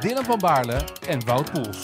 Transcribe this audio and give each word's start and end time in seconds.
Dylan 0.00 0.24
van 0.24 0.38
Baarle 0.38 0.80
en 1.08 1.24
Wout 1.24 1.52
Poels. 1.52 1.78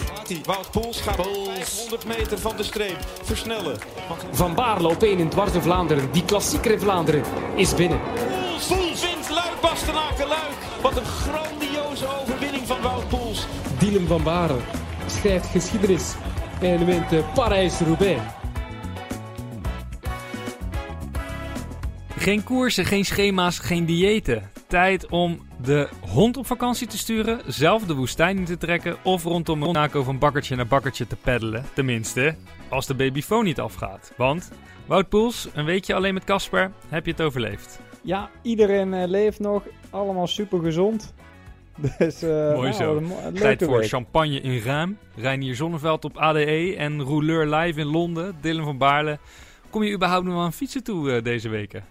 Wout 0.45 0.71
Poels 0.71 1.01
gaat 1.01 1.27
500 1.55 2.05
meter 2.07 2.39
van 2.39 2.57
de 2.57 2.63
streep 2.63 2.97
versnellen. 3.23 3.79
Van 4.33 4.55
Baarle 4.55 4.89
op 4.89 5.03
1 5.03 5.19
in 5.19 5.29
Dwars 5.29 5.51
Vlaanderen. 5.59 6.13
Die 6.13 6.25
klassieker 6.25 6.71
in 6.71 6.81
Vlaanderen 6.81 7.23
is 7.55 7.75
binnen. 7.75 8.01
Poels, 8.01 8.67
Poels 8.67 9.01
wint 9.01 9.31
Luik, 9.31 9.61
Bastenaken, 9.61 10.29
Luik. 10.29 10.55
Wat 10.83 10.97
een 10.97 11.05
grandioze 11.05 12.07
overwinning 12.21 12.67
van 12.67 12.81
Wout 12.81 13.09
Poels. 13.09 13.47
Dylan 13.79 14.07
van 14.07 14.23
Baarle 14.23 14.59
schrijft 15.07 15.47
geschiedenis 15.47 16.15
en 16.61 16.87
wint 16.87 17.33
Parijs-Roubaix. 17.35 18.21
Geen 22.17 22.45
koersen, 22.45 22.85
geen 22.85 23.05
schema's, 23.05 23.59
geen 23.59 23.87
diëten. 23.87 24.51
Tijd 24.67 25.07
om 25.09 25.46
de 25.63 25.89
hond 26.01 26.37
op 26.37 26.47
vakantie 26.47 26.87
te 26.87 26.99
sturen, 26.99 27.41
zelf 27.47 27.85
de 27.85 27.95
woestijn 27.95 28.37
in 28.37 28.45
te 28.45 28.57
trekken 28.57 28.97
of 29.03 29.23
rondom 29.23 29.59
Monaco 29.59 30.03
van 30.03 30.19
bakkertje 30.19 30.57
naar 30.57 30.67
bakkertje 30.67 31.07
te 31.07 31.17
peddelen. 31.17 31.65
Tenminste, 31.75 32.35
als 32.69 32.87
de 32.87 32.95
babyfoon 32.95 33.45
niet 33.45 33.61
afgaat. 33.61 34.13
Want, 34.17 34.51
Wout 34.87 35.09
Poels, 35.09 35.49
een 35.55 35.65
weekje 35.65 35.95
alleen 35.95 36.15
met 36.15 36.25
Casper, 36.25 36.71
heb 36.89 37.05
je 37.05 37.11
het 37.11 37.21
overleefd. 37.21 37.81
Ja, 38.03 38.31
iedereen 38.43 38.93
uh, 38.93 39.07
leeft 39.07 39.41
nog, 39.41 39.63
allemaal 39.91 40.27
super 40.27 40.61
gezond. 40.61 41.15
Dus, 41.99 42.23
uh, 42.23 42.31
Mooi 42.31 42.71
nou, 42.71 42.73
zo. 42.73 43.03
Tijd 43.33 43.65
voor 43.65 43.79
week. 43.79 43.89
champagne 43.89 44.41
in 44.41 44.63
Ruim. 44.63 44.99
Reinier 45.17 45.55
Zonneveld 45.55 46.05
op 46.05 46.17
ADE 46.17 46.75
en 46.77 47.03
Rouleur 47.03 47.47
Live 47.47 47.81
in 47.81 47.87
Londen. 47.87 48.37
Dylan 48.41 48.65
van 48.65 48.79
Baarle. 48.79 49.19
Kom 49.71 49.83
je 49.83 49.93
überhaupt 49.93 50.25
nog 50.27 50.45
aan 50.45 50.53
fietsen 50.53 50.85
toe 50.85 51.11
uh, 51.11 51.23
deze 51.23 51.49
weken? 51.49 51.85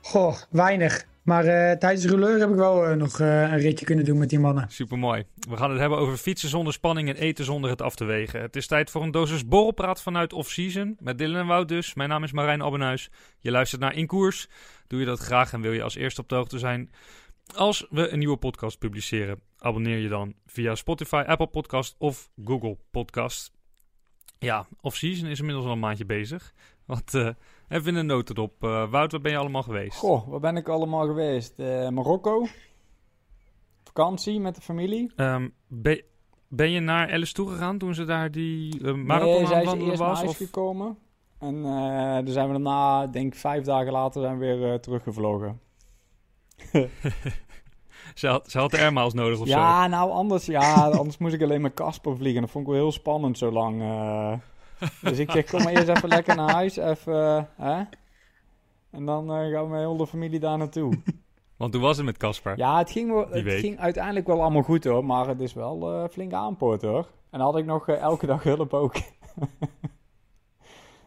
Goh, 0.00 0.34
weinig. 0.50 1.04
Maar 1.22 1.44
uh, 1.44 1.72
tijdens 1.72 2.02
de 2.02 2.08
rouleur 2.08 2.38
heb 2.38 2.48
ik 2.48 2.54
wel 2.54 2.90
uh, 2.90 2.96
nog 2.96 3.18
uh, 3.18 3.40
een 3.42 3.58
ritje 3.58 3.84
kunnen 3.84 4.04
doen 4.04 4.18
met 4.18 4.30
die 4.30 4.38
mannen. 4.38 4.66
Supermooi. 4.68 5.24
We 5.48 5.56
gaan 5.56 5.70
het 5.70 5.80
hebben 5.80 5.98
over 5.98 6.16
fietsen 6.16 6.48
zonder 6.48 6.72
spanning 6.72 7.08
en 7.08 7.16
eten 7.16 7.44
zonder 7.44 7.70
het 7.70 7.82
af 7.82 7.94
te 7.94 8.04
wegen. 8.04 8.40
Het 8.40 8.56
is 8.56 8.66
tijd 8.66 8.90
voor 8.90 9.02
een 9.02 9.10
dosis 9.10 9.46
borrelpraat 9.46 10.02
vanuit 10.02 10.32
off-season. 10.32 10.96
Met 11.00 11.18
Dylan 11.18 11.40
en 11.40 11.46
Wout 11.46 11.68
dus. 11.68 11.94
Mijn 11.94 12.08
naam 12.08 12.24
is 12.24 12.32
Marijn 12.32 12.62
Abbenhuis. 12.62 13.10
Je 13.38 13.50
luistert 13.50 13.80
naar 13.80 13.94
In 13.94 14.06
Koers. 14.06 14.48
Doe 14.86 15.00
je 15.00 15.06
dat 15.06 15.18
graag 15.18 15.52
en 15.52 15.60
wil 15.60 15.72
je 15.72 15.82
als 15.82 15.94
eerste 15.94 16.20
op 16.20 16.28
de 16.28 16.34
hoogte 16.34 16.58
zijn 16.58 16.90
als 17.54 17.86
we 17.90 18.08
een 18.08 18.18
nieuwe 18.18 18.36
podcast 18.36 18.78
publiceren. 18.78 19.40
Abonneer 19.58 19.98
je 19.98 20.08
dan 20.08 20.34
via 20.46 20.74
Spotify, 20.74 21.24
Apple 21.26 21.46
Podcast 21.46 21.94
of 21.98 22.30
Google 22.44 22.76
Podcast. 22.90 23.52
Ja, 24.38 24.66
off-season 24.80 25.28
is 25.28 25.38
inmiddels 25.38 25.66
al 25.66 25.72
een 25.72 25.78
maandje 25.78 26.06
bezig. 26.06 26.52
Wat 26.86 27.34
Even 27.72 27.94
een 27.94 28.06
notendop. 28.06 28.64
Uh, 28.64 28.90
Wout, 28.90 29.12
waar 29.12 29.20
ben 29.20 29.32
je 29.32 29.38
allemaal 29.38 29.62
geweest? 29.62 29.98
Goh, 29.98 30.28
waar 30.28 30.40
ben 30.40 30.56
ik 30.56 30.68
allemaal 30.68 31.06
geweest? 31.06 31.54
Uh, 31.56 31.88
Marokko. 31.88 32.46
Vakantie 33.84 34.40
met 34.40 34.54
de 34.54 34.60
familie. 34.60 35.12
Um, 35.16 35.54
ben, 35.66 36.02
ben, 36.48 36.70
je 36.70 36.80
naar 36.80 37.12
Alice 37.12 37.32
toe 37.32 37.48
gegaan 37.48 37.78
toen 37.78 37.94
ze 37.94 38.04
daar 38.04 38.30
die 38.30 38.80
uh, 38.80 38.94
marathon 38.94 39.42
nee, 39.42 39.54
aan 39.54 39.64
wandelen 39.64 39.98
was? 39.98 40.20
Nee, 40.20 40.30
is 40.30 40.36
gekomen. 40.36 40.98
En 41.38 41.54
uh, 41.54 42.14
dan 42.14 42.28
zijn 42.28 42.46
we 42.46 42.52
daarna, 42.52 43.06
denk 43.06 43.32
ik 43.32 43.38
vijf 43.38 43.64
dagen 43.64 43.92
later, 43.92 44.22
zijn 44.22 44.38
we 44.38 44.56
weer 44.56 44.80
teruggevlogen. 44.80 45.60
ze, 48.14 48.26
had, 48.26 48.50
ze 48.50 48.58
had 48.58 48.74
airmiles 48.74 49.12
nodig 49.12 49.40
of 49.40 49.46
ja, 49.46 49.52
zo? 49.52 49.58
Ja, 49.58 49.86
nou 49.86 50.10
anders, 50.10 50.46
ja, 50.46 50.74
anders 50.98 51.18
moest 51.18 51.34
ik 51.34 51.42
alleen 51.42 51.60
met 51.60 51.74
Casper 51.74 52.16
vliegen. 52.16 52.40
Dat 52.40 52.50
vond 52.50 52.64
ik 52.66 52.72
wel 52.72 52.80
heel 52.80 52.92
spannend 52.92 53.38
zo 53.38 53.52
lang 53.52 53.82
dus 55.02 55.18
ik 55.18 55.30
zeg, 55.30 55.50
kom 55.50 55.62
maar 55.62 55.72
eerst 55.72 55.88
even 55.88 56.08
lekker 56.08 56.36
naar 56.36 56.52
huis. 56.52 56.76
Even, 56.76 57.14
uh, 57.14 57.42
hè? 57.56 57.82
En 58.90 59.04
dan 59.04 59.24
uh, 59.24 59.52
gaan 59.52 59.64
we 59.64 59.70
met 59.70 59.78
heel 59.78 59.96
de 59.96 60.06
familie 60.06 60.40
daar 60.40 60.58
naartoe. 60.58 60.92
Want 61.56 61.74
hoe 61.74 61.82
was 61.82 61.96
het 61.96 62.06
met 62.06 62.16
Casper? 62.16 62.56
Ja, 62.56 62.78
het, 62.78 62.90
ging, 62.90 63.12
wel, 63.12 63.28
het 63.28 63.52
ging 63.52 63.78
uiteindelijk 63.78 64.26
wel 64.26 64.40
allemaal 64.40 64.62
goed 64.62 64.84
hoor. 64.84 65.04
Maar 65.04 65.28
het 65.28 65.40
is 65.40 65.52
wel 65.52 65.94
uh, 65.94 66.08
flink 66.08 66.32
aanpoort 66.32 66.82
hoor. 66.82 67.06
En 67.30 67.38
dan 67.38 67.40
had 67.40 67.56
ik 67.56 67.64
nog 67.64 67.88
elke 67.88 68.26
dag 68.26 68.42
hulp 68.42 68.74
ook. 68.74 68.94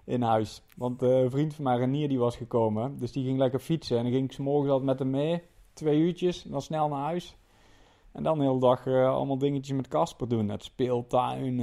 in 0.05 0.21
huis. 0.21 0.61
Want 0.75 1.01
een 1.01 1.29
vriend 1.29 1.55
van 1.55 1.63
mij, 1.63 1.77
Renier, 1.77 2.09
die 2.09 2.19
was 2.19 2.35
gekomen. 2.35 2.97
Dus 2.99 3.11
die 3.11 3.25
ging 3.25 3.37
lekker 3.37 3.59
fietsen. 3.59 3.97
En 3.97 4.03
dan 4.03 4.11
ging 4.11 4.25
ik 4.25 4.31
s 4.31 4.37
morgens 4.37 4.69
altijd 4.69 4.89
met 4.89 4.99
hem 4.99 5.09
mee. 5.09 5.41
Twee 5.73 5.99
uurtjes. 5.99 6.43
Dan 6.43 6.61
snel 6.61 6.87
naar 6.87 7.03
huis. 7.03 7.37
En 8.11 8.23
dan 8.23 8.37
de 8.37 8.43
hele 8.43 8.59
dag 8.59 8.87
allemaal 8.87 9.37
dingetjes 9.37 9.75
met 9.75 9.87
Casper 9.87 10.27
doen. 10.27 10.49
Het 10.49 10.63
speeltuin, 10.63 11.59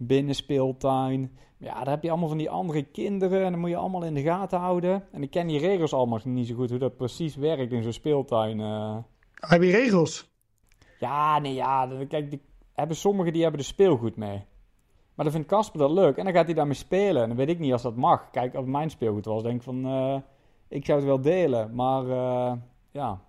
binnenspeeltuin. 0.00 1.38
Ja, 1.58 1.74
daar 1.74 1.94
heb 1.94 2.02
je 2.02 2.10
allemaal 2.10 2.28
van 2.28 2.38
die 2.38 2.50
andere 2.50 2.82
kinderen 2.82 3.44
en 3.44 3.50
dan 3.50 3.60
moet 3.60 3.70
je 3.70 3.76
allemaal 3.76 4.04
in 4.04 4.14
de 4.14 4.22
gaten 4.22 4.58
houden. 4.58 5.04
En 5.12 5.22
ik 5.22 5.30
ken 5.30 5.46
die 5.46 5.58
regels 5.58 5.92
allemaal 5.92 6.20
niet 6.24 6.46
zo 6.46 6.54
goed, 6.54 6.70
hoe 6.70 6.78
dat 6.78 6.96
precies 6.96 7.36
werkt 7.36 7.72
in 7.72 7.82
zo'n 7.82 7.92
speeltuin. 7.92 8.58
Uh. 8.58 8.96
Heb 9.34 9.62
je 9.62 9.70
regels? 9.70 10.30
Ja, 10.98 11.38
nee, 11.38 11.54
ja. 11.54 11.88
Kijk, 12.08 12.30
die, 12.30 12.40
hebben 12.72 12.96
sommigen 12.96 13.32
die 13.32 13.42
hebben 13.42 13.60
er 13.60 13.66
speelgoed 13.66 14.16
mee. 14.16 14.44
Maar 15.14 15.24
dan 15.24 15.32
vindt 15.34 15.48
Casper 15.48 15.80
dat 15.80 15.90
leuk 15.90 16.16
en 16.16 16.24
dan 16.24 16.32
gaat 16.32 16.46
hij 16.46 16.54
daarmee 16.54 16.74
spelen. 16.74 17.22
En 17.22 17.28
dan 17.28 17.36
weet 17.36 17.48
ik 17.48 17.58
niet 17.58 17.72
als 17.72 17.82
dat 17.82 17.96
mag. 17.96 18.30
Kijk, 18.30 18.54
als 18.54 18.64
het 18.64 18.72
mijn 18.72 18.90
speelgoed 18.90 19.24
was, 19.24 19.42
denk 19.42 19.56
ik 19.56 19.62
van... 19.62 19.86
Uh, 19.86 20.16
ik 20.68 20.84
zou 20.84 20.98
het 20.98 21.06
wel 21.06 21.20
delen, 21.20 21.74
maar 21.74 22.04
uh, 22.04 22.52
ja... 22.90 23.20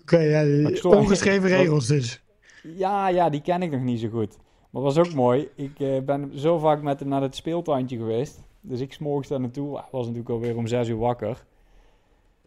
Oké, 0.00 0.14
okay, 0.14 0.28
ja, 0.28 0.70
ongeschreven 0.82 1.48
regels 1.56 1.86
dus. 1.86 2.22
Ja, 2.62 3.08
ja, 3.08 3.30
die 3.30 3.40
ken 3.40 3.62
ik 3.62 3.70
nog 3.70 3.80
niet 3.80 4.00
zo 4.00 4.08
goed. 4.08 4.36
Maar 4.70 4.82
was 4.82 4.98
ook 4.98 5.14
mooi. 5.14 5.48
Ik 5.54 5.78
uh, 5.78 6.00
ben 6.00 6.38
zo 6.38 6.58
vaak 6.58 6.82
met 6.82 7.00
hem 7.00 7.08
naar 7.08 7.22
het 7.22 7.34
speeltuintje 7.34 7.96
geweest. 7.96 8.42
Dus 8.60 8.80
ik 8.80 8.92
smorgens 8.92 9.28
daar 9.28 9.40
naartoe. 9.40 9.74
Hij 9.74 9.88
was 9.90 10.02
natuurlijk 10.02 10.30
alweer 10.30 10.56
om 10.56 10.66
zes 10.66 10.88
uur 10.88 10.98
wakker. 10.98 11.44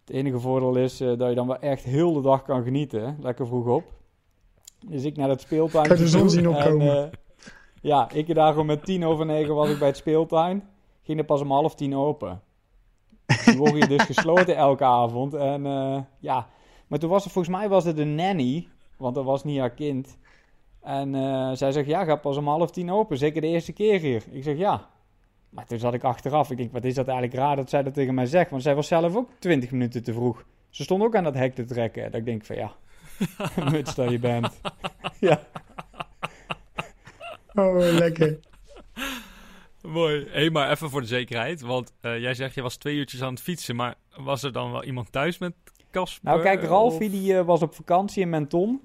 Het 0.06 0.16
enige 0.16 0.40
voordeel 0.40 0.76
is 0.76 1.02
uh, 1.02 1.18
dat 1.18 1.30
je 1.30 1.36
dan 1.36 1.48
wel 1.48 1.60
echt 1.60 1.84
heel 1.84 2.14
de 2.14 2.22
dag 2.22 2.44
kan 2.44 2.64
genieten. 2.64 3.18
Lekker 3.22 3.48
vroeg 3.48 3.68
op. 3.68 3.84
Dus 4.88 5.04
ik 5.04 5.18
naar 5.18 5.30
het 5.30 5.42
speeltuintje. 5.42 5.94
Kan 5.94 6.04
de 6.04 6.10
zon 6.10 6.30
zien 6.30 6.50
opkomen. 6.50 6.98
En, 6.98 7.06
uh, 7.06 7.12
ja, 7.82 8.12
ik 8.12 8.36
daar 8.36 8.52
gewoon 8.52 8.66
met 8.66 8.86
tien 8.86 9.06
over 9.06 9.26
negen 9.26 9.56
was 9.56 9.70
ik 9.70 9.80
bij 9.80 9.88
het 9.88 9.98
speeltuin. 9.98 10.64
Ging 11.04 11.20
er 11.20 11.26
pas 11.26 11.42
om 11.42 11.52
half 11.52 11.76
tien 11.76 11.96
open. 11.96 12.42
Die 13.46 13.58
worden 13.58 13.80
je 13.80 13.88
dus 13.88 14.04
gesloten 14.04 14.56
elke 14.56 14.84
avond. 14.84 15.34
En 15.34 15.64
ja, 16.20 16.48
maar 16.88 17.00
toen 17.00 17.10
was 17.10 17.26
er 17.26 17.32
volgens 17.32 17.56
mij 17.56 17.70
was 17.70 17.84
het 17.84 17.98
een 17.98 18.16
nanny. 18.16 18.68
Want 18.98 19.16
dat 19.16 19.26
was 19.26 19.44
niet 19.44 19.60
haar 19.60 19.72
kind. 19.72 20.18
En 20.82 21.14
uh, 21.14 21.52
zij 21.54 21.72
zegt, 21.72 21.88
ja, 21.88 22.04
gaat 22.04 22.22
pas 22.22 22.38
om 22.38 22.48
half 22.48 22.72
tien 22.72 22.92
open. 22.92 23.18
Zeker 23.18 23.42
de 23.42 23.48
eerste 23.48 23.74
keer 23.74 24.00
hier. 24.00 24.24
Ik 24.32 24.44
zeg, 24.44 24.58
ja. 24.58 24.90
Maar 25.50 25.66
toen 25.66 25.80
zat 25.80 25.94
ik 25.94 26.04
achteraf. 26.04 26.52
Ik 26.52 26.58
denk, 26.58 26.72
wat 26.72 26.84
is 26.84 26.94
dat 26.94 27.08
eigenlijk 27.08 27.38
raar 27.40 27.56
dat 27.56 27.70
zij 27.70 27.84
dat 27.84 27.94
tegen 27.94 28.14
mij 28.14 28.26
zegt. 28.26 28.50
Want 28.50 28.64
zij 28.64 28.76
was 28.76 28.88
zelf 28.88 29.16
ook 29.16 29.30
twintig 29.40 29.72
minuten 29.72 30.04
te 30.04 30.14
vroeg. 30.14 30.44
Ze 30.70 30.84
stond 30.84 31.04
ook 31.04 31.16
aan 31.16 31.24
dat 31.24 31.34
hek 31.34 31.56
te 31.56 31.64
trekken. 31.64 32.04
Dat 32.04 32.20
ik 32.20 32.26
denk 32.26 32.46
van, 32.46 32.56
ja, 32.56 32.72
muts 33.72 33.96
dat 33.96 34.12
je 34.12 34.20
bent. 34.20 34.62
ja. 35.20 35.42
Oh, 37.54 37.78
lekker. 37.78 38.40
Mooi. 39.82 40.24
Hé, 40.24 40.32
hey, 40.32 40.50
maar 40.50 40.72
even 40.72 40.90
voor 40.90 41.02
de 41.02 41.08
zekerheid. 41.08 41.62
Want 41.62 41.94
uh, 42.02 42.20
jij 42.20 42.34
zegt, 42.34 42.56
je 42.56 42.62
was 42.62 42.76
twee 42.76 42.96
uurtjes 42.96 43.22
aan 43.22 43.34
het 43.34 43.42
fietsen. 43.42 43.76
Maar 43.76 43.96
was 44.16 44.44
er 44.44 44.52
dan 44.52 44.72
wel 44.72 44.84
iemand 44.84 45.12
thuis 45.12 45.38
met 45.38 45.54
Casper? 45.92 46.30
Nou, 46.30 46.42
kijk, 46.42 46.64
Ralfie 46.64 47.08
of... 47.08 47.14
die 47.14 47.34
uh, 47.34 47.42
was 47.42 47.62
op 47.62 47.74
vakantie 47.74 48.22
in 48.22 48.30
Menton. 48.30 48.82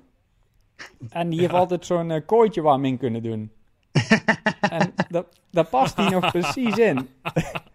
En 1.09 1.29
die 1.29 1.41
heeft 1.41 1.53
altijd 1.53 1.87
zo'n 1.87 2.11
uh, 2.11 2.21
kooitje 2.27 2.63
waar 2.63 2.81
we 2.81 2.87
in 2.87 2.99
kunnen 2.99 3.23
doen. 3.23 3.51
en 4.71 4.95
dat, 5.09 5.27
daar 5.51 5.67
past 5.67 5.97
hij 5.97 6.09
nog 6.09 6.31
precies 6.31 6.77
in. 6.77 7.09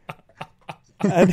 en, 0.98 1.30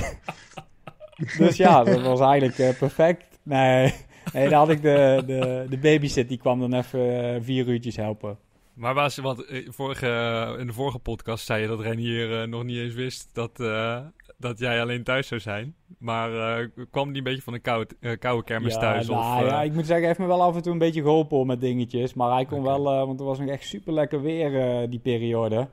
dus 1.39 1.57
ja, 1.57 1.85
dat 1.85 2.03
was 2.03 2.21
eigenlijk 2.21 2.59
uh, 2.59 2.79
perfect. 2.79 3.39
Nee, 3.43 3.95
nee, 4.33 4.49
dan 4.49 4.59
had 4.59 4.71
ik 4.71 4.83
de, 4.83 5.23
de, 5.27 5.67
de 5.69 5.79
babysit, 5.79 6.29
die 6.29 6.39
kwam 6.39 6.61
dan 6.61 6.75
even 6.75 7.35
uh, 7.35 7.43
vier 7.43 7.69
uurtjes 7.69 7.97
helpen. 7.97 8.39
Maar 8.75 8.95
was, 8.95 9.17
want 9.17 9.45
vorige, 9.67 10.57
in 10.59 10.67
de 10.67 10.73
vorige 10.73 10.99
podcast 10.99 11.47
zei 11.47 11.63
je 11.63 11.69
dat 11.69 11.81
Renier 11.81 12.49
nog 12.49 12.65
niet 12.65 12.79
eens 12.79 12.95
wist 12.95 13.31
dat, 13.33 13.59
dat 14.39 14.59
jij 14.59 14.81
alleen 14.81 15.05
thuis 15.05 15.27
zou 15.27 15.41
zijn. 15.41 15.75
Maar 15.99 16.61
uh, 16.61 16.69
kwam 16.91 17.09
die 17.09 17.17
een 17.17 17.25
beetje 17.25 17.43
van 17.43 17.55
een 17.55 17.61
koude, 17.61 17.95
uh, 18.01 18.19
koude 18.19 18.45
kermis 18.45 18.75
ja, 18.75 18.81
thuis? 18.81 19.07
Nou, 19.07 19.37
of, 19.37 19.43
uh... 19.43 19.49
ja, 19.49 19.63
ik 19.63 19.73
moet 19.73 19.87
zeggen, 19.87 19.99
hij 19.99 20.07
heeft 20.07 20.19
me 20.19 20.27
wel 20.27 20.43
af 20.43 20.57
en 20.57 20.63
toe 20.63 20.73
een 20.73 20.79
beetje 20.79 21.03
geholpen 21.03 21.47
met 21.47 21.61
dingetjes. 21.61 22.15
Maar 22.15 22.33
hij 22.33 22.45
kon 22.45 22.61
okay. 22.61 22.73
wel, 22.73 23.07
want 23.07 23.19
het 23.19 23.29
was 23.29 23.39
nog 23.39 23.49
echt 23.49 23.67
super 23.67 23.93
lekker 23.93 24.23
weer 24.23 24.91
die 24.91 24.99
periode. 24.99 25.69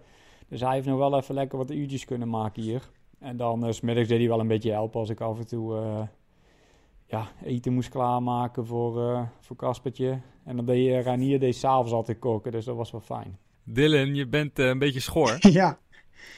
Dus 0.47 0.61
hij 0.61 0.73
heeft 0.73 0.87
nog 0.87 0.97
wel 0.97 1.17
even 1.17 1.35
lekker 1.35 1.57
wat 1.57 1.71
uurtjes 1.71 2.05
kunnen 2.05 2.29
maken 2.29 2.61
hier. 2.61 2.81
En 3.19 3.37
dan 3.37 3.73
s 3.73 3.77
smiddags 3.77 4.07
deed 4.07 4.19
hij 4.19 4.27
wel 4.27 4.39
een 4.39 4.47
beetje 4.47 4.71
helpen 4.71 4.99
als 4.99 5.09
ik 5.09 5.21
af 5.21 5.37
en 5.37 5.47
toe 5.47 6.07
ja, 7.07 7.27
eten 7.43 7.73
moest 7.73 7.89
klaarmaken 7.89 8.65
voor, 8.65 9.27
voor 9.39 9.55
Kaspertje. 9.55 10.19
En 10.45 10.55
dan 10.55 10.65
deed 10.65 10.85
je 10.85 11.01
Ranier 11.01 11.39
deed 11.39 11.55
s'avonds 11.55 11.91
altijd 11.91 12.19
koken, 12.19 12.51
dus 12.51 12.65
dat 12.65 12.75
was 12.75 12.91
wel 12.91 13.01
fijn. 13.01 13.37
Dylan, 13.67 14.15
je 14.15 14.27
bent 14.27 14.59
eh, 14.59 14.67
een 14.67 14.79
beetje 14.79 14.99
schor. 14.99 15.37
ja, 15.59 15.79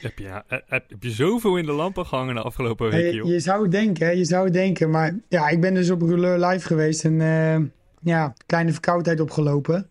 heb, 0.00 0.18
je, 0.18 0.26
eh, 0.26 0.40
heb, 0.48 0.84
heb 0.88 1.02
je 1.02 1.10
zoveel 1.10 1.56
in 1.56 1.66
de 1.66 1.72
lampen 1.72 2.06
gehangen 2.06 2.34
de 2.34 2.42
afgelopen 2.42 2.90
week, 2.90 3.10
je, 3.10 3.16
joh? 3.16 3.28
je 3.28 3.40
zou 3.40 3.62
het 3.62 3.70
denken, 3.70 4.16
je 4.16 4.24
zou 4.24 4.50
denken. 4.50 4.90
Maar 4.90 5.14
ja, 5.28 5.48
ik 5.48 5.60
ben 5.60 5.74
dus 5.74 5.90
op 5.90 6.02
Rouleur 6.02 6.46
live 6.46 6.66
geweest 6.66 7.04
en 7.04 7.20
eh, 7.20 7.66
ja, 8.02 8.34
kleine 8.46 8.72
verkoudheid 8.72 9.20
opgelopen. 9.20 9.90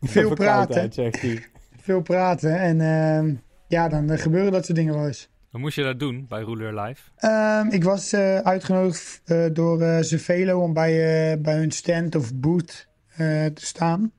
Veel 0.00 0.34
praten, 0.34 0.92
zegt 0.92 1.20
hij. 1.20 1.44
veel 1.86 2.02
praten 2.02 2.58
en 2.58 2.80
eh, 2.80 3.34
ja, 3.68 3.88
dan 3.88 4.10
eh, 4.10 4.18
gebeuren 4.18 4.52
dat 4.52 4.64
soort 4.64 4.78
dingen 4.78 4.94
wel 4.94 5.06
eens. 5.06 5.30
Wat 5.52 5.60
moest 5.60 5.76
je 5.76 5.82
daar 5.82 5.98
doen 5.98 6.26
bij 6.28 6.42
Rouleur 6.42 6.80
Live? 6.80 7.02
Ehm, 7.16 7.66
ik 7.68 7.84
was 7.84 8.12
eh, 8.12 8.38
uitgenodigd 8.38 9.22
eh, 9.24 9.44
door 9.52 9.80
eh 9.82 10.02
Cervelo 10.02 10.60
om 10.62 10.72
bij, 10.72 10.92
eh, 11.32 11.40
bij 11.40 11.56
hun 11.56 11.70
stand 11.70 12.14
of 12.14 12.34
booth 12.34 12.88
eh, 13.08 13.46
te 13.46 13.66
staan. 13.66 14.12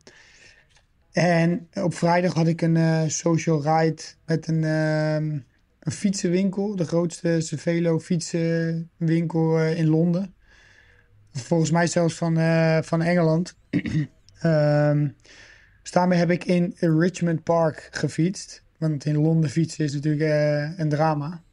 En 1.13 1.68
op 1.74 1.94
vrijdag 1.94 2.33
had 2.33 2.48
ik 2.48 2.62
een 2.62 2.77
eh, 2.77 3.04
social 3.07 3.62
ride 3.62 4.01
met 4.25 4.48
een, 4.48 4.63
ehm, 4.63 5.39
een 5.80 5.92
fietsenwinkel. 5.92 6.75
De 6.75 6.86
grootste 6.86 7.42
Cervelo 7.42 8.00
fietsenwinkel 8.00 9.60
eh, 9.60 9.77
in 9.77 9.88
Londen. 9.88 10.33
Volgens 11.31 11.71
mij 11.71 11.88
zelfs 11.88 12.15
van, 12.15 12.38
eh, 12.38 12.81
van 12.81 13.01
Engeland. 13.01 13.56
Dus 15.81 15.92
daarmee 15.92 16.19
heb 16.19 16.31
ik 16.31 16.45
in 16.45 16.75
Richmond 16.80 17.44
Park 17.44 17.88
gefietst. 17.92 18.63
Want 18.77 19.06
in 19.06 19.18
Londen 19.18 19.50
fietsen 19.50 19.86
is 19.86 19.94
natuurlijk 19.94 20.80
een 20.80 20.89
drama. 20.89 21.44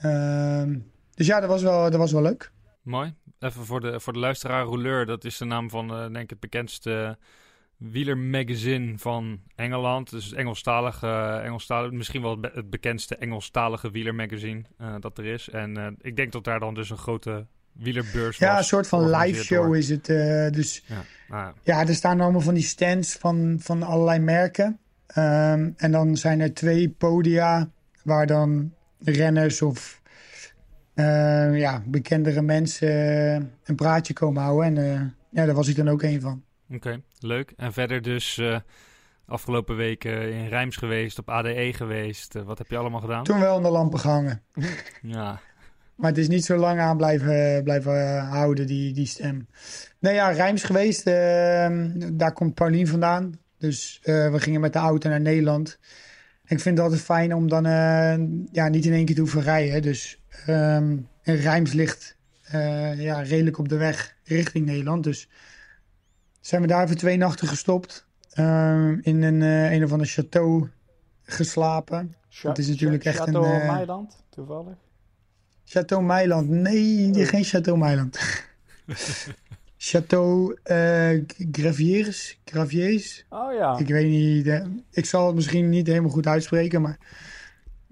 Ehm, 0.00 0.78
dus 1.14 1.26
ja, 1.26 1.40
dat 1.40 1.48
was 1.48 1.62
wel, 1.62 1.82
dat 1.82 1.98
was 1.98 2.12
wel 2.12 2.22
leuk. 2.22 2.50
Mooi. 2.82 3.14
Even 3.38 3.64
voor 3.64 3.80
de, 3.80 4.00
voor 4.00 4.12
de 4.12 4.18
luisteraar, 4.18 4.64
Rouleur, 4.64 5.06
dat 5.06 5.24
is 5.24 5.38
de 5.38 5.44
naam 5.44 5.70
van, 5.70 5.88
denk 5.88 6.16
ik, 6.16 6.30
het 6.30 6.40
bekendste 6.40 7.18
wielermagazine 7.80 8.98
van 8.98 9.40
Engeland. 9.54 10.10
Dus 10.10 10.24
het 10.24 10.34
Engelstalige, 10.34 11.06
eh, 11.06 11.44
Engelstalige 11.44 11.94
misschien 11.94 12.22
wel 12.22 12.30
het, 12.30 12.40
be- 12.40 12.50
het 12.54 12.70
bekendste 12.70 13.16
Engelstalige 13.16 13.90
wielermagazine 13.90 14.62
eh, 14.78 14.94
dat 15.00 15.18
er 15.18 15.24
is. 15.24 15.48
En 15.48 15.76
eh, 15.76 15.86
ik 16.00 16.16
denk 16.16 16.32
dat 16.32 16.44
daar 16.44 16.60
dan 16.60 16.74
dus 16.74 16.90
een 16.90 16.96
grote 16.98 17.46
wielerbeurs 17.72 18.38
was. 18.38 18.48
Ja, 18.48 18.58
een 18.58 18.64
soort 18.64 18.88
van 18.88 19.10
live 19.10 19.42
show 19.44 19.64
door- 19.64 19.76
is 19.76 19.88
het. 19.88 20.04
dus 20.54 20.82
Ja, 20.86 21.02
nou 21.28 21.42
ja. 21.44 21.54
ja, 21.62 21.86
er 21.88 21.94
staan 21.94 22.20
allemaal 22.20 22.40
van 22.40 22.54
die 22.54 22.62
stands 22.62 23.14
van, 23.16 23.56
van 23.60 23.82
allerlei 23.82 24.18
merken. 24.18 24.78
Ehm, 25.06 25.70
en 25.76 25.90
dan 25.92 26.16
zijn 26.16 26.40
er 26.40 26.54
twee 26.54 26.88
podia 26.88 27.70
waar 28.04 28.26
dan 28.26 28.72
renners 28.98 29.62
of 29.62 29.98
ja, 31.52 31.82
bekendere 31.86 32.42
mensen 32.42 32.88
een 33.64 33.74
praatje 33.74 34.12
komen 34.12 34.42
houden. 34.42 34.76
En 34.78 35.14
ja, 35.30 35.46
daar 35.46 35.54
was 35.54 35.68
ik 35.68 35.76
dan 35.76 35.88
ook 35.88 36.02
een 36.02 36.20
van. 36.20 36.42
Oké, 36.70 37.00
leuk. 37.22 37.52
En 37.56 37.72
verder 37.72 38.02
dus 38.02 38.38
eh, 38.38 38.58
afgelopen 39.26 39.76
weken 39.76 40.32
in 40.32 40.48
Rijms 40.48 40.76
geweest, 40.76 41.18
op 41.18 41.28
ADE 41.28 41.72
geweest. 41.72 42.34
Eh, 42.34 42.42
wat 42.42 42.58
heb 42.58 42.70
je 42.70 42.76
allemaal 42.76 43.00
gedaan? 43.00 43.24
Toen 43.24 43.40
wel 43.40 43.56
in 43.56 43.62
de 43.62 43.70
lampen 43.70 43.98
gehangen. 43.98 44.42
Ja, 45.02 45.40
Maar 45.94 46.10
het 46.10 46.18
is 46.18 46.28
niet 46.28 46.44
zo 46.44 46.56
lang 46.56 46.80
aan 46.80 46.96
blijven, 46.96 47.62
blijven 47.64 48.18
houden, 48.18 48.66
die, 48.66 48.92
die 48.92 49.06
stem. 49.06 49.48
Nee, 49.98 50.14
ja, 50.14 50.28
Rijms 50.30 50.62
geweest. 50.62 51.06
ehm, 51.06 51.90
daar 52.12 52.32
komt 52.32 52.54
Paulien 52.54 52.86
vandaan. 52.86 53.38
Dus 53.58 54.00
eh, 54.02 54.30
we 54.32 54.40
gingen 54.40 54.60
met 54.60 54.72
de 54.72 54.78
auto 54.78 55.08
naar 55.08 55.20
Nederland. 55.20 55.78
Ik 56.46 56.60
vind 56.60 56.76
het 56.76 56.86
altijd 56.86 57.02
fijn 57.04 57.34
om 57.34 57.48
dan 57.48 57.64
ja, 58.52 58.68
niet 58.68 58.84
in 58.84 58.92
één 58.92 59.04
keer 59.04 59.14
te 59.14 59.20
hoeven 59.20 59.42
rijden. 59.42 59.82
Dus 59.82 60.22
ehm 60.46 60.96
en 61.22 61.36
Rijms 61.36 61.72
ligt 61.72 62.16
ja, 62.96 63.20
redelijk 63.20 63.58
op 63.58 63.68
de 63.68 63.76
weg 63.76 64.16
richting 64.24 64.66
Nederland. 64.66 65.04
Dus 65.04 65.28
zijn 66.40 66.60
we 66.60 66.66
daar 66.66 66.86
voor 66.86 66.96
twee 66.96 67.16
nachten 67.16 67.48
gestopt. 67.48 68.08
ehm, 68.30 68.98
in 69.02 69.22
een, 69.22 69.42
eh, 69.42 69.72
een 69.72 69.84
of 69.84 69.92
ander 69.92 70.08
château 70.20 70.68
geslapen. 71.22 72.14
Het 72.42 72.58
is 72.58 72.68
natuurlijk 72.68 73.04
echt 73.04 73.18
een, 73.18 73.24
Chateau 73.24 73.60
eh, 73.60 73.68
Meiland, 73.72 74.22
toevallig. 74.30 74.74
Château 75.64 76.00
Meiland. 76.02 76.48
Nee, 76.48 77.26
geen 77.26 77.44
Château 77.44 77.76
Meiland. 77.76 78.18
Château 79.78 80.54
eh 80.62 81.22
Graviers. 81.52 82.40
Graviers. 82.44 83.24
Oh 83.28 83.52
ja. 83.52 83.78
Ik 83.78 83.88
weet 83.88 84.08
niet. 84.08 84.62
ik 84.90 85.04
zal 85.06 85.26
het 85.26 85.34
misschien 85.34 85.68
niet 85.68 85.86
helemaal 85.86 86.10
goed 86.10 86.26
uitspreken, 86.26 86.82
maar 86.82 86.98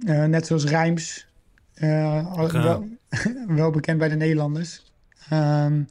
eh, 0.07 0.25
net 0.25 0.47
zoals 0.47 0.65
Rijms. 0.65 1.27
eh, 1.75 2.45
wel, 2.53 2.89
wel 3.49 3.71
bekend 3.71 3.99
bij 3.99 4.09
de 4.09 4.17
Nederlanders. 4.17 4.93
Ehm, 5.29 5.83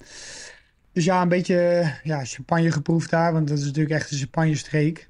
dus 0.97 1.05
ja, 1.05 1.21
een 1.21 1.29
beetje 1.29 1.91
ja, 2.03 2.25
champagne 2.25 2.71
geproefd 2.71 3.09
daar, 3.09 3.33
want 3.33 3.47
dat 3.47 3.57
is 3.57 3.65
natuurlijk 3.65 3.95
echt 3.95 4.11
een 4.11 4.17
champagne-streek. 4.17 5.09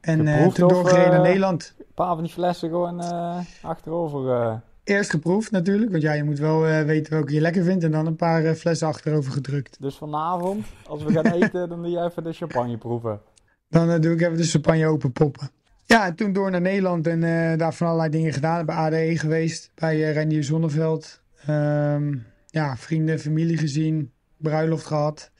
En 0.00 0.28
Geproefd 0.28 0.56
toen 0.56 0.68
doorgereden 0.68 1.08
naar 1.08 1.18
eh, 1.18 1.26
Nederland. 1.26 1.74
Een 1.78 1.84
paar 1.94 2.14
van 2.14 2.24
die 2.24 2.32
flessen 2.32 2.68
gewoon 2.68 3.00
eh, 3.00 3.38
achterover. 3.62 4.62
Eerst 4.84 5.10
geproefd 5.10 5.50
natuurlijk, 5.50 5.90
want 5.90 6.02
ja, 6.02 6.12
je 6.12 6.24
moet 6.24 6.38
wel 6.38 6.60
weten 6.60 7.12
welke 7.12 7.32
je 7.32 7.40
lekker 7.40 7.64
vindt. 7.64 7.84
En 7.84 7.90
dan 7.90 8.06
een 8.06 8.16
paar 8.16 8.54
flessen 8.54 8.88
achterover 8.88 9.32
gedrukt. 9.32 9.76
Dus 9.80 9.96
vanavond, 9.96 10.66
als 10.86 11.02
we 11.02 11.12
gaan 11.12 11.32
eten, 11.32 11.68
dan 11.68 11.82
doe 11.82 11.90
je 11.90 12.04
even 12.04 12.24
de 12.24 12.32
champagne 12.32 12.78
proeven. 12.78 13.20
Dan 13.68 14.00
doe 14.00 14.12
ik 14.12 14.20
even 14.20 14.36
de 14.36 14.44
champagne 14.44 14.86
open 14.86 15.12
poppen. 15.12 15.50
Ja, 15.84 16.06
en 16.06 16.14
toen 16.14 16.32
door 16.32 16.50
naar 16.50 16.60
Nederland 16.60 17.06
en 17.06 17.20
daar 17.58 17.74
van 17.74 17.86
allerlei 17.86 18.10
dingen 18.10 18.32
gedaan. 18.32 18.66
Bij 18.66 18.74
ADE 18.74 19.18
geweest, 19.18 19.70
bij 19.74 19.96
uh, 19.96 20.12
Reinier 20.12 20.44
Zonneveld. 20.44 21.20
Ehm, 21.46 22.14
ja, 22.46 22.76
vrienden, 22.76 23.18
familie 23.18 23.56
gezien, 23.56 24.12
bruiloft 24.36 24.86
gehad. 24.86 25.30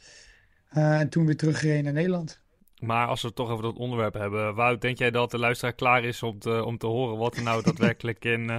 Eh, 0.69 1.01
en 1.01 1.09
toen 1.09 1.27
weer 1.27 1.37
teruggereden 1.37 1.85
naar 1.85 1.93
Nederland. 1.93 2.41
maar 2.79 3.07
als 3.07 3.21
we 3.21 3.27
het 3.27 3.37
toch 3.37 3.51
over 3.51 3.63
dat 3.65 3.77
onderwerp 3.77 4.15
hebben. 4.15 4.55
Wout, 4.55 4.81
denk 4.81 4.99
jij 4.99 5.11
dat 5.11 5.31
de 5.31 5.39
luisteraar 5.39 5.73
klaar 5.75 6.05
is 6.05 6.23
om 6.23 6.39
te, 6.39 6.65
om 6.65 6.79
te 6.79 6.87
horen 6.87 7.19
wat 7.19 7.37
er 7.37 7.43
nou 7.43 7.63
daadwerkelijk 7.63 8.25
in, 8.25 8.51
eh, 8.51 8.57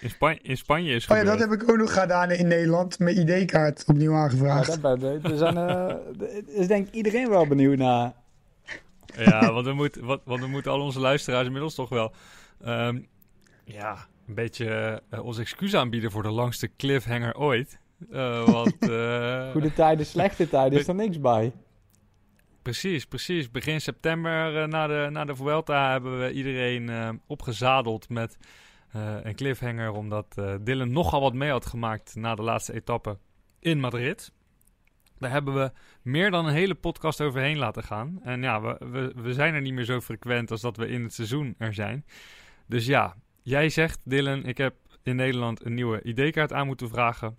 in, 0.00 0.10
Span- 0.10 0.38
in 0.42 0.56
Spanje 0.56 0.94
is 0.94 1.02
Oh 1.04 1.08
ja, 1.08 1.16
gebeurd? 1.22 1.38
dat 1.38 1.50
heb 1.50 1.60
ik 1.60 1.70
ook 1.70 1.76
nog 1.76 1.92
gedaan 2.00 2.30
in 2.30 2.46
Nederland. 2.48 2.98
Mijn 2.98 3.28
ID-kaart 3.28 3.84
opnieuw 3.86 4.12
Ja, 4.12 4.18
aangevraagd. 4.18 4.82
dat 4.82 5.00
ben 5.00 5.14
ik. 5.16 5.24
Er 5.24 5.36
zijn, 5.36 5.56
eh, 5.56 5.96
is 6.46 6.66
denk 6.66 6.86
ik 6.86 6.94
iedereen 6.94 7.28
wel 7.28 7.46
benieuwd 7.46 7.78
naar. 7.78 8.12
Ja, 9.16 9.52
want 9.52 9.66
we, 9.66 9.72
moeten, 9.72 10.04
wat, 10.04 10.20
want 10.24 10.40
we 10.40 10.46
moeten 10.46 10.72
al 10.72 10.80
onze 10.80 11.00
luisteraars 11.00 11.46
inmiddels 11.46 11.74
toch 11.74 11.88
wel... 11.88 12.12
ehm, 12.64 13.00
ja, 13.64 14.06
een 14.26 14.34
beetje 14.34 15.02
ons 15.22 15.38
excuus 15.38 15.74
aanbieden 15.74 16.10
voor 16.10 16.22
de 16.22 16.30
langste 16.30 16.70
cliffhanger 16.76 17.36
ooit. 17.36 17.78
Eh, 18.10 18.44
want... 18.44 18.78
eh, 18.88 19.50
Goede 19.50 19.72
tijden, 19.72 20.06
slechte 20.06 20.48
tijden, 20.48 20.78
is 20.78 20.88
er 20.88 20.94
niks 20.94 21.20
bij. 21.20 21.52
Precies, 22.62 23.04
precies. 23.04 23.50
Begin 23.50 23.80
september 23.80 24.62
eh, 24.62 24.68
na, 24.68 24.86
de, 24.86 25.08
na 25.10 25.24
de 25.24 25.36
Vuelta 25.36 25.90
hebben 25.90 26.20
we 26.20 26.32
iedereen 26.32 27.20
opgezadeld 27.26 28.08
met 28.08 28.36
een 29.22 29.34
cliffhanger. 29.34 29.92
Omdat 29.92 30.34
Dylan 30.60 30.92
nogal 30.92 31.20
wat 31.20 31.34
mee 31.34 31.50
had 31.50 31.66
gemaakt 31.66 32.14
na 32.14 32.34
de 32.34 32.42
laatste 32.42 32.72
etappe 32.74 33.18
in 33.58 33.80
Madrid. 33.80 34.32
Daar 35.18 35.30
hebben 35.30 35.54
we 35.54 35.70
meer 36.02 36.30
dan 36.30 36.46
een 36.46 36.54
hele 36.54 36.74
podcast 36.74 37.20
overheen 37.20 37.58
laten 37.58 37.82
gaan. 37.82 38.20
En 38.22 38.42
ja, 38.42 38.60
we, 38.60 38.76
we, 38.90 39.12
we 39.22 39.32
zijn 39.32 39.54
er 39.54 39.60
niet 39.60 39.72
meer 39.72 39.84
zo 39.84 40.00
frequent 40.00 40.50
als 40.50 40.60
dat 40.60 40.76
we 40.76 40.88
in 40.88 41.02
het 41.02 41.14
seizoen 41.14 41.54
er 41.58 41.74
zijn. 41.74 42.04
Dus 42.66 42.86
ja, 42.86 43.16
jij 43.42 43.68
zegt 43.68 44.00
Dylan, 44.04 44.44
ik 44.44 44.58
heb 44.58 44.74
in 45.02 45.16
Nederland 45.16 45.64
een 45.64 45.74
nieuwe 45.74 46.02
ID-kaart 46.02 46.52
aan 46.52 46.66
moeten 46.66 46.88
vragen. 46.88 47.36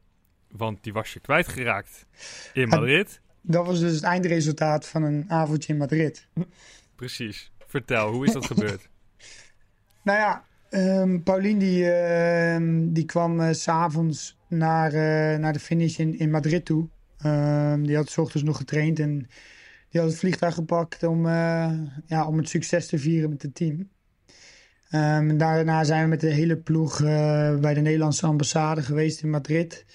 Want 0.58 0.84
die 0.84 0.94
was 0.94 1.14
je 1.14 1.20
kwijtgeraakt 1.20 2.06
in 2.54 2.68
Madrid. 2.68 3.22
Dat 3.42 3.66
was 3.66 3.80
dus 3.80 3.94
het 3.94 4.04
eindresultaat 4.04 4.88
van 4.88 5.04
een 5.04 5.26
avondje 5.28 5.74
in 5.74 5.80
Madrid. 5.80 6.28
Precies. 6.96 7.52
Vertel, 7.68 8.12
hoe 8.12 8.26
is 8.26 8.34
dat 8.34 8.46
gebeurd? 8.46 8.88
Nou 10.04 10.20
ja, 10.20 10.46
ehm 10.70 11.20
Paulien 11.20 11.60
die, 11.60 11.92
ehm, 11.92 12.92
die 12.92 13.06
kwam 13.06 13.40
eh, 13.40 13.54
s 13.54 13.62
s'avonds 13.62 14.38
naar, 14.48 14.94
eh, 14.94 15.40
naar 15.40 15.54
de 15.54 15.60
finish 15.60 15.98
in, 15.98 16.20
in 16.20 16.32
Madrid 16.32 16.66
toe. 16.66 16.88
Ehm, 17.18 17.84
die 17.84 17.96
had 17.96 18.10
s 18.10 18.18
ochtends 18.18 18.44
nog 18.44 18.58
getraind 18.58 19.00
en 19.00 19.28
die 19.90 20.02
had 20.02 20.10
het 20.10 20.20
vliegtuig 20.20 20.54
gepakt 20.54 21.04
om, 21.04 21.26
eh, 21.26 21.72
ja, 22.06 22.28
om 22.28 22.38
het 22.38 22.50
succes 22.50 22.88
te 22.88 22.98
vieren 22.98 23.30
met 23.30 23.42
het 23.42 23.56
team. 23.56 23.90
Daarna 25.38 25.84
zijn 25.84 26.04
we 26.04 26.10
met 26.10 26.22
de 26.22 26.34
hele 26.34 26.58
ploeg 26.58 27.02
eh, 27.02 27.56
bij 27.56 27.74
de 27.74 27.82
Nederlandse 27.82 28.26
ambassade 28.26 28.82
geweest 28.82 29.24
in 29.24 29.30
Madrid. 29.30 29.86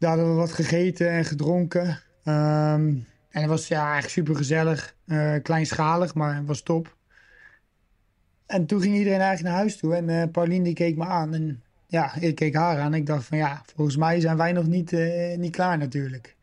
Daar 0.00 0.10
hadden 0.10 0.28
we 0.28 0.34
wat 0.34 0.52
gegeten 0.52 1.10
en 1.10 1.24
gedronken. 1.24 2.00
Ehm, 2.24 2.86
en 3.30 3.40
het 3.40 3.46
was 3.46 3.68
ja, 3.68 3.82
eigenlijk 3.82 4.12
super 4.12 4.36
gezellig. 4.36 4.94
kleinschalig, 5.42 6.14
maar 6.14 6.36
het 6.36 6.46
was 6.46 6.62
top. 6.62 6.96
En 8.46 8.66
toen 8.66 8.80
ging 8.80 8.96
iedereen 8.96 9.20
eigenlijk 9.20 9.48
naar 9.48 9.58
huis 9.58 9.76
toe. 9.76 9.94
En 9.94 10.08
eh 10.08 10.30
Pauline 10.32 10.64
die 10.64 10.74
keek 10.74 10.96
me 10.96 11.04
aan. 11.04 11.34
En 11.34 11.62
ja, 11.86 12.14
ik 12.14 12.34
keek 12.34 12.54
haar 12.54 12.78
aan. 12.78 12.94
Ik 12.94 13.06
dacht 13.06 13.24
van 13.24 13.38
ja, 13.38 13.62
volgens 13.74 13.96
mij 13.96 14.20
zijn 14.20 14.36
wij 14.36 14.52
nog 14.52 14.66
niet, 14.66 14.92
eh, 14.92 15.38
niet 15.38 15.52
klaar 15.52 15.78
natuurlijk. 15.78 16.36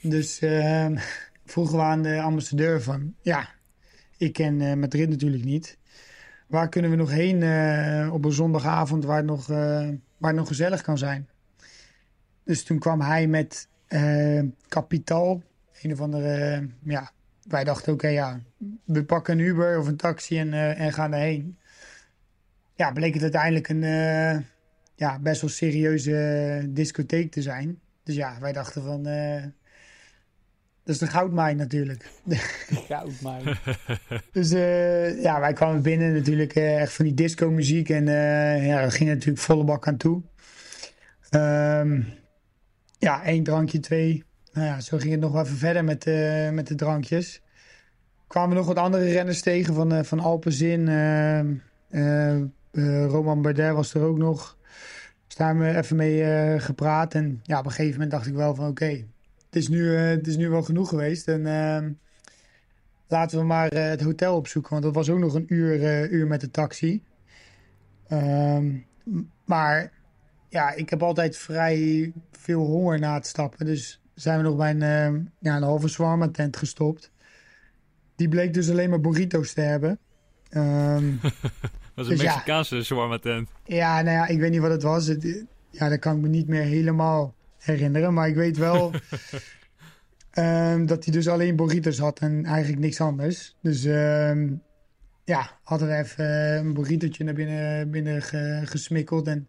Dus 0.00 0.38
eh, 0.38 0.86
vroegen 1.52 1.76
we 1.76 1.82
aan 1.82 2.02
de 2.02 2.20
ambassadeur 2.20 2.82
van 2.82 3.14
ja, 3.22 3.48
ik 4.16 4.32
ken 4.32 4.60
eh, 4.60 4.74
Madrid 4.74 5.08
natuurlijk 5.08 5.44
niet. 5.44 5.78
Waar 6.46 6.68
kunnen 6.68 6.90
we 6.90 6.96
nog 6.96 7.10
heen 7.10 7.42
eh, 7.42 8.12
op 8.12 8.24
een 8.24 8.32
zondagavond 8.32 9.04
waar 9.04 9.16
het, 9.16 9.26
nog, 9.26 9.50
eh, 9.50 9.88
waar 10.18 10.30
het 10.30 10.34
nog 10.34 10.48
gezellig 10.48 10.82
kan 10.82 10.98
zijn? 10.98 11.28
Dus 12.46 12.64
toen 12.64 12.78
kwam 12.78 13.00
hij 13.00 13.26
met 13.26 13.68
eh 13.86 14.42
Capital, 14.68 15.42
een 15.82 15.92
of 15.92 16.00
andere, 16.00 16.34
eh, 16.34 16.62
ja, 16.82 17.10
wij 17.48 17.64
dachten, 17.64 17.92
oké, 17.92 18.08
ja, 18.08 18.40
we 18.84 19.04
pakken 19.04 19.38
een 19.38 19.44
Uber 19.44 19.78
of 19.78 19.86
een 19.86 19.96
taxi 19.96 20.38
en, 20.38 20.52
eh, 20.52 20.80
en 20.80 20.92
gaan 20.92 21.12
erheen. 21.12 21.58
Ja, 22.74 22.92
bleek 22.92 23.14
het 23.14 23.22
uiteindelijk 23.22 23.68
een 23.68 23.82
eh, 23.82 24.38
ja, 24.94 25.18
best 25.18 25.40
wel 25.40 25.50
serieuze 25.50 26.62
discotheek 26.68 27.30
te 27.30 27.42
zijn. 27.42 27.78
Dus 28.02 28.14
ja, 28.14 28.36
wij 28.40 28.52
dachten 28.52 28.82
van, 28.82 29.06
eh, 29.06 29.42
dat 30.84 30.94
is 30.94 30.98
de 30.98 31.06
goudmijn 31.06 31.56
natuurlijk. 31.56 32.10
Goudmijn. 32.88 33.56
Dus 34.32 34.50
eh, 34.50 35.22
ja, 35.22 35.40
wij 35.40 35.52
kwamen 35.52 35.82
binnen 35.82 36.12
natuurlijk 36.12 36.54
eh, 36.54 36.80
echt 36.80 36.92
van 36.92 37.04
die 37.04 37.14
disco 37.14 37.50
muziek 37.50 37.88
en 37.88 38.08
eh 38.08 38.66
ja, 38.66 38.84
we 38.84 38.90
gingen 38.90 39.14
natuurlijk 39.14 39.44
volle 39.44 39.64
bak 39.64 39.86
aan 39.86 39.96
toe. 39.96 40.22
Ehm, 41.30 42.00
ja, 43.06 43.24
één 43.24 43.42
drankje, 43.42 43.80
twee. 43.80 44.24
Nou 44.52 44.66
ja, 44.66 44.80
zo 44.80 44.98
ging 44.98 45.10
het 45.10 45.20
nog 45.20 45.36
even 45.36 45.56
verder 45.56 45.84
met, 45.84 46.06
eh, 46.06 46.50
met 46.50 46.66
de 46.66 46.74
drankjes. 46.74 47.42
Kwamen 48.26 48.56
nog 48.56 48.66
wat 48.66 48.76
andere 48.76 49.10
renners 49.10 49.40
tegen 49.42 49.74
van, 49.74 49.92
eh 49.92 50.04
van 50.04 50.20
Alpenzin. 50.20 50.88
eh, 51.88 52.40
Roman 53.06 53.42
Bardet 53.42 53.72
was 53.72 53.94
er 53.94 54.02
ook 54.02 54.18
nog. 54.18 54.58
Dus 55.26 55.36
daar 55.36 55.46
hebben 55.46 55.72
we 55.72 55.78
even 55.78 55.96
mee 55.96 56.60
gepraat. 56.60 57.14
En 57.14 57.40
ja, 57.42 57.58
op 57.58 57.64
een 57.64 57.70
gegeven 57.70 57.92
moment 57.92 58.10
dacht 58.10 58.26
ik 58.26 58.34
wel 58.34 58.54
van 58.54 58.68
oké, 58.68 59.04
het, 59.44 59.56
is 59.56 59.68
nu, 59.68 59.94
het 59.94 60.26
is 60.26 60.36
nu 60.36 60.48
wel 60.48 60.62
genoeg 60.62 60.88
geweest. 60.88 61.28
En 61.28 61.46
ehm, 61.46 61.92
laten 63.08 63.38
we 63.38 63.44
maar 63.44 63.68
het 63.68 64.02
hotel 64.02 64.36
opzoeken. 64.36 64.70
Want 64.70 64.82
dat 64.82 64.94
was 64.94 65.10
ook 65.10 65.18
nog 65.18 65.34
een 65.34 65.54
uur, 65.54 66.10
uur 66.10 66.26
met 66.26 66.40
de 66.40 66.50
taxi. 66.50 67.02
Ehm, 68.08 68.72
maar 69.44 69.95
ja, 70.48 70.72
ik 70.72 70.90
heb 70.90 71.02
altijd 71.02 71.36
vrij 71.36 72.12
veel 72.32 72.60
honger 72.66 72.98
na 72.98 73.14
het 73.14 73.26
stappen. 73.26 73.66
Dus 73.66 74.00
zijn 74.14 74.36
we 74.38 74.42
nog 74.44 74.56
bij 74.56 74.70
een, 74.70 74.82
ehm, 74.82 75.20
ja, 75.40 75.56
een 75.56 75.62
halve 75.62 75.88
shawarma 75.88 76.28
tent 76.28 76.56
gestopt. 76.56 77.10
Die 78.16 78.28
bleek 78.28 78.54
dus 78.54 78.70
alleen 78.70 78.90
maar 78.90 79.00
burrito's 79.00 79.52
te 79.52 79.60
hebben. 79.60 79.98
Ehm, 80.48 81.04
Dat 81.94 82.04
is 82.04 82.10
een 82.10 82.16
Dus 82.16 82.20
ja. 82.20 82.32
Mexicaanse 82.32 82.82
shawarma 82.84 83.18
tent. 83.18 83.48
ja, 83.64 84.02
nou 84.02 84.16
ja, 84.16 84.26
ik 84.26 84.38
weet 84.38 84.50
niet 84.50 84.60
wat 84.60 84.70
het 84.70 84.82
was. 84.82 85.06
Het, 85.06 85.44
ja, 85.70 85.88
dat 85.88 85.98
kan 85.98 86.16
ik 86.16 86.22
me 86.22 86.28
niet 86.28 86.48
meer 86.48 86.62
helemaal 86.62 87.34
herinneren. 87.58 88.14
Maar 88.14 88.28
ik 88.28 88.34
weet 88.34 88.56
wel 88.56 88.90
ehm, 90.30 90.86
dat 90.86 91.04
hij 91.04 91.12
dus 91.12 91.28
alleen 91.28 91.56
burritos 91.56 91.98
had 91.98 92.18
en 92.18 92.44
eigenlijk 92.44 92.80
niks 92.82 93.00
anders. 93.00 93.56
Dus 93.62 93.84
ehm, 93.84 94.52
ja, 95.24 95.50
hadden 95.62 95.88
we 95.88 95.94
even 95.94 96.26
een 96.56 96.72
burritootje 96.74 97.24
naar 97.24 97.34
binnen, 97.34 97.90
binnen 97.90 98.22
ge- 98.22 98.62
gesmikkeld. 98.64 99.26
En 99.26 99.48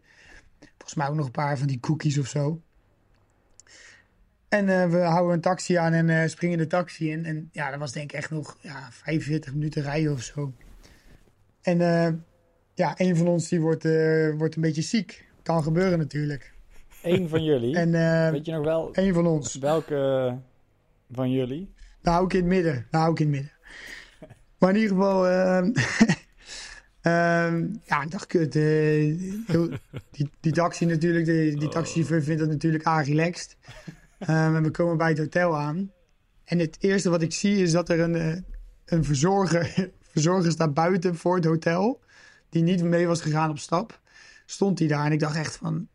volgens 0.88 1.06
mij 1.06 1.08
ook 1.08 1.16
nog 1.16 1.26
een 1.26 1.44
paar 1.44 1.58
van 1.58 1.68
die 1.68 1.80
cookies 1.80 2.18
of 2.18 2.28
zo. 2.28 2.62
En 4.50 4.70
eh, 4.70 4.90
we 4.90 4.98
houden 4.98 5.34
een 5.34 5.42
taxi 5.42 5.76
aan 5.76 5.94
en 5.94 6.10
eh, 6.10 6.28
springen 6.28 6.58
de 6.58 6.68
taxi 6.68 7.12
in. 7.12 7.26
En 7.26 7.50
ja, 7.52 7.70
dat 7.70 7.80
was 7.80 7.92
denk 7.92 8.12
ik 8.12 8.18
echt 8.18 8.30
nog 8.30 8.58
ja, 8.62 8.88
45 8.92 9.54
minuten 9.54 9.82
rijden 9.82 10.12
of 10.12 10.22
zo. 10.22 10.54
En 11.62 11.82
eh, 11.82 12.14
ja, 12.74 12.94
een 12.98 13.16
van 13.16 13.28
ons 13.28 13.50
die 13.50 13.62
wordt, 13.62 13.84
wordt 14.38 14.56
een 14.56 14.62
beetje 14.62 14.82
ziek. 14.82 15.28
Kan 15.44 15.64
gebeuren 15.64 15.98
natuurlijk. 15.98 16.54
Eén 17.04 17.30
van 17.30 17.44
jullie. 17.44 17.76
En 17.76 17.92
Weet 18.32 18.46
je 18.46 18.52
nog 18.52 18.66
wel 18.66 18.90
een 18.92 19.14
van 19.14 19.28
ons. 19.28 19.56
welke 19.56 20.38
van 21.12 21.32
jullie? 21.32 21.74
Nou, 22.02 22.26
ik 22.26 22.34
in 22.34 22.40
het 22.40 22.48
midden. 22.48 22.88
Nou, 22.92 23.12
ik 23.12 23.20
in 23.20 23.26
het 23.26 23.36
midden. 23.36 23.52
Maar 24.58 24.70
in 24.70 24.76
ieder 24.76 24.96
geval... 24.96 25.26
ehm, 27.08 27.54
ehm, 27.54 27.66
ja, 27.84 28.04
ik 28.04 28.12
dacht, 28.12 28.26
kut. 28.26 28.56
eh, 28.56 29.16
die, 30.40 30.52
taxi 30.52 30.86
natuurlijk, 30.86 31.26
die, 31.26 31.58
die 31.58 31.70
taxichauffeur 31.70 32.24
vindt 32.24 32.40
dat 32.40 32.50
natuurlijk 32.50 32.84
relaxed. 32.84 33.58
Ehm 34.20 34.56
en 34.56 34.64
we 34.64 34.72
komen 34.72 34.98
bij 34.98 35.10
het 35.10 35.18
hotel 35.18 35.58
aan. 35.58 35.92
En 36.44 36.60
het 36.60 36.78
eerste 36.80 37.10
wat 37.10 37.22
ik 37.22 37.34
zie 37.34 37.62
is 37.62 37.72
dat 37.72 37.90
er 37.90 38.00
een, 38.00 38.16
eh, 38.16 38.42
een 38.86 39.04
verzorger, 39.04 39.92
verzorger 40.14 40.52
staat 40.52 40.74
buiten 40.74 41.16
voor 41.16 41.36
het 41.36 41.46
hotel. 41.46 42.00
Die 42.50 42.64
niet 42.64 42.84
mee 42.84 43.08
was 43.08 43.22
gegaan 43.22 43.50
op 43.50 43.60
stap. 43.60 44.00
Stond 44.46 44.80
hij 44.80 44.88
daar 44.88 45.06
en 45.06 45.12
ik 45.12 45.20
dacht 45.20 45.36
echt 45.36 45.56
van... 45.56 45.88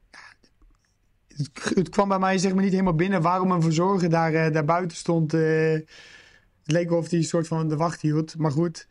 het, 1.75 1.89
kwam 1.89 2.09
bij 2.09 2.19
mij 2.19 2.39
zeg 2.39 2.55
maar 2.55 2.63
niet 2.63 2.73
helemaal 2.73 2.95
binnen 2.95 3.23
waarom 3.23 3.51
een 3.51 3.63
verzorger 3.63 4.11
daar, 4.11 4.35
eh, 4.35 4.53
daar 4.53 4.65
buiten 4.65 4.97
stond. 4.97 5.33
het 5.33 5.85
leek 6.65 6.91
of 6.91 7.11
hij 7.11 7.19
een 7.19 7.25
soort 7.25 7.47
van 7.47 7.69
de 7.69 7.77
wacht 7.77 8.01
hield. 8.01 8.39
Maar 8.39 8.51
goed, 8.51 8.87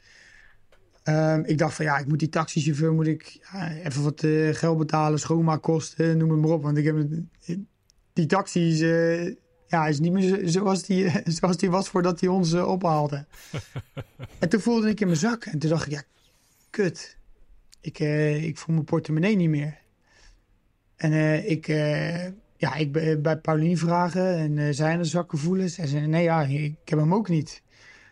Ehm, 1.04 1.44
ik 1.46 1.58
dacht 1.58 1.74
van 1.76 1.86
ja, 1.86 1.98
ik 1.98 2.08
moet 2.08 2.20
die 2.20 2.30
taxichauffeur 2.30 2.94
moet 2.94 3.08
ik 3.08 3.40
ja, 3.52 3.72
even 3.72 4.04
wat 4.04 4.24
eh, 4.24 4.54
geld 4.54 4.78
betalen, 4.78 5.20
schoonmaakkosten, 5.20 6.18
noem 6.18 6.32
het 6.32 6.40
maar 6.40 6.50
op. 6.50 6.64
Want 6.64 6.78
ik 6.78 6.86
heb 6.86 7.06
die 8.14 8.26
taxi 8.26 8.70
is, 8.70 8.82
eh, 8.82 9.26
ja, 9.68 9.88
is 9.88 10.00
niet 10.00 10.12
meer 10.12 10.30
zo- 10.30 10.48
zoals 10.48 10.84
die, 10.84 11.12
zoals 11.40 11.58
die 11.58 11.70
was 11.70 11.90
voordat 11.90 12.20
hij 12.20 12.30
ons 12.30 12.54
eh, 12.54 12.68
ophaalde. 12.68 13.26
en 14.40 14.50
toen 14.50 14.60
voelde 14.60 14.90
ik 14.90 15.00
in 15.00 15.08
mijn 15.08 15.20
zak 15.20 15.46
en 15.46 15.60
toen 15.60 15.70
dacht 15.70 15.86
ik 15.86 15.92
ja, 15.92 16.04
kut. 16.70 17.18
Ik, 17.82 18.00
ik 18.44 18.58
voel 18.58 18.74
mijn 18.74 18.86
portemonnee 18.86 19.36
niet 19.36 19.50
meer. 19.50 19.80
En 20.96 21.50
ik, 21.50 21.68
ja, 22.58 22.76
ik 22.76 22.92
bij 23.22 23.38
Paulien 23.38 23.78
vragen 23.78 24.36
en 24.38 24.76
zij 24.76 24.92
aan 24.92 24.98
de 24.98 25.04
zakken 25.04 25.38
voelen. 25.38 25.70
Zij 25.70 25.88
zei 25.88 26.08
nee 26.08 26.24
ja, 26.24 26.42
ik 26.44 26.76
heb 26.86 27.00
hem 27.00 27.14
ook 27.14 27.30
niet. 27.30 27.62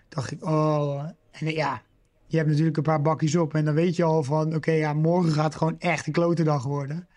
dacht 0.08 0.32
ik, 0.32 0.44
oh. 0.44 1.04
En 1.32 1.48
ja, 1.48 1.82
je 2.30 2.38
hebt 2.38 2.50
natuurlijk 2.50 2.78
een 2.78 2.84
paar 2.84 3.02
bakjes 3.02 3.36
op. 3.36 3.54
En 3.54 3.66
dan 3.66 3.74
weet 3.74 3.96
je 3.96 4.04
al 4.04 4.24
van, 4.24 4.56
oké, 4.56 4.72
ja, 4.72 4.94
morgen 4.94 5.32
gaat 5.32 5.44
het 5.46 5.56
gewoon 5.56 5.80
echt 5.80 6.08
een 6.08 6.14
klote 6.14 6.44
dag 6.44 6.64
worden. 6.64 7.08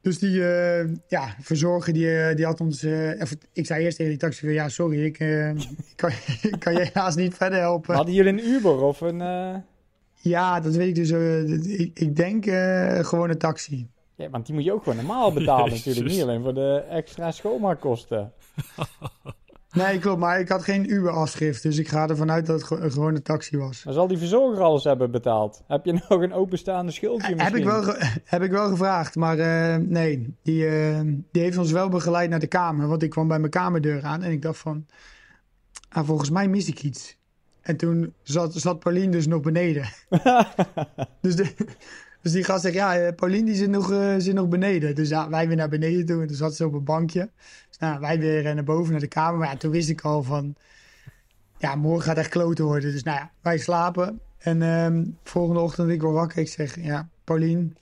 Dus 0.00 0.18
die 0.18 0.46
eh, 0.48 0.88
ja, 1.08 1.34
verzorger, 1.40 1.92
die, 1.92 2.18
eh, 2.20 2.36
die 2.36 2.44
had 2.44 2.60
ons... 2.60 2.82
eh, 2.82 3.20
even, 3.20 3.38
ik 3.52 3.66
zei 3.66 3.84
eerst 3.84 3.96
tegen 3.96 4.12
die 4.12 4.20
taxichauffeur, 4.20 4.62
ja, 4.62 4.68
sorry, 4.68 5.04
ik, 5.04 5.18
eh, 5.18 5.50
kan, 5.96 6.10
kan 6.58 6.72
je 6.72 6.90
helaas 6.92 7.14
niet 7.14 7.34
verder 7.34 7.58
helpen. 7.58 7.94
Hadden 7.94 8.14
jullie 8.14 8.32
een 8.32 8.48
Uber 8.48 8.80
of 8.82 9.00
een... 9.00 9.20
eh, 9.20 9.54
Ja, 10.20 10.60
dat 10.60 10.74
weet 10.74 10.88
ik 10.98 11.08
dus. 11.08 11.10
ik, 11.66 11.98
ik 11.98 12.16
denk 12.16 12.46
eh, 12.46 12.98
gewoon 13.04 13.30
een 13.30 13.38
taxi. 13.38 13.88
Ja, 14.16 14.30
want 14.30 14.46
die 14.46 14.54
moet 14.54 14.64
je 14.64 14.72
ook 14.72 14.82
gewoon 14.82 14.98
normaal 14.98 15.32
betalen 15.32 15.70
Jezus. 15.70 15.84
natuurlijk. 15.86 16.14
Niet 16.14 16.22
alleen 16.24 16.42
voor 16.42 16.54
de 16.54 16.84
extra 16.90 17.30
schoonmaakkosten. 17.30 18.32
Nee, 19.74 19.98
klopt, 19.98 20.20
maar 20.20 20.40
ik 20.40 20.48
had 20.48 20.62
geen 20.64 20.92
Uber-afschrift. 20.92 21.62
Dus 21.62 21.78
ik 21.78 21.88
ga 21.88 22.08
ervan 22.08 22.30
uit 22.30 22.46
dat 22.46 22.56
het 22.60 22.66
ge- 22.66 22.90
gewoon 22.90 23.14
een 23.14 23.22
taxi 23.22 23.56
was. 23.58 23.84
Maar 23.84 23.94
zal 23.94 24.06
die 24.06 24.18
verzorger 24.18 24.62
alles 24.62 24.84
hebben 24.84 25.10
betaald? 25.10 25.62
Heb 25.66 25.84
je 25.84 25.92
nog 26.08 26.22
een 26.22 26.32
openstaande 26.32 26.92
schuldje 26.92 27.34
misschien? 27.34 27.44
Heb 27.44 27.56
ik, 27.56 27.84
wel 27.84 27.94
heb 28.24 28.42
ik 28.42 28.50
wel 28.50 28.68
gevraagd, 28.68 29.14
maar 29.14 29.38
eh, 29.38 29.76
nee. 29.76 30.34
Die, 30.42 30.66
eh, 30.66 31.00
die 31.32 31.42
heeft 31.42 31.58
ons 31.58 31.70
wel 31.72 31.88
begeleid 31.88 32.30
naar 32.30 32.38
de 32.38 32.46
kamer. 32.46 32.88
Want 32.88 33.02
ik 33.02 33.10
kwam 33.10 33.28
bij 33.28 33.38
mijn 33.38 33.50
kamerdeur 33.50 34.02
aan 34.02 34.22
en 34.22 34.30
ik 34.30 34.42
dacht 34.42 34.58
van... 34.58 34.86
Ah, 35.88 36.06
volgens 36.06 36.30
mij 36.30 36.48
mis 36.48 36.68
ik 36.68 36.82
iets. 36.82 37.16
En 37.60 37.76
toen 37.76 38.14
zat, 38.22 38.54
zat 38.54 38.78
Paulien 38.78 39.10
dus 39.10 39.26
nog 39.26 39.40
beneden. 39.40 39.88
dus, 41.20 41.36
de, 41.36 41.54
dus 42.22 42.32
die 42.32 42.44
gast 42.44 42.62
zegt, 42.62 42.74
ja, 42.74 42.96
eh, 42.98 43.14
Paulien 43.14 43.44
die 43.44 43.54
zit 43.54 43.70
nog, 43.70 43.94
zit 44.18 44.34
nog 44.34 44.48
beneden. 44.48 44.94
Dus 44.94 45.08
ja, 45.08 45.28
wij 45.28 45.46
weer 45.46 45.56
naar 45.56 45.68
beneden 45.68 46.06
toe 46.06 46.20
en 46.20 46.26
toen 46.26 46.36
zat 46.36 46.54
ze 46.56 46.66
op 46.66 46.72
een 46.72 46.84
bankje. 46.84 47.30
Nou, 47.78 48.00
wij 48.00 48.18
weer 48.18 48.46
eh, 48.46 48.54
naar 48.54 48.64
boven 48.64 48.90
naar 48.92 49.00
de 49.00 49.06
kamer. 49.08 49.38
Maar 49.38 49.48
ja, 49.48 49.56
toen 49.56 49.70
wist 49.70 49.88
ik 49.88 50.00
al 50.00 50.22
van... 50.22 50.54
Ja, 51.58 51.74
morgen 51.74 52.02
gaat 52.02 52.16
echt 52.16 52.28
kloten 52.28 52.64
worden. 52.64 52.92
Dus 52.92 53.02
nou 53.02 53.18
ja, 53.18 53.30
wij 53.40 53.58
slapen. 53.58 54.20
En 54.38 54.62
ehm, 54.62 55.04
volgende 55.22 55.60
ochtend 55.60 55.90
ik 55.90 56.02
word 56.02 56.14
wakker. 56.14 56.38
Ik 56.38 56.48
zeg, 56.48 56.80
ja, 56.80 57.08
Paulien, 57.24 57.76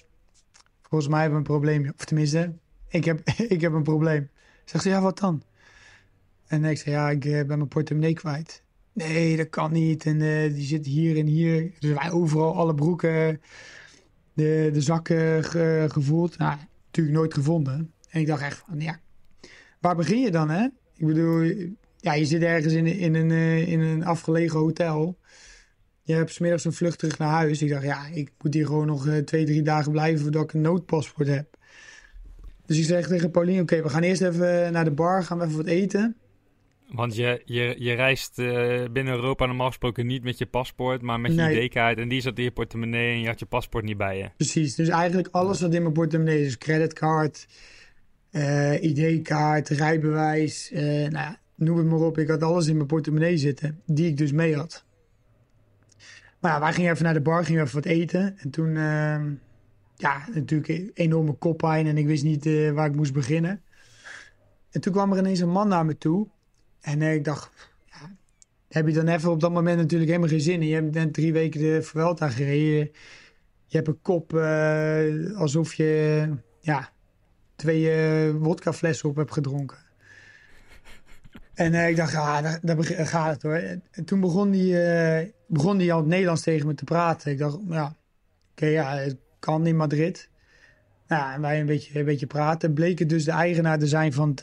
volgens 0.82 1.10
mij 1.10 1.20
hebben 1.20 1.42
we 1.42 1.44
een 1.48 1.52
probleem. 1.58 1.92
Of 1.98 2.04
tenminste, 2.04 2.52
ik 2.88 3.04
heb, 3.04 3.20
ik 3.54 3.60
heb 3.60 3.72
een 3.72 3.82
probleem. 3.82 4.28
Zegt 4.64 4.84
ze, 4.84 4.90
ja, 4.90 5.00
wat 5.00 5.18
dan? 5.18 5.42
En 6.46 6.64
ik 6.64 6.78
zeg, 6.78 6.94
ja, 6.94 7.10
ik 7.10 7.24
eh, 7.24 7.32
ben 7.32 7.46
mijn 7.56 7.68
portemonnee 7.68 8.14
kwijt. 8.14 8.62
Nee, 8.92 9.36
dat 9.36 9.48
kan 9.50 9.72
niet. 9.72 10.06
En 10.06 10.20
eh, 10.20 10.54
die 10.54 10.64
zit 10.64 10.86
hier 10.86 11.18
en 11.18 11.26
hier. 11.26 11.72
Dus 11.78 11.92
wij 11.92 12.10
overal 12.10 12.56
alle 12.56 12.74
broeken, 12.74 13.40
de, 14.32 14.70
de 14.72 14.80
zakken 14.80 15.44
ge- 15.44 15.86
gevoeld. 15.88 16.38
Nou, 16.38 16.56
natuurlijk 16.86 17.16
nooit 17.16 17.34
gevonden. 17.34 17.92
En 18.10 18.20
ik 18.20 18.26
dacht 18.26 18.42
echt 18.42 18.64
van, 18.68 18.80
ja, 18.80 18.98
waar 19.82 19.96
begin 19.96 20.20
je 20.20 20.30
dan, 20.30 20.50
hè? 20.50 20.64
Ik 20.96 21.06
bedoel, 21.06 21.42
ja, 21.96 22.14
je 22.14 22.24
zit 22.24 22.42
ergens 22.42 22.72
in, 22.72 22.86
in, 22.86 23.14
een, 23.14 23.30
eh, 23.30 23.68
in 23.68 23.80
een 23.80 24.04
afgelegen 24.04 24.58
hotel. 24.58 25.18
Je 26.02 26.14
hebt 26.14 26.32
smiddags 26.32 26.64
een 26.64 26.72
vlucht 26.72 26.98
terug 26.98 27.18
naar 27.18 27.28
huis. 27.28 27.62
Ik 27.62 27.68
dacht, 27.68 27.84
ja, 27.84 28.06
ik 28.06 28.30
moet 28.42 28.54
hier 28.54 28.66
gewoon 28.66 28.86
nog 28.86 29.06
eh, 29.06 29.16
twee, 29.16 29.44
drie 29.44 29.62
dagen 29.62 29.92
blijven 29.92 30.22
voordat 30.22 30.42
ik 30.42 30.52
een 30.52 30.60
noodpaspoort 30.60 31.28
heb. 31.28 31.56
Dus 32.66 32.78
ik 32.78 32.84
zeg 32.84 33.06
tegen 33.06 33.30
Pauline, 33.30 33.62
oké, 33.62 33.82
we 33.82 33.88
gaan 33.88 34.02
eerst 34.02 34.22
even 34.22 34.72
naar 34.72 34.84
de 34.84 34.90
bar, 34.90 35.24
gaan 35.24 35.38
we 35.38 35.44
even 35.44 35.56
wat 35.56 35.66
eten. 35.66 36.16
Want 36.92 37.16
je, 37.16 37.42
je, 37.44 37.74
je 37.78 37.92
reist 37.92 38.38
eh, 38.38 38.84
binnen 38.92 39.14
Europa 39.14 39.46
normaal 39.46 39.66
gesproken 39.66 40.06
niet 40.06 40.22
met 40.22 40.38
je 40.38 40.46
paspoort, 40.46 41.02
maar 41.02 41.20
met 41.20 41.34
je 41.34 41.40
Nee. 41.40 41.62
ID-kaart. 41.62 41.98
En 41.98 42.08
die 42.08 42.20
zat 42.20 42.38
in 42.38 42.44
je 42.44 42.50
portemonnee 42.50 43.12
en 43.12 43.20
je 43.20 43.26
had 43.26 43.38
je 43.38 43.46
paspoort 43.46 43.84
niet 43.84 43.96
bij 43.96 44.18
je. 44.18 44.30
Precies, 44.36 44.74
dus 44.74 44.88
eigenlijk 44.88 45.28
alles 45.30 45.60
wat 45.60 45.74
in 45.74 45.82
mijn 45.82 45.94
portemonnee 45.94 46.44
is. 46.44 46.58
Creditcard, 46.58 47.46
eh, 48.32 48.82
ID-kaart, 48.82 49.68
rijbewijs, 49.68 50.70
eh, 50.70 50.82
nou 50.82 51.10
ja, 51.10 51.38
noem 51.54 51.76
het 51.76 51.86
maar 51.86 52.00
op. 52.00 52.18
Ik 52.18 52.28
had 52.28 52.42
alles 52.42 52.66
in 52.66 52.76
mijn 52.76 52.86
portemonnee 52.86 53.36
zitten, 53.36 53.80
die 53.86 54.06
ik 54.06 54.16
dus 54.16 54.32
mee 54.32 54.56
had. 54.56 54.84
Maar 56.40 56.52
ja, 56.52 56.60
wij 56.60 56.72
gingen 56.72 56.90
even 56.90 57.04
naar 57.04 57.14
de 57.14 57.20
bar, 57.20 57.44
gingen 57.44 57.62
even 57.62 57.74
wat 57.74 57.84
eten. 57.84 58.38
En 58.38 58.50
toen, 58.50 58.76
ehm, 58.76 59.32
ja, 59.96 60.28
natuurlijk 60.34 60.90
enorme 60.94 61.32
koppijn 61.32 61.86
en 61.86 61.96
ik 61.96 62.06
wist 62.06 62.24
niet 62.24 62.46
eh, 62.46 62.70
waar 62.70 62.88
ik 62.88 62.96
moest 62.96 63.12
beginnen. 63.12 63.62
En 64.70 64.80
toen 64.80 64.92
kwam 64.92 65.12
er 65.12 65.18
ineens 65.18 65.40
een 65.40 65.48
man 65.48 65.68
naar 65.68 65.84
me 65.84 65.98
toe. 65.98 66.28
En 66.80 67.02
ik 67.02 67.24
dacht, 67.24 67.50
ja, 67.84 68.16
heb 68.68 68.86
je 68.86 68.92
dan 68.92 69.08
even 69.08 69.30
op 69.30 69.40
dat 69.40 69.52
moment 69.52 69.76
natuurlijk 69.76 70.10
helemaal 70.10 70.30
geen 70.30 70.40
zin 70.40 70.62
in. 70.62 70.68
Je 70.68 70.74
hebt 70.74 70.94
net 70.94 71.12
drie 71.12 71.32
weken 71.32 71.60
de 71.60 71.82
Vuelta 71.82 72.28
gereden. 72.28 72.90
Je 73.66 73.76
hebt 73.76 73.88
een 73.88 74.02
kop 74.02 74.34
alsof 75.34 75.74
je 75.74 76.28
ja, 76.60 76.92
twee 77.62 77.90
eh 77.90 78.34
wodkaflessen 78.38 79.08
op 79.08 79.16
hebt 79.16 79.32
gedronken. 79.32 79.78
En 81.54 81.74
eh, 81.74 81.88
ik 81.88 81.96
dacht, 81.96 82.14
ah, 82.14 82.54
daar, 82.62 82.84
gaat 82.84 83.32
het 83.32 83.42
hoor. 83.42 83.54
En 83.90 84.04
toen 84.04 84.20
begon 84.20 84.52
hij 84.52 85.20
eh, 85.20 85.28
begon 85.46 85.78
die 85.78 85.92
al 85.92 85.98
het 85.98 86.08
Nederlands 86.08 86.42
tegen 86.42 86.66
me 86.66 86.74
te 86.74 86.84
praten. 86.84 87.32
Ik 87.32 87.38
dacht, 87.38 87.58
ja, 87.68 87.96
oké, 88.50 88.66
ja, 88.66 88.96
het 88.96 89.16
kan 89.38 89.66
in 89.66 89.76
Madrid. 89.76 90.28
Nou, 91.06 91.32
en 91.32 91.40
wij 91.40 91.60
een 91.60 91.66
beetje, 91.66 91.98
een 91.98 92.04
beetje 92.04 92.26
praten. 92.26 92.72
Bleek 92.72 92.98
het 92.98 93.08
dus 93.08 93.24
de 93.24 93.30
eigenaar 93.30 93.78
te 93.78 93.86
zijn 93.86 94.12
van 94.12 94.28
het... 94.34 94.42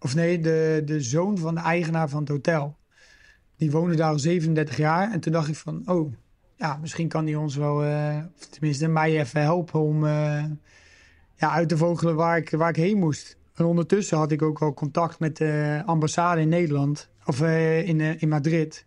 of 0.00 0.14
nee, 0.14 0.40
de, 0.40 0.82
de 0.84 1.00
zoon 1.00 1.38
van 1.38 1.54
de 1.54 1.60
eigenaar 1.60 2.08
van 2.08 2.20
het 2.20 2.28
hotel. 2.28 2.76
Die 3.56 3.70
woonde 3.70 3.96
daar 3.96 4.10
al 4.10 4.18
37 4.18 4.76
jaar. 4.76 5.12
En 5.12 5.20
toen 5.20 5.32
dacht 5.32 5.48
ik 5.48 5.56
van, 5.56 5.82
oh, 5.86 6.12
ja, 6.56 6.76
misschien 6.76 7.08
kan 7.08 7.26
hij 7.26 7.34
ons 7.34 7.56
wel... 7.56 7.76
of 8.36 8.46
tenminste, 8.46 8.88
mij 8.88 9.18
even 9.18 9.40
helpen 9.40 9.80
om 9.80 10.04
ja, 11.36 11.50
uit 11.50 11.68
te 11.68 11.76
vogelen 11.76 12.14
waar 12.14 12.36
ik, 12.36 12.50
waar 12.50 12.68
ik 12.68 12.76
heen 12.76 12.98
moest. 12.98 13.36
En 13.54 13.64
ondertussen 13.64 14.18
had 14.18 14.32
ik 14.32 14.42
ook 14.42 14.62
al 14.62 14.74
contact 14.74 15.18
met 15.18 15.36
de 15.36 15.82
ambassade 15.84 16.40
in 16.40 16.48
Nederland. 16.48 17.08
Of 17.26 17.40
eh, 17.40 17.88
in, 17.88 18.00
eh, 18.00 18.22
in 18.22 18.28
Madrid. 18.28 18.86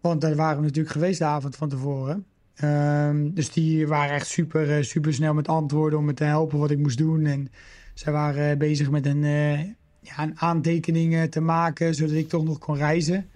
Want 0.00 0.20
daar 0.20 0.34
waren 0.34 0.56
we 0.56 0.62
natuurlijk 0.62 0.94
geweest 0.94 1.18
de 1.18 1.24
avond 1.24 1.56
van 1.56 1.68
tevoren. 1.68 2.26
Ehm, 2.54 3.30
dus 3.30 3.52
die 3.52 3.88
waren 3.88 4.14
echt 4.14 4.26
super, 4.26 4.76
eh, 4.76 4.82
super 4.82 5.14
snel 5.14 5.34
met 5.34 5.48
antwoorden 5.48 5.98
om 5.98 6.04
me 6.04 6.14
te 6.14 6.24
helpen 6.24 6.58
wat 6.58 6.70
ik 6.70 6.78
moest 6.78 6.98
doen. 6.98 7.26
En 7.26 7.50
zij 7.94 8.12
waren 8.12 8.58
bezig 8.58 8.90
met 8.90 9.06
een, 9.06 9.22
ja, 10.00 10.18
een 10.18 10.40
aantekening 10.40 11.30
te 11.30 11.40
maken, 11.40 11.94
zodat 11.94 12.14
ik 12.14 12.28
toch 12.28 12.44
nog 12.44 12.58
kon 12.58 12.76
reizen. 12.76 13.28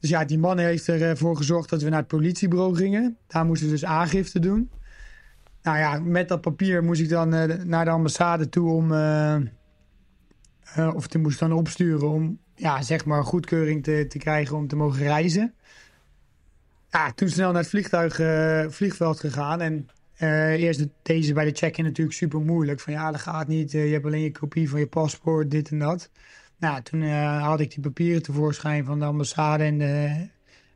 Dus 0.00 0.10
ja, 0.10 0.24
die 0.24 0.38
man 0.38 0.58
heeft 0.58 0.88
ervoor 0.88 1.36
gezorgd 1.36 1.70
dat 1.70 1.82
we 1.82 1.88
naar 1.88 1.98
het 1.98 2.08
politiebureau 2.08 2.76
gingen. 2.76 3.16
Daar 3.26 3.44
moesten 3.44 3.66
we 3.66 3.72
dus 3.72 3.84
aangifte 3.84 4.38
doen. 4.38 4.70
Nou 5.66 5.78
ja, 5.78 5.98
met 5.98 6.28
dat 6.28 6.40
papier 6.40 6.84
moest 6.84 7.00
ik 7.00 7.08
dan 7.08 7.34
eh, 7.34 7.64
naar 7.64 7.84
de 7.84 7.90
ambassade 7.90 8.48
toe 8.48 8.70
om... 8.70 8.92
eh, 8.92 9.34
eh, 9.34 10.94
of 10.94 11.08
die 11.08 11.20
moest 11.20 11.34
ik 11.42 11.48
dan 11.48 11.58
opsturen 11.58 12.08
om, 12.08 12.38
ja, 12.54 12.82
zeg 12.82 13.04
maar, 13.04 13.24
goedkeuring 13.24 13.82
te, 13.82 14.06
te 14.08 14.18
krijgen 14.18 14.56
om 14.56 14.68
te 14.68 14.76
mogen 14.76 15.02
reizen. 15.02 15.54
Ja, 16.90 17.12
toen 17.12 17.28
snel 17.28 17.52
naar 17.52 17.60
het 17.60 17.70
vliegtuig, 17.70 18.14
vliegveld 18.72 19.20
gegaan. 19.20 19.60
En 19.60 19.88
eerst 20.58 20.78
de- 20.78 20.90
deze 21.02 21.32
bij 21.32 21.44
de 21.44 21.56
check-in 21.56 21.84
natuurlijk 21.84 22.16
super 22.16 22.40
moeilijk. 22.40 22.80
Van 22.80 22.92
ja, 22.92 23.10
dat 23.10 23.20
gaat 23.20 23.48
niet. 23.48 23.72
je 23.72 23.78
hebt 23.78 24.04
alleen 24.06 24.22
je 24.22 24.32
kopie 24.32 24.70
van 24.70 24.78
je 24.78 24.86
paspoort, 24.86 25.50
dit 25.50 25.70
en 25.70 25.78
dat. 25.78 26.10
Nou, 26.58 26.82
toen 26.82 27.02
had 27.38 27.60
ik 27.60 27.70
die 27.70 27.80
papieren 27.82 28.22
tevoorschijn 28.22 28.84
van 28.84 28.98
de 28.98 29.04
ambassade 29.04 29.64
en 29.64 29.78
de, 29.78 29.84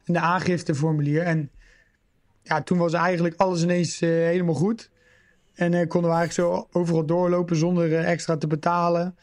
en 0.05 0.13
de 0.13 0.21
aangifteformulier. 0.21 1.23
En 1.23 1.51
ja, 2.51 2.63
toen 2.63 2.79
was 2.79 2.93
eigenlijk 2.93 3.35
alles 3.37 3.63
ineens 3.63 4.01
eh, 4.01 4.09
helemaal 4.09 4.55
goed. 4.55 4.91
En 5.55 5.75
eh, 5.75 5.89
konden 5.89 6.11
we 6.11 6.17
eigenlijk 6.17 6.49
zo 6.51 6.69
overal 6.79 7.07
doorlopen 7.07 7.57
zonder 7.57 7.95
eh, 7.95 8.11
extra 8.11 8.37
te 8.37 8.47
betalen. 8.47 9.17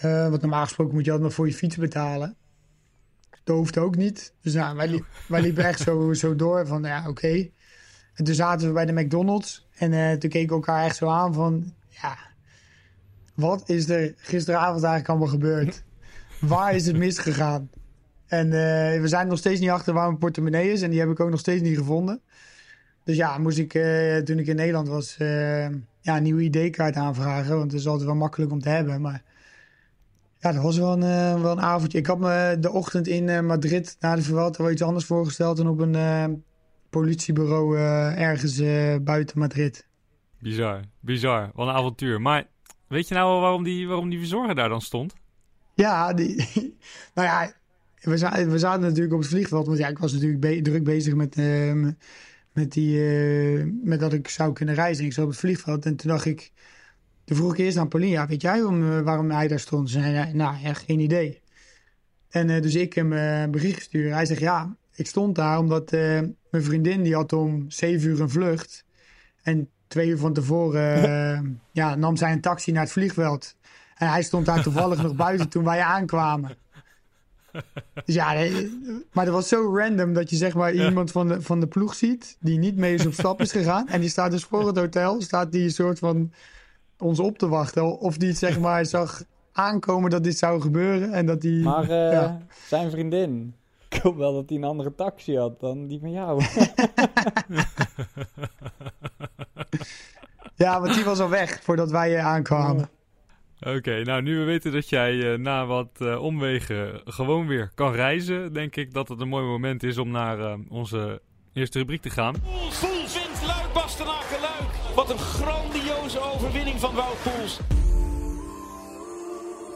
Want 0.00 0.40
normaal 0.40 0.62
gesproken 0.62 0.94
moet 0.94 1.04
je 1.04 1.10
altijd 1.10 1.28
maar 1.28 1.36
voor 1.36 1.46
je 1.46 1.54
fiets 1.54 1.76
betalen. 1.76 2.36
Dat 3.44 3.56
hoeft 3.56 3.78
ook 3.78 3.96
niet. 3.96 4.34
Dus 4.40 4.54
nou, 4.54 4.76
wij, 4.76 5.02
wij 5.28 5.40
liepen 5.40 5.64
echt 5.64 5.80
zo, 5.80 6.12
zo 6.12 6.36
door 6.36 6.66
van, 6.66 6.82
ja, 6.82 7.08
oké. 7.08 7.48
En 8.14 8.24
toen 8.24 8.34
zaten 8.34 8.66
we 8.66 8.72
bij 8.72 8.86
de 8.86 8.92
McDonald's. 8.92 9.68
En 9.74 10.18
toen 10.18 10.30
keken 10.30 10.48
we 10.48 10.54
elkaar 10.54 10.84
echt 10.84 10.96
zo 10.96 11.08
aan 11.08 11.34
van, 11.34 11.72
ja... 11.88 12.18
Wat 13.34 13.68
is 13.68 13.88
er 13.88 14.14
gisteravond 14.16 14.82
eigenlijk 14.82 15.08
allemaal 15.08 15.28
gebeurd? 15.28 15.84
Waar 16.40 16.74
is 16.74 16.86
het 16.86 16.96
misgegaan? 16.96 17.70
En 18.26 18.50
we 19.00 19.08
zijn 19.08 19.28
nog 19.28 19.38
steeds 19.38 19.60
niet 19.60 19.70
achter 19.70 19.94
waar 19.94 20.06
mijn 20.06 20.18
portemonnee 20.18 20.72
is. 20.72 20.82
En 20.82 20.90
die 20.90 21.00
heb 21.00 21.10
ik 21.10 21.20
ook 21.20 21.30
nog 21.30 21.40
steeds 21.40 21.62
niet 21.62 21.76
gevonden. 21.76 22.20
Dus 23.04 23.16
ja, 23.16 23.38
moest 23.38 23.58
ik 23.58 23.74
eh, 23.74 24.16
toen 24.16 24.38
ik 24.38 24.46
in 24.46 24.56
Nederland 24.56 24.88
was... 24.88 25.16
eh, 25.16 25.68
ja, 26.00 26.16
een 26.16 26.22
nieuwe 26.22 26.42
ID-kaart 26.42 26.96
aanvragen. 26.96 27.56
Want 27.58 27.70
dat 27.70 27.80
is 27.80 27.86
altijd 27.86 28.06
wel 28.06 28.14
makkelijk 28.16 28.52
om 28.52 28.60
te 28.60 28.68
hebben. 28.68 29.00
Maar 29.00 29.22
ja, 30.38 30.52
dat 30.52 30.62
was 30.62 30.78
wel 30.78 30.92
een, 30.92 31.02
eh, 31.02 31.42
wel 31.42 31.52
een 31.52 31.60
avondje. 31.60 31.98
Ik 31.98 32.06
had 32.06 32.18
me 32.18 32.56
de 32.60 32.70
ochtend 32.70 33.06
in 33.06 33.46
Madrid 33.46 33.96
na 34.00 34.14
de 34.16 34.22
Vuelta 34.22 34.62
wel 34.62 34.72
iets 34.72 34.82
anders 34.82 35.04
voorgesteld 35.04 35.56
dan 35.56 35.68
op 35.68 35.78
een 35.80 36.42
politiebureau 36.90 37.78
ergens 38.16 38.62
buiten 39.02 39.38
Madrid. 39.38 39.86
Bizar, 40.40 40.80
bizar. 41.00 41.50
Wat 41.54 41.66
een 41.68 41.74
avontuur. 41.74 42.20
Maar 42.20 42.44
weet 42.88 43.08
je 43.08 43.14
nou 43.14 43.30
wel 43.30 43.40
waarom 43.40 43.62
die, 43.64 43.88
waarom 43.88 44.10
die 44.10 44.18
verzorger 44.18 44.54
daar 44.54 44.68
dan 44.68 44.80
stond? 44.80 45.14
Ja, 45.74 46.12
die, 46.12 46.36
nou 47.14 47.28
ja, 47.28 47.52
we, 48.00 48.16
za- 48.16 48.46
we 48.46 48.58
zaten 48.58 48.80
natuurlijk 48.82 49.12
op 49.14 49.20
het 49.20 49.28
vliegveld. 49.28 49.66
Want 49.66 49.78
ja, 49.78 49.88
ik 49.88 49.98
was 49.98 50.12
natuurlijk 50.12 50.40
be- 50.40 50.60
druk 50.62 50.84
bezig 50.84 51.14
met, 51.14 51.36
die, 52.54 53.06
eh, 53.06 53.66
met 53.82 54.00
dat 54.00 54.12
ik 54.12 54.28
zou 54.28 54.52
kunnen 54.52 54.74
reizen. 54.74 55.04
Ik 55.04 55.12
zat 55.12 55.24
op 55.24 55.30
het 55.30 55.40
vliegveld 55.40 55.86
en 55.86 55.96
toen 55.96 56.10
dacht 56.10 56.24
ik... 56.24 56.52
Toen 57.24 57.36
vroeg 57.36 57.52
ik 57.52 57.58
eerst 57.58 57.76
aan 57.76 57.88
Pauline, 57.88 58.12
ja, 58.12 58.26
weet 58.26 58.42
jij 58.42 58.62
waarom, 58.62 58.92
eh, 58.92 59.00
waarom 59.00 59.30
hij 59.30 59.48
daar 59.48 59.60
stond? 59.60 59.90
Ze 59.90 60.00
zei, 60.00 60.12
ja, 60.12 60.28
nou, 60.32 60.56
ja, 60.62 60.74
geen 60.74 61.00
idee. 61.00 61.40
En 62.28 62.50
eh, 62.50 62.62
dus 62.62 62.74
ik 62.74 62.92
hem 62.92 63.12
een 63.12 63.50
bericht 63.50 63.76
gestuurd. 63.76 64.12
Hij 64.12 64.26
zegt, 64.26 64.40
ja, 64.40 64.76
ik 64.94 65.06
stond 65.06 65.34
daar 65.34 65.58
omdat 65.58 65.90
mijn 65.90 66.64
vriendin 66.64 67.02
die 67.02 67.14
had 67.14 67.32
om 67.32 67.70
zeven 67.70 68.10
uur 68.10 68.20
een 68.20 68.30
vlucht. 68.30 68.84
En 69.42 69.68
twee 69.94 70.08
uur 70.08 70.18
van 70.18 70.32
tevoren 70.32 71.02
eh, 71.02 71.40
ja, 71.82 71.94
nam 71.94 72.16
zij 72.16 72.32
een 72.32 72.40
taxi 72.40 72.72
naar 72.72 72.82
het 72.82 72.92
vliegveld. 72.92 73.56
En 73.94 74.08
hij 74.08 74.22
stond 74.22 74.46
daar 74.46 74.62
toevallig 74.62 75.02
nog 75.02 75.14
buiten 75.14 75.48
toen 75.48 75.64
wij 75.64 75.80
aankwamen. 75.80 76.56
Dus 78.04 78.14
ja, 78.14 78.32
nee, 78.32 78.80
maar 79.12 79.24
dat 79.24 79.34
was 79.34 79.48
zo 79.48 79.76
random 79.76 80.12
dat 80.12 80.30
je 80.30 80.36
zeg 80.36 80.54
maar 80.54 80.72
iemand 80.72 81.10
van 81.10 81.28
de, 81.28 81.42
van 81.42 81.60
de 81.60 81.66
ploeg 81.66 81.94
ziet 81.94 82.36
die 82.40 82.58
niet 82.58 82.76
mee 82.76 82.94
is 82.94 83.06
op 83.06 83.12
stap 83.12 83.40
is 83.40 83.52
gegaan. 83.52 83.88
En 83.88 84.00
die 84.00 84.08
staat 84.08 84.30
dus 84.30 84.44
voor 84.44 84.66
het 84.66 84.76
hotel, 84.76 85.20
staat 85.20 85.52
die 85.52 85.62
een 85.62 85.70
soort 85.70 85.98
van 85.98 86.32
ons 86.98 87.20
op 87.20 87.38
te 87.38 87.48
wachten. 87.48 87.98
Of 87.98 88.16
die 88.16 88.32
zeg 88.32 88.60
maar 88.60 88.86
zag 88.96 89.22
aankomen 89.52 90.10
dat 90.10 90.24
dit 90.24 90.38
zou 90.38 90.60
gebeuren 90.60 91.12
en 91.12 91.26
dat 91.26 91.40
die... 91.40 91.62
Maar 91.62 91.82
eh, 91.82 92.12
Ja. 92.12 92.38
zijn 92.66 92.90
vriendin, 92.90 93.54
ik 93.88 94.02
hoop 94.02 94.16
wel 94.16 94.32
dat 94.34 94.48
hij 94.48 94.58
een 94.58 94.64
andere 94.64 94.94
taxi 94.94 95.36
had 95.38 95.60
dan 95.60 95.86
die 95.86 96.00
van 96.00 96.10
jou. 96.10 96.42
Ja, 100.56 100.80
want 100.80 100.94
die 100.94 101.04
was 101.04 101.20
al 101.20 101.28
weg 101.28 101.62
voordat 101.62 101.90
wij 101.90 102.20
aankwamen. 102.20 102.88
Oké, 103.66 104.02
nou 104.02 104.22
nu 104.22 104.38
we 104.38 104.44
weten 104.44 104.72
dat 104.72 104.88
jij 104.88 105.32
eh, 105.32 105.38
na 105.38 105.66
wat 105.66 106.00
eh, 106.00 106.22
omwegen 106.22 107.00
gewoon 107.04 107.46
weer 107.46 107.70
kan 107.74 107.92
reizen, 107.92 108.52
denk 108.52 108.76
ik 108.76 108.92
dat 108.94 109.08
het 109.08 109.20
een 109.20 109.28
mooi 109.28 109.44
moment 109.44 109.82
is 109.82 109.98
om 109.98 110.10
naar 110.10 110.38
eh, 110.40 110.54
onze 110.68 111.20
eerste 111.52 111.78
rubriek 111.78 112.02
te 112.02 112.10
gaan. 112.10 112.34
Poels 112.40 112.78
vindt 112.78 113.46
Luik 113.46 113.72
Bastenaken 113.72 114.40
Luik. 114.40 114.94
Wat 114.94 115.10
een 115.10 115.18
grandioze 115.18 116.20
overwinning 116.20 116.80
van 116.80 116.94
Wout 116.94 117.22
Poels. 117.22 117.60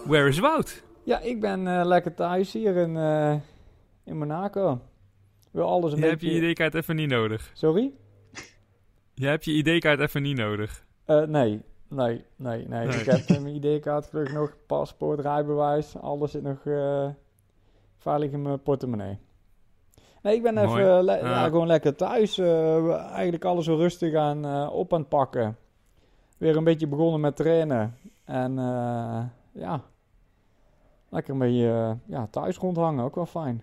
Where 0.06 0.28
is 0.28 0.38
Wout? 0.38 0.82
ja, 1.04 1.20
ik 1.20 1.40
ben 1.40 1.86
lekker 1.86 2.14
thuis 2.14 2.52
hier 2.52 2.76
in, 2.76 2.96
eh, 2.96 3.34
in 4.04 4.18
Monaco. 4.18 4.80
Wil 5.50 5.66
alles 5.68 5.92
een 5.92 5.98
Je 5.98 6.04
hebt 6.04 6.20
beetje... 6.20 6.40
je 6.40 6.48
ID-kaart 6.48 6.74
even 6.74 6.96
niet 6.96 7.08
nodig. 7.10 7.50
Sorry? 7.54 7.90
Je 9.14 9.26
hebt 9.26 9.44
je 9.44 9.52
ID-kaart 9.52 10.00
even 10.00 10.22
niet 10.22 10.36
nodig. 10.36 10.84
Eh, 11.04 11.22
nee, 11.22 11.60
nee, 11.88 12.24
nee, 12.36 12.68
nee. 12.68 12.86
Nee. 12.86 12.98
Ik 13.00 13.04
heb 13.06 13.28
mijn 13.40 13.64
ID-kaart 13.64 14.08
terug 14.10 14.32
nog, 14.32 14.52
paspoort, 14.66 15.20
rijbewijs. 15.20 15.96
Alles 16.00 16.30
zit 16.30 16.42
nog 16.42 16.66
eh, 16.66 17.08
veilig 17.98 18.30
in 18.30 18.42
mijn 18.42 18.62
portemonnee. 18.62 19.18
Nee, 20.22 20.34
ik 20.34 20.42
ben 20.42 20.54
Mooi. 20.54 20.66
even 20.68 20.96
eh, 20.98 21.02
le- 21.04 21.12
Ja. 21.16 21.28
ja, 21.28 21.44
gewoon 21.44 21.66
lekker 21.66 21.94
thuis. 21.96 22.38
eh, 22.38 22.94
eigenlijk 23.12 23.44
alles 23.44 23.64
zo 23.64 23.74
rustig 23.76 24.14
aan 24.14 24.70
op 24.70 24.92
aan 24.92 25.00
het 25.00 25.08
pakken. 25.08 25.56
Weer 26.38 26.56
een 26.56 26.64
beetje 26.64 26.86
begonnen 26.86 27.20
met 27.20 27.36
trainen. 27.36 27.96
En 28.24 28.54
ja, 29.52 29.80
lekker 31.08 31.32
een 31.32 31.38
beetje 31.38 31.96
ja, 32.06 32.26
thuis 32.30 32.56
rondhangen. 32.56 33.04
Ook 33.04 33.14
wel 33.14 33.26
fijn. 33.26 33.62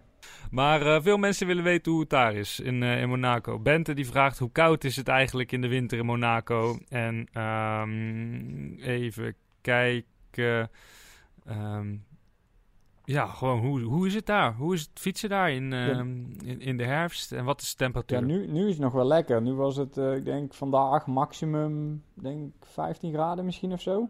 Maar 0.51 0.81
eh, 0.81 1.01
veel 1.01 1.17
mensen 1.17 1.47
willen 1.47 1.63
weten 1.63 1.91
hoe 1.91 2.01
het 2.01 2.09
daar 2.09 2.35
is 2.35 2.59
in, 2.59 2.83
eh, 2.83 3.01
in 3.01 3.09
Monaco. 3.09 3.59
Bente 3.59 3.93
die 3.93 4.07
vraagt 4.07 4.39
hoe 4.39 4.51
koud 4.51 4.83
is 4.83 4.95
het 4.95 5.07
eigenlijk 5.07 5.51
in 5.51 5.61
de 5.61 5.67
winter 5.67 5.97
in 5.97 6.05
Monaco. 6.05 6.77
En 6.89 7.27
ehm, 7.33 8.73
even 8.79 9.35
kijken. 9.61 10.69
Ehm, 11.45 11.95
ja, 13.05 13.25
gewoon 13.25 13.59
hoe, 13.59 13.81
hoe 13.81 14.07
is 14.07 14.13
het 14.13 14.25
daar? 14.25 14.53
Hoe 14.53 14.73
is 14.73 14.81
het 14.81 14.99
fietsen 14.99 15.29
daar 15.29 15.51
in, 15.51 15.73
ehm, 15.73 16.09
in, 16.43 16.59
in 16.59 16.77
de 16.77 16.83
herfst? 16.83 17.31
En 17.31 17.45
wat 17.45 17.61
is 17.61 17.69
de 17.69 17.75
temperatuur? 17.75 18.19
Ja, 18.19 18.25
nu, 18.25 18.47
nu 18.47 18.67
is 18.67 18.73
het 18.73 18.81
nog 18.81 18.93
wel 18.93 19.07
lekker. 19.07 19.41
Nu 19.41 19.53
was 19.53 19.75
het, 19.75 19.97
eh, 19.97 20.15
ik 20.15 20.25
denk 20.25 20.53
vandaag 20.53 21.07
maximum, 21.07 22.03
denk 22.13 22.53
15 22.61 23.13
graden 23.13 23.45
misschien 23.45 23.71
of 23.71 23.81
zo. 23.81 24.09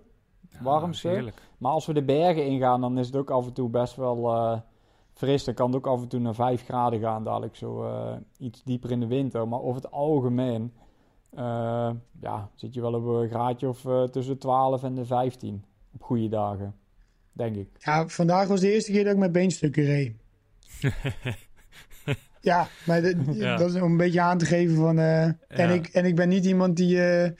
Ja. 0.49 1.31
Maar 1.57 1.71
als 1.71 1.85
we 1.85 1.93
de 1.93 2.03
bergen 2.03 2.45
ingaan, 2.45 2.81
dan 2.81 2.97
is 2.97 3.05
het 3.05 3.15
ook 3.15 3.29
af 3.29 3.45
en 3.45 3.53
toe 3.53 3.69
best 3.69 3.95
wel 3.95 4.63
fris. 5.15 5.43
Dan 5.43 5.53
kan 5.53 5.67
het 5.67 5.75
ook 5.75 5.87
af 5.87 6.01
en 6.01 6.07
toe 6.07 6.19
naar 6.19 6.35
5 6.35 6.63
graden 6.63 6.99
gaan, 6.99 7.23
dadelijk 7.23 7.55
zo 7.55 7.83
eh, 7.83 8.15
iets 8.37 8.63
dieper 8.63 8.91
in 8.91 8.99
de 8.99 9.07
winter. 9.07 9.47
Maar 9.47 9.59
over 9.61 9.81
het 9.81 9.91
algemeen 9.91 10.73
eh, 11.35 11.91
ja, 12.21 12.49
zit 12.55 12.73
je 12.73 12.81
wel 12.81 12.93
op 12.93 13.05
een 13.05 13.29
graadje 13.29 13.67
of 13.67 13.85
eh, 13.85 14.03
tussen 14.03 14.33
de 14.33 14.39
12 14.39 14.83
en 14.83 14.95
de 14.95 15.05
15 15.05 15.63
op 15.93 16.01
goede 16.03 16.29
dagen. 16.29 16.75
denk 17.31 17.55
ik. 17.55 17.67
Ja, 17.79 18.07
vandaag 18.07 18.47
was 18.47 18.59
de 18.59 18.73
eerste 18.73 18.91
keer 18.91 19.03
dat 19.03 19.13
ik 19.13 19.19
met 19.19 19.31
beenstukken 19.31 19.83
reed. 19.83 20.13
ja, 22.41 22.67
maar 22.85 23.01
dat, 23.01 23.15
Ja. 23.31 23.57
dat 23.57 23.69
is 23.75 23.81
om 23.81 23.91
een 23.91 23.97
beetje 23.97 24.21
aan 24.21 24.37
te 24.37 24.45
geven 24.45 24.75
van... 24.75 24.99
eh, 24.99 25.23
en, 25.23 25.35
Ja. 25.47 25.67
ik, 25.69 25.87
en 25.87 26.05
ik 26.05 26.15
ben 26.15 26.29
niet 26.29 26.45
iemand 26.45 26.77
die, 26.77 27.03
eh, 27.07 27.31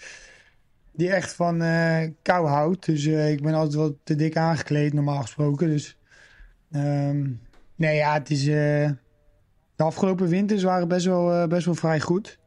die 0.92 1.10
echt 1.12 1.34
van 1.34 1.62
eh, 1.62 2.10
kou 2.22 2.48
houdt. 2.48 2.86
Dus 2.86 3.06
eh, 3.06 3.32
ik 3.32 3.42
ben 3.42 3.54
altijd 3.54 3.74
wat 3.76 3.94
te 4.04 4.16
dik 4.16 4.38
aangekleed, 4.38 4.94
normaal 4.94 5.22
gesproken. 5.22 5.68
Dus 5.68 5.98
ehm, 6.72 7.32
nee, 7.76 7.96
ja, 7.96 8.14
het 8.14 8.30
is... 8.30 8.48
eh, 8.48 8.90
de 9.76 9.84
afgelopen 9.84 10.28
winters 10.28 10.64
waren 10.64 10.88
best 10.88 11.06
wel, 11.06 11.32
eh, 11.32 11.48
best 11.48 11.66
wel 11.66 11.76
vrij 11.76 12.00
goed. 12.00 12.40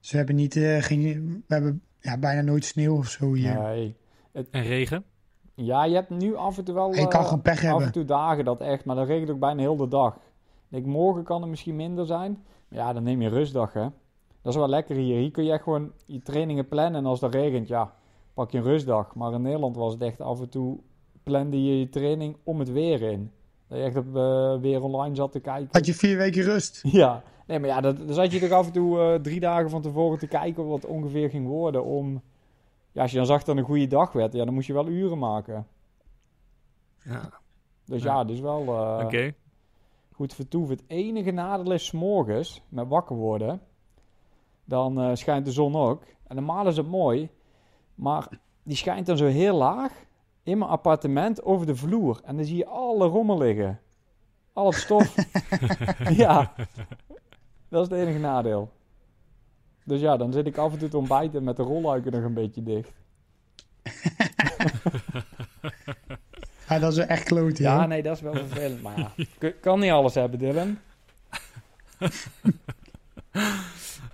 Dus 0.00 0.10
we 0.10 0.16
hebben 0.16 0.34
niet... 0.36 0.56
eh, 0.56 0.82
geen, 0.82 1.44
we 1.46 1.54
hebben 1.54 1.82
ja, 2.00 2.18
bijna 2.18 2.40
nooit 2.40 2.64
sneeuw 2.64 2.96
of 2.96 3.08
zo 3.08 3.32
hier. 3.32 3.60
Nee. 3.62 3.96
En 4.32 4.62
regen? 4.62 5.04
Ja, 5.54 5.84
je 5.84 5.94
hebt 5.94 6.10
nu 6.10 6.36
af 6.36 6.58
en 6.58 6.64
toe 6.64 6.74
wel... 6.74 6.94
je 6.94 7.08
kan 7.08 7.24
gewoon 7.24 7.42
pech 7.42 7.56
af 7.56 7.62
hebben. 7.62 7.86
en 7.86 7.92
toe 7.92 8.04
dagen 8.04 8.44
dat 8.44 8.60
echt, 8.60 8.84
maar 8.84 8.96
dat 8.96 9.06
regent 9.06 9.30
ook 9.30 9.38
bijna 9.38 9.60
heel 9.60 9.76
de 9.76 9.88
dag. 9.88 10.14
Ik 10.14 10.20
denk, 10.68 10.86
morgen 10.86 11.24
kan 11.24 11.40
het 11.40 11.50
misschien 11.50 11.76
minder 11.76 12.06
zijn. 12.06 12.38
Maar 12.68 12.78
ja, 12.78 12.92
dan 12.92 13.02
neem 13.02 13.22
je 13.22 13.28
rustdag, 13.28 13.72
hè. 13.72 13.86
Dat 14.42 14.52
is 14.52 14.56
wel 14.58 14.68
lekker 14.68 14.96
hier. 14.96 15.18
Hier 15.18 15.30
kun 15.30 15.44
je 15.44 15.52
echt 15.52 15.62
gewoon 15.62 15.92
je 16.06 16.22
trainingen 16.22 16.68
plannen. 16.68 17.00
En 17.00 17.06
als 17.06 17.20
het 17.20 17.34
regent, 17.34 17.68
ja, 17.68 17.92
pak 18.34 18.50
je 18.50 18.58
een 18.58 18.64
rustdag. 18.64 19.14
Maar 19.14 19.32
in 19.32 19.42
Nederland 19.42 19.76
was 19.76 19.92
het 19.92 20.02
echt 20.02 20.20
af 20.20 20.40
en 20.40 20.48
toe... 20.48 20.78
plande 21.22 21.64
je 21.64 21.78
je 21.78 21.88
training 21.88 22.36
om 22.44 22.58
het 22.58 22.72
weer 22.72 23.02
in. 23.02 23.30
Dat 23.74 23.82
je 23.82 23.88
echt 23.88 23.96
op 24.06 24.16
eh, 24.16 24.60
weer 24.60 24.82
online 24.82 25.14
zat 25.14 25.32
te 25.32 25.40
kijken. 25.40 25.68
Had 25.70 25.86
je 25.86 25.94
vier 25.94 26.16
weken 26.16 26.42
rust. 26.42 26.80
Ja, 27.02 27.22
nee, 27.46 27.58
maar 27.58 27.68
ja, 27.68 27.80
dat, 27.80 27.96
dan 27.96 28.14
zat 28.14 28.32
je 28.32 28.40
toch 28.40 28.50
af 28.50 28.66
en 28.66 28.72
toe 28.72 29.00
eh, 29.00 29.20
drie 29.20 29.40
dagen 29.40 29.70
van 29.70 29.82
tevoren 29.82 30.18
te 30.18 30.26
kijken 30.26 30.66
wat 30.66 30.82
het 30.82 30.90
ongeveer 30.90 31.30
ging 31.30 31.46
worden. 31.46 31.84
Om, 31.84 32.22
ja, 32.92 33.02
als 33.02 33.10
je 33.10 33.16
dan 33.16 33.26
zag 33.26 33.38
dat 33.38 33.46
het 33.46 33.56
een 33.58 33.64
goede 33.64 33.86
dag 33.86 34.12
werd, 34.12 34.32
ja, 34.32 34.44
dan 34.44 34.54
moest 34.54 34.66
je 34.66 34.72
wel 34.72 34.88
uren 34.88 35.18
maken. 35.18 35.66
Ja. 37.04 37.30
Dus 37.84 38.02
Ja. 38.02 38.14
ja, 38.14 38.24
dus 38.24 38.40
wel 38.40 38.60
eh, 38.66 39.04
Oké. 39.04 39.34
goed 40.12 40.34
vertoef. 40.34 40.68
Het 40.68 40.82
enige 40.86 41.30
nadeel 41.30 41.72
is 41.72 41.84
's 41.86 41.92
morgens 41.92 42.62
met 42.68 42.88
wakker 42.88 43.16
worden. 43.16 43.60
Dan 44.64 45.00
eh, 45.00 45.14
schijnt 45.14 45.44
de 45.44 45.52
zon 45.52 45.76
ook. 45.76 46.02
En 46.26 46.36
normaal 46.36 46.66
is 46.66 46.76
het 46.76 46.88
mooi, 46.88 47.30
maar 47.94 48.28
die 48.62 48.76
schijnt 48.76 49.06
dan 49.06 49.16
zo 49.16 49.26
heel 49.26 49.56
laag 49.56 49.92
in 50.44 50.58
mijn 50.58 50.70
appartement 50.70 51.42
over 51.42 51.66
de 51.66 51.76
vloer. 51.76 52.20
En 52.24 52.36
dan 52.36 52.44
zie 52.44 52.56
je 52.56 52.66
alle 52.66 53.06
rommel 53.06 53.38
liggen. 53.38 53.80
Al 54.52 54.66
het 54.66 54.74
stof. 54.74 55.14
ja, 56.24 56.52
dat 57.68 57.82
is 57.86 57.96
het 57.96 58.06
enige 58.06 58.18
nadeel. 58.18 58.70
Dus 59.84 60.00
ja, 60.00 60.16
dan 60.16 60.32
zit 60.32 60.46
ik 60.46 60.56
af 60.56 60.72
en 60.72 60.78
toe 60.78 60.88
te 60.88 60.96
ontbijten 60.96 61.44
met 61.44 61.56
de 61.56 61.62
rolluiken 61.62 62.12
nog 62.12 62.22
een 62.22 62.34
beetje 62.34 62.62
dicht. 62.62 62.92
Ja, 66.68 66.78
dat 66.78 66.90
is 66.92 66.98
wel 66.98 67.06
echt 67.06 67.24
kloten. 67.24 67.64
Ja, 67.64 67.74
Ja, 67.80 67.86
nee, 67.86 68.02
dat 68.02 68.16
is 68.16 68.22
wel 68.22 68.34
vervelend. 68.34 68.82
Maar 68.82 68.98
ja, 69.38 69.50
kan 69.60 69.80
niet 69.80 69.90
alles 69.90 70.14
hebben, 70.14 70.38
Dylan. 70.38 70.78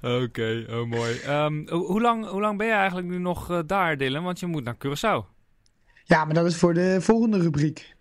Oké, 0.02 0.66
oh 0.70 0.86
mooi. 0.86 1.18
Ehm, 1.18 1.68
ho- 1.68 1.84
hoe, 1.86 2.00
lang, 2.00 2.26
hoe 2.28 2.40
lang 2.40 2.58
ben 2.58 2.66
je 2.66 2.72
eigenlijk 2.72 3.08
nu 3.08 3.18
nog 3.18 3.50
eh, 3.50 3.58
daar, 3.66 3.96
Dylan? 3.96 4.22
Want 4.22 4.40
je 4.40 4.46
moet 4.46 4.64
naar 4.64 4.76
Curaçao. 4.76 5.39
Ja, 6.10 6.24
maar 6.24 6.34
dat 6.34 6.46
is 6.46 6.56
voor 6.56 6.74
de 6.74 7.00
volgende 7.00 7.38
rubriek. 7.38 7.94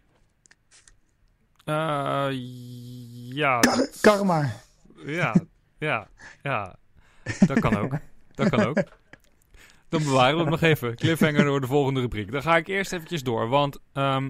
Eh, 1.65 2.27
ja, 3.29 3.59
Kar 3.59 3.87
karma. 4.01 4.51
ja, 5.05 5.35
ja, 5.77 6.07
ja. 6.43 6.75
Dat 7.39 7.59
kan 7.59 7.77
ook. 7.77 7.93
Dat 8.35 8.49
kan 8.49 8.65
ook. 8.65 8.83
Dan 9.89 10.03
bewaren 10.03 10.35
we 10.35 10.41
het 10.41 10.49
nog 10.49 10.61
even. 10.61 10.95
Cliffhanger 10.95 11.43
door 11.43 11.61
de 11.61 11.67
volgende 11.67 11.99
rubriek. 11.99 12.31
Dan 12.31 12.41
ga 12.41 12.57
ik 12.57 12.67
eerst 12.67 12.93
eventjes 12.93 13.23
door, 13.23 13.47
want 13.47 13.79
ehm, 13.93 14.29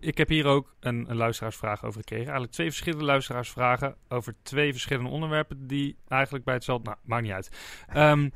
ik 0.00 0.18
heb 0.18 0.28
hier 0.28 0.46
ook 0.46 0.74
een, 0.80 1.10
een 1.10 1.16
luisteraarsvraag 1.16 1.84
over 1.84 2.00
gekregen. 2.00 2.24
Eigenlijk 2.24 2.52
twee 2.52 2.68
verschillende 2.68 3.04
luisteraarsvragen 3.04 3.96
over 4.08 4.34
twee 4.42 4.72
verschillende 4.72 5.10
onderwerpen 5.10 5.66
die 5.66 5.96
eigenlijk 6.08 6.44
bij 6.44 6.54
hetzelfde... 6.54 6.84
Nou, 6.84 6.98
maakt 7.04 7.22
niet 7.22 7.32
uit. 7.32 7.50
Ehm, 7.88 8.28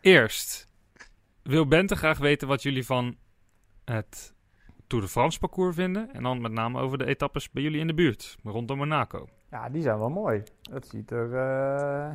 eerst 0.00 0.68
wil 1.42 1.66
Bente 1.66 1.96
graag 1.96 2.18
weten 2.18 2.48
wat 2.48 2.62
jullie 2.62 2.86
van 2.86 3.16
het 3.94 4.34
Tour 4.86 5.04
de 5.04 5.10
France 5.10 5.38
parcours 5.38 5.74
vinden. 5.74 6.12
En 6.12 6.22
dan 6.22 6.40
met 6.40 6.52
name 6.52 6.80
over 6.80 6.98
de 6.98 7.06
etappes 7.06 7.50
bij 7.50 7.62
jullie 7.62 7.80
in 7.80 7.86
de 7.86 7.94
buurt, 7.94 8.36
rondom 8.44 8.78
Monaco. 8.78 9.28
Ja, 9.50 9.68
die 9.68 9.82
zijn 9.82 9.98
wel 9.98 10.10
mooi. 10.10 10.42
Dat 10.60 10.86
ziet 10.86 11.10
er 11.10 11.34
eh, 11.34 12.12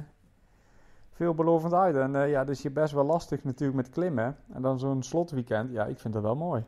veelbelovend 1.13 1.73
uit. 1.73 1.95
En 1.95 2.15
eh, 2.15 2.29
ja, 2.29 2.43
dus 2.43 2.62
je 2.62 2.69
best 2.69 2.93
wel 2.93 3.05
lastig 3.05 3.43
natuurlijk 3.43 3.77
met 3.77 3.89
klimmen. 3.89 4.36
En 4.53 4.62
dan 4.62 4.79
zo'n 4.79 5.03
slotweekend. 5.03 5.71
Ja, 5.71 5.86
ik 5.86 5.99
vind 5.99 6.13
dat 6.13 6.23
wel 6.23 6.36
mooi. 6.36 6.63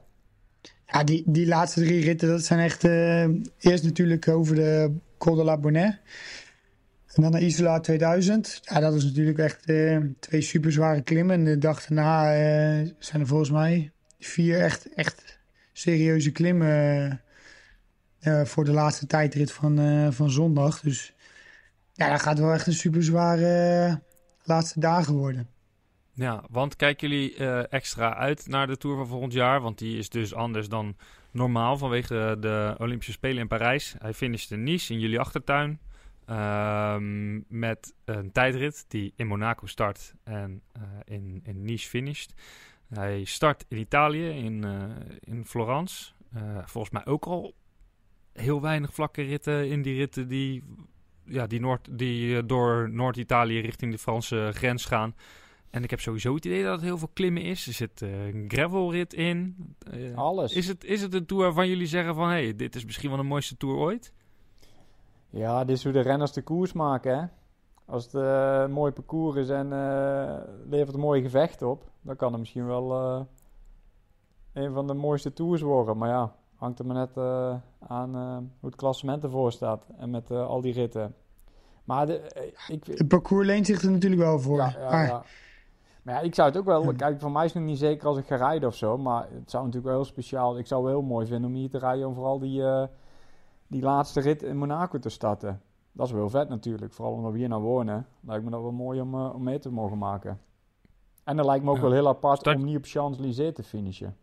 Ja, 0.85 1.03
die, 1.03 1.23
die 1.25 1.47
laatste 1.47 1.81
drie 1.81 2.03
ritten, 2.03 2.27
dat 2.27 2.43
zijn 2.43 2.59
echt... 2.59 2.83
eh, 2.83 3.23
eerst 3.59 3.83
natuurlijk 3.83 4.27
over 4.27 4.55
de 4.55 4.95
Col 5.17 5.35
de 5.35 5.43
la 5.43 5.57
Bonnet. 5.57 5.99
En 7.13 7.21
dan 7.21 7.31
naar 7.31 7.41
Isola 7.41 7.79
2000. 7.79 8.59
Ja, 8.61 8.79
dat 8.79 8.93
is 8.93 9.03
natuurlijk 9.03 9.37
echt 9.37 9.65
eh, 9.65 9.97
twee 10.19 10.41
super 10.41 10.71
zware 10.71 11.01
klimmen. 11.01 11.35
En 11.35 11.43
de 11.43 11.57
dag 11.57 11.85
daarna 11.85 12.33
eh, 12.33 12.89
zijn 12.97 13.21
er 13.21 13.27
volgens 13.27 13.51
mij 13.51 13.91
vier 14.25 14.59
echt, 14.61 14.93
echt 14.93 15.39
serieuze 15.73 16.31
klimmen... 16.31 17.21
eh, 18.19 18.45
voor 18.45 18.65
de 18.65 18.71
laatste 18.71 19.07
tijdrit 19.07 19.51
van, 19.51 19.79
eh, 19.79 20.07
van 20.11 20.29
zondag. 20.31 20.79
Dus 20.79 21.13
ja, 21.93 22.09
dat 22.09 22.21
gaat 22.21 22.39
wel 22.39 22.53
echt 22.53 22.67
een 22.67 22.73
super 22.73 23.03
zware 23.03 23.47
eh, 23.87 23.95
laatste 24.43 24.79
dagen 24.79 25.13
worden. 25.13 25.47
Ja, 26.15 26.43
want 26.49 26.75
kijken 26.75 27.09
jullie 27.09 27.35
eh, 27.35 27.63
extra 27.73 28.15
uit 28.15 28.47
naar 28.47 28.67
de 28.67 28.77
Tour 28.77 28.97
van 28.97 29.07
volgend 29.07 29.33
jaar? 29.33 29.61
Want 29.61 29.77
die 29.77 29.97
is 29.97 30.09
dus 30.09 30.33
anders 30.33 30.69
dan 30.69 30.95
normaal 31.31 31.77
vanwege 31.77 32.37
de 32.39 32.75
Olympische 32.77 33.11
Spelen 33.11 33.37
in 33.37 33.47
Parijs. 33.47 33.95
Hij 33.99 34.13
finisht 34.13 34.51
in 34.51 34.63
Nice 34.63 34.93
in 34.93 34.99
jullie 34.99 35.19
achtertuin. 35.19 35.79
ehm, 36.25 37.35
met 37.47 37.93
een 38.05 38.31
tijdrit 38.31 38.85
die 38.87 39.13
in 39.15 39.27
Monaco 39.27 39.65
start 39.65 40.13
en 40.23 40.61
eh, 40.71 40.81
in, 41.03 41.41
in 41.43 41.63
Nice 41.63 41.89
finisht. 41.89 42.33
Hij 42.93 43.23
start 43.23 43.65
in 43.67 43.77
Italië, 43.77 44.29
in, 44.29 44.63
eh, 44.63 44.83
in 45.19 45.45
Florence. 45.45 46.11
Eh, 46.33 46.41
volgens 46.65 46.93
mij 46.93 47.05
ook 47.05 47.25
al 47.25 47.53
heel 48.33 48.61
weinig 48.61 48.93
vlakke 48.93 49.21
ritten 49.21 49.69
in 49.69 49.81
die 49.81 49.97
ritten 49.97 50.27
die, 50.27 50.63
ja, 51.25 51.47
die, 51.47 51.59
Noord, 51.59 51.87
die 51.91 52.37
eh, 52.37 52.43
door 52.45 52.89
Noord-Italië 52.89 53.59
richting 53.59 53.91
de 53.91 53.97
Franse 53.97 54.49
grens 54.53 54.85
gaan. 54.85 55.15
En 55.69 55.83
ik 55.83 55.89
heb 55.89 55.99
sowieso 55.99 56.35
het 56.35 56.45
idee 56.45 56.63
dat 56.63 56.71
het 56.71 56.81
heel 56.81 56.97
veel 56.97 57.11
klimmen 57.13 57.41
is. 57.41 57.67
Er 57.67 57.73
zit 57.73 58.01
een 58.01 58.45
gravelrit 58.47 59.13
in. 59.13 59.55
Alles. 60.15 60.53
is, 60.53 60.67
het, 60.67 60.83
is 60.83 61.01
het 61.01 61.13
een 61.13 61.25
tour 61.25 61.43
waarvan 61.43 61.67
jullie 61.67 61.87
zeggen 61.87 62.15
van... 62.15 62.29
hé, 62.29 62.43
hey, 62.43 62.55
dit 62.55 62.75
is 62.75 62.85
misschien 62.85 63.09
wel 63.09 63.17
de 63.17 63.23
mooiste 63.23 63.57
tour 63.57 63.75
ooit? 63.75 64.13
Ja, 65.29 65.65
dit 65.65 65.77
is 65.77 65.83
hoe 65.83 65.93
de 65.93 66.01
renners 66.01 66.31
de 66.31 66.41
koers 66.41 66.73
maken, 66.73 67.19
hè. 67.19 67.25
Als 67.85 68.03
het 68.03 68.13
eh, 68.13 68.61
een 68.63 68.71
mooi 68.71 68.91
parcours 68.91 69.35
is 69.37 69.49
en 69.49 69.73
eh, 69.73 70.37
levert 70.69 70.93
een 70.93 70.99
mooi 70.99 71.21
gevecht 71.21 71.61
op, 71.61 71.83
dan 72.01 72.15
kan 72.15 72.31
het 72.31 72.39
misschien 72.39 72.65
wel 72.67 72.93
eh, 72.93 73.21
een 74.53 74.73
van 74.73 74.87
de 74.87 74.93
mooiste 74.93 75.33
tours 75.33 75.61
worden. 75.61 75.97
Maar 75.97 76.09
ja, 76.09 76.35
hangt 76.55 76.79
er 76.79 76.85
maar 76.85 76.95
net 76.95 77.17
eh, 77.17 77.55
aan 77.87 78.15
eh, 78.15 78.37
hoe 78.37 78.69
het 78.69 78.75
klassement 78.75 79.23
ervoor 79.23 79.51
staat 79.51 79.85
en 79.97 80.09
met 80.09 80.31
eh, 80.31 80.45
al 80.47 80.61
die 80.61 80.73
ritten. 80.73 81.15
Maar 81.83 82.05
de, 82.05 82.17
eh, 82.19 82.51
ik, 82.67 82.85
Het 82.85 83.07
parcours 83.07 83.45
leent 83.47 83.65
zich 83.65 83.81
er 83.81 83.91
natuurlijk 83.91 84.21
wel 84.21 84.39
voor. 84.39 84.57
ja, 84.57 84.73
ja, 84.79 84.89
maar 84.89 85.07
ja. 85.07 85.23
Maar 86.03 86.13
ja, 86.15 86.21
ik 86.21 86.35
zou 86.35 86.47
het 86.49 86.57
ook 86.57 86.65
wel... 86.65 86.93
Kijk, 86.93 87.19
voor 87.19 87.31
mij 87.31 87.45
is 87.45 87.53
het 87.53 87.61
nog 87.61 87.71
niet 87.71 87.79
zeker 87.79 88.07
als 88.07 88.17
ik 88.17 88.25
ga 88.25 88.35
rijden 88.35 88.69
of 88.69 88.75
zo. 88.75 88.97
Maar 88.97 89.27
het 89.31 89.49
zou 89.51 89.63
natuurlijk 89.63 89.93
wel 89.93 90.01
heel 90.01 90.11
speciaal... 90.11 90.57
Ik 90.57 90.67
zou 90.67 90.81
het 90.83 90.91
wel 90.91 90.99
heel 91.01 91.09
mooi 91.09 91.25
vinden 91.27 91.49
om 91.49 91.55
hier 91.55 91.69
te 91.69 91.77
rijden... 91.77 92.07
om 92.07 92.13
vooral 92.13 92.39
die, 92.39 92.63
eh, 92.63 92.83
die 93.67 93.81
laatste 93.81 94.19
rit 94.19 94.43
in 94.43 94.57
Monaco 94.57 94.99
te 94.99 95.09
starten. 95.09 95.61
Dat 95.93 96.07
is 96.07 96.13
wel 96.13 96.29
vet 96.29 96.49
natuurlijk. 96.49 96.93
Vooral 96.93 97.13
omdat 97.13 97.31
we 97.31 97.37
hier 97.37 97.47
nou 97.49 97.61
wonen. 97.61 98.07
Lijkt 98.21 98.43
me 98.43 98.49
dat 98.49 98.61
wel 98.61 98.71
mooi 98.71 99.01
om, 99.01 99.13
eh, 99.13 99.33
om 99.33 99.43
mee 99.43 99.59
te 99.59 99.69
mogen 99.69 99.97
maken. 99.97 100.39
En 101.23 101.35
dat 101.37 101.45
lijkt 101.45 101.63
me 101.63 101.69
ook 101.69 101.75
Ja. 101.75 101.81
Wel 101.81 101.91
heel 101.91 102.07
apart 102.07 102.39
Start- 102.39 102.57
om 102.57 102.65
niet 102.65 102.77
op 102.77 102.85
Champs-Élysées 102.85 103.53
te 103.53 103.63
finishen. 103.63 104.17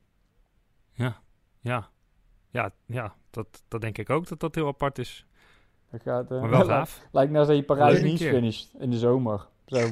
Ja, 0.93 1.21
ja. 1.61 1.89
Ja, 2.51 2.71
ja 2.87 3.15
dat, 3.31 3.63
dat 3.69 3.81
denk 3.81 3.99
ik 3.99 4.11
ook 4.11 4.29
dat 4.29 4.41
dat 4.41 4.55
heel 4.55 4.67
apart 4.67 4.99
is. 4.99 5.27
Dat 5.91 6.03
gaat, 6.03 6.31
eh, 6.31 6.41
Maar 6.41 6.51
wel 6.51 6.59
lijkt- 6.67 6.73
gaaf. 6.73 7.07
Lijkt 7.13 7.31
net 7.31 7.39
als 7.39 7.49
dat 7.49 7.57
je 7.57 7.63
Parijs-Nice 7.63 8.17
keer. 8.25 8.33
finisht 8.33 8.75
in 8.79 8.91
de 8.91 8.99
zomer. 8.99 9.49
Zo. 9.67 9.79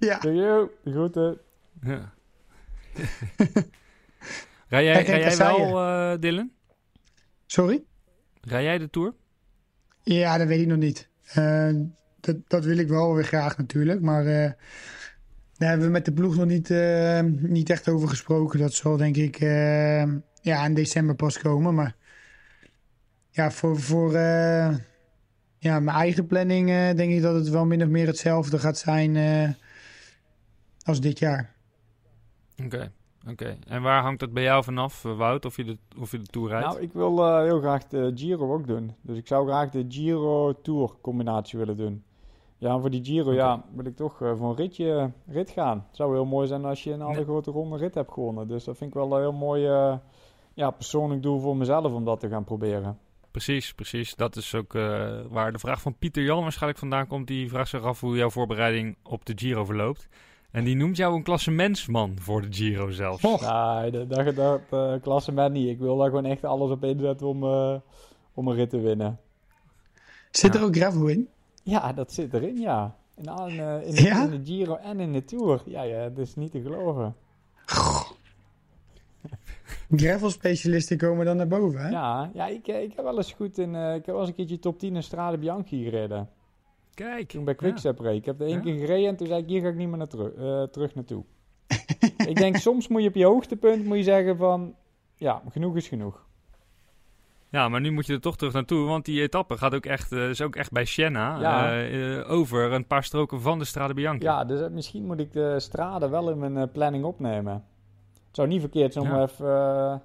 ja. 0.00 0.18
Doei, 0.24 0.68
groeten. 0.84 1.38
Ja. 1.80 2.12
rij 4.68 4.84
jij, 4.84 5.02
rij 5.04 5.20
jij 5.20 5.36
wel, 5.36 5.80
eh, 5.80 6.18
Dylan? 6.20 6.50
Sorry? 7.46 7.84
Rij 8.40 8.62
jij 8.62 8.78
de 8.78 8.90
Tour? 8.90 9.14
Ja, 10.02 10.38
dat 10.38 10.46
weet 10.46 10.60
ik 10.60 10.66
nog 10.66 10.78
niet. 10.78 11.07
Eh, 11.32 11.70
dat, 12.20 12.36
dat 12.46 12.64
wil 12.64 12.78
ik 12.78 12.88
wel 12.88 13.14
weer 13.14 13.24
graag 13.24 13.56
natuurlijk. 13.56 14.00
Maar 14.00 14.26
eh, 14.26 14.52
daar 15.56 15.68
hebben 15.68 15.86
we 15.86 15.92
met 15.92 16.04
de 16.04 16.12
ploeg 16.12 16.36
nog 16.36 16.46
niet, 16.46 16.70
eh, 16.70 17.20
niet 17.40 17.70
echt 17.70 17.88
over 17.88 18.08
gesproken. 18.08 18.58
Dat 18.58 18.72
zal 18.72 18.96
denk 18.96 19.16
ik 19.16 19.38
ja, 20.40 20.64
in 20.64 20.74
december 20.74 21.14
pas 21.14 21.38
komen. 21.38 21.74
Maar 21.74 21.96
ja, 23.30 23.50
voor, 23.50 23.80
voor 23.80 24.12
ja, 25.58 25.80
mijn 25.80 25.88
eigen 25.88 26.26
planning 26.26 26.66
denk 26.96 27.12
ik 27.12 27.22
dat 27.22 27.34
het 27.34 27.48
wel 27.48 27.66
min 27.66 27.82
of 27.82 27.88
meer 27.88 28.06
hetzelfde 28.06 28.58
gaat 28.58 28.78
zijn 28.78 29.16
als 30.82 31.00
dit 31.00 31.18
jaar. 31.18 31.54
Oké, 32.64 32.92
Oké, 33.30 33.58
en 33.66 33.82
waar 33.82 34.02
hangt 34.02 34.20
het 34.20 34.32
bij 34.32 34.42
jou 34.42 34.64
vanaf, 34.64 35.04
eh, 35.04 35.16
Wout, 35.16 35.44
of 35.44 35.56
je 35.56 35.64
de, 35.64 35.76
of 35.98 36.10
je 36.10 36.18
de 36.18 36.26
Tour 36.26 36.48
rijdt? 36.48 36.66
Nou, 36.66 36.80
ik 36.80 36.92
wil 36.92 37.24
eh, 37.24 37.42
heel 37.42 37.60
graag 37.60 37.86
de 37.86 38.12
Giro 38.14 38.52
ook 38.54 38.66
doen. 38.66 38.94
Dus 39.00 39.16
ik 39.16 39.26
zou 39.26 39.46
graag 39.46 39.70
de 39.70 39.84
Giro-Tour 39.88 40.90
combinatie 41.00 41.58
willen 41.58 41.76
doen. 41.76 42.02
Ja, 42.58 42.74
en 42.74 42.80
voor 42.80 42.90
die 42.90 43.04
Giro, 43.04 43.32
ja, 43.32 43.64
wil 43.74 43.84
ik 43.84 43.96
toch 43.96 44.22
eh, 44.22 44.36
voor 44.36 44.48
een 44.48 44.56
ritje, 44.56 45.10
rit 45.26 45.50
gaan. 45.50 45.84
Het 45.86 45.96
zou 45.96 46.12
heel 46.14 46.24
mooi 46.24 46.46
zijn 46.46 46.64
als 46.64 46.84
je 46.84 46.92
een 46.92 47.02
alle 47.02 47.14
Nee. 47.14 47.24
grote 47.24 47.50
ronde 47.50 47.76
rit 47.76 47.94
hebt 47.94 48.12
gewonnen. 48.12 48.48
Dus 48.48 48.64
dat 48.64 48.76
vind 48.76 48.90
ik 48.90 48.96
wel 48.96 49.12
een 49.12 49.20
heel 49.20 49.32
mooi 49.32 49.62
ja, 50.54 50.70
persoonlijk 50.70 51.22
doel 51.22 51.40
voor 51.40 51.56
mezelf 51.56 51.92
om 51.92 52.04
dat 52.04 52.20
te 52.20 52.28
gaan 52.28 52.44
proberen. 52.44 52.98
Precies, 53.30 53.74
precies. 53.74 54.14
Dat 54.14 54.36
is 54.36 54.54
ook 54.54 54.72
waar 55.28 55.52
de 55.52 55.58
vraag 55.58 55.80
van 55.80 55.94
Pieter 55.98 56.22
Jan 56.22 56.42
waarschijnlijk 56.42 56.78
vandaan 56.78 57.06
komt. 57.06 57.26
Die 57.26 57.48
vraagt 57.48 57.68
zich 57.70 57.82
af 57.82 58.00
hoe 58.00 58.16
jouw 58.16 58.30
voorbereiding 58.30 58.96
op 59.02 59.24
de 59.24 59.32
Giro 59.36 59.64
verloopt. 59.64 60.08
En 60.58 60.64
die 60.64 60.76
noemt 60.76 60.96
jou 60.96 61.14
een 61.14 61.22
klassementsman 61.22 62.16
voor 62.20 62.40
de 62.40 62.46
Giro 62.50 62.90
zelfs. 62.90 63.24
Oh. 63.24 63.80
Nee, 63.80 63.90
dat, 63.90 64.08
dat, 64.08 64.34
dat 64.36 64.60
eh, 64.70 64.92
klassement 65.02 65.52
niet. 65.52 65.68
Ik 65.68 65.78
wil 65.78 65.96
daar 65.96 66.08
gewoon 66.08 66.24
echt 66.24 66.44
alles 66.44 66.70
op 66.70 66.84
inzetten 66.84 67.26
om, 67.26 67.42
eh, 67.44 67.74
om 68.34 68.48
een 68.48 68.54
rit 68.54 68.70
te 68.70 68.80
winnen. 68.80 69.18
Zit 70.30 70.52
Ja. 70.54 70.60
er 70.60 70.66
ook 70.66 70.76
gravel 70.76 71.06
in? 71.06 71.28
Ja, 71.62 71.92
dat 71.92 72.12
zit 72.12 72.34
erin, 72.34 72.56
ja. 72.60 72.96
In, 73.16 73.26
eh, 73.26 73.86
in, 73.86 73.94
de, 73.94 74.02
Ja? 74.02 74.22
in 74.24 74.30
de 74.30 74.40
Giro 74.44 74.76
en 74.76 75.00
in 75.00 75.12
de 75.12 75.24
Tour. 75.24 75.62
Ja, 75.64 75.82
ja, 75.82 76.08
dat 76.08 76.18
is 76.18 76.34
niet 76.34 76.50
te 76.50 76.60
geloven. 76.60 77.14
Gravel 79.90 80.30
specialisten 80.30 80.96
komen 80.98 81.24
dan 81.24 81.36
naar 81.36 81.48
boven, 81.48 81.80
hè? 81.80 81.88
Ja, 81.88 82.30
ja 82.34 82.46
ik, 82.46 82.66
ik 82.66 82.92
heb 82.96 83.04
wel 83.04 83.16
eens 83.16 83.32
goed 83.32 83.58
in... 83.58 83.74
ik 83.74 84.06
heb 84.06 84.06
wel 84.06 84.20
eens 84.20 84.28
een 84.28 84.34
keertje 84.34 84.58
top 84.58 84.78
10 84.78 84.96
in 84.96 85.02
Strade 85.02 85.38
Bianchi 85.38 85.84
gereden. 85.84 86.28
Kijk. 87.06 87.28
Toen 87.28 87.44
bij 87.44 87.54
Quickstep 87.54 87.98
reed. 87.98 88.16
Ik 88.16 88.24
heb 88.24 88.40
er 88.40 88.46
één 88.46 88.56
Ja. 88.56 88.60
keer 88.62 88.78
gereden 88.78 89.08
en 89.08 89.16
toen 89.16 89.26
zei 89.26 89.42
ik, 89.42 89.48
hier 89.48 89.60
ga 89.62 89.68
ik 89.68 89.74
niet 89.76 89.88
meer 89.88 89.98
naar 89.98 90.06
teru- 90.08 90.34
eh, 90.38 90.62
terug 90.62 90.94
naartoe. 90.94 91.24
ik 92.30 92.36
denk, 92.36 92.56
soms 92.56 92.88
moet 92.88 93.02
je 93.02 93.08
op 93.08 93.14
je 93.14 93.24
hoogtepunt 93.24 93.84
moet 93.84 93.96
je 93.96 94.02
zeggen 94.02 94.36
van... 94.36 94.74
Ja, 95.16 95.42
genoeg 95.50 95.76
is 95.76 95.88
genoeg. 95.88 96.26
Ja, 97.50 97.68
maar 97.68 97.80
nu 97.80 97.90
moet 97.90 98.06
je 98.06 98.12
er 98.12 98.20
toch 98.20 98.36
terug 98.36 98.52
naartoe, 98.52 98.86
want 98.86 99.04
die 99.04 99.22
etappe 99.22 99.56
gaat 99.56 99.74
ook 99.74 99.86
echt, 99.86 100.12
eh, 100.12 100.28
is 100.28 100.40
ook 100.42 100.56
echt 100.56 100.72
bij 100.72 100.84
Siena 100.84 101.40
Ja. 101.40 101.82
eh, 101.82 102.30
over 102.30 102.72
een 102.72 102.86
paar 102.86 103.04
stroken 103.04 103.40
van 103.40 103.58
de 103.58 103.64
Strade 103.64 103.94
Bianchi. 103.94 104.24
Ja, 104.24 104.44
dus 104.44 104.68
misschien 104.70 105.04
moet 105.06 105.20
ik 105.20 105.32
de 105.32 105.60
Strade 105.60 106.08
wel 106.08 106.30
in 106.30 106.38
mijn 106.52 106.70
planning 106.70 107.04
opnemen. 107.04 107.52
Het 108.26 108.36
zou 108.36 108.48
niet 108.48 108.60
verkeerd 108.60 108.92
zijn 108.92 109.04
om 109.10 109.14
Ja. 109.16 109.22
even, 109.22 110.02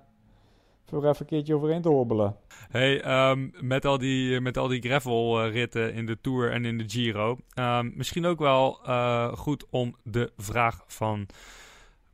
voor 0.93 1.10
even 1.10 1.21
een 1.21 1.25
keertje 1.25 1.56
overheen 1.56 1.82
te 1.82 1.89
hobbelen. 1.89 2.36
Hey, 2.69 3.01
ehm, 3.01 3.49
met 3.62 3.86
al 3.86 3.97
die, 3.97 4.41
met 4.41 4.58
al 4.58 4.67
die 4.67 4.82
gravel-ritten 4.82 5.93
in 5.93 6.06
de 6.06 6.17
Tour 6.21 6.51
en 6.51 6.65
in 6.65 6.77
de 6.77 6.89
Giro. 6.89 7.38
ehm, 7.53 7.89
misschien 7.95 8.25
ook 8.25 8.39
wel 8.39 8.79
eh, 8.86 9.34
goed 9.34 9.65
om 9.69 9.95
de 10.03 10.32
vraag 10.38 10.84
van 10.88 11.27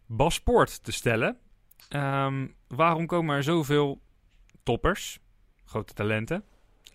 Bas 0.06 0.42
Poort 0.42 0.84
te 0.84 0.92
stellen. 0.92 1.38
Ehm, 1.90 2.48
waarom 2.68 3.06
komen 3.06 3.36
er 3.36 3.44
zoveel 3.44 4.00
toppers, 4.64 5.20
grote 5.66 5.94
talenten, 5.94 6.44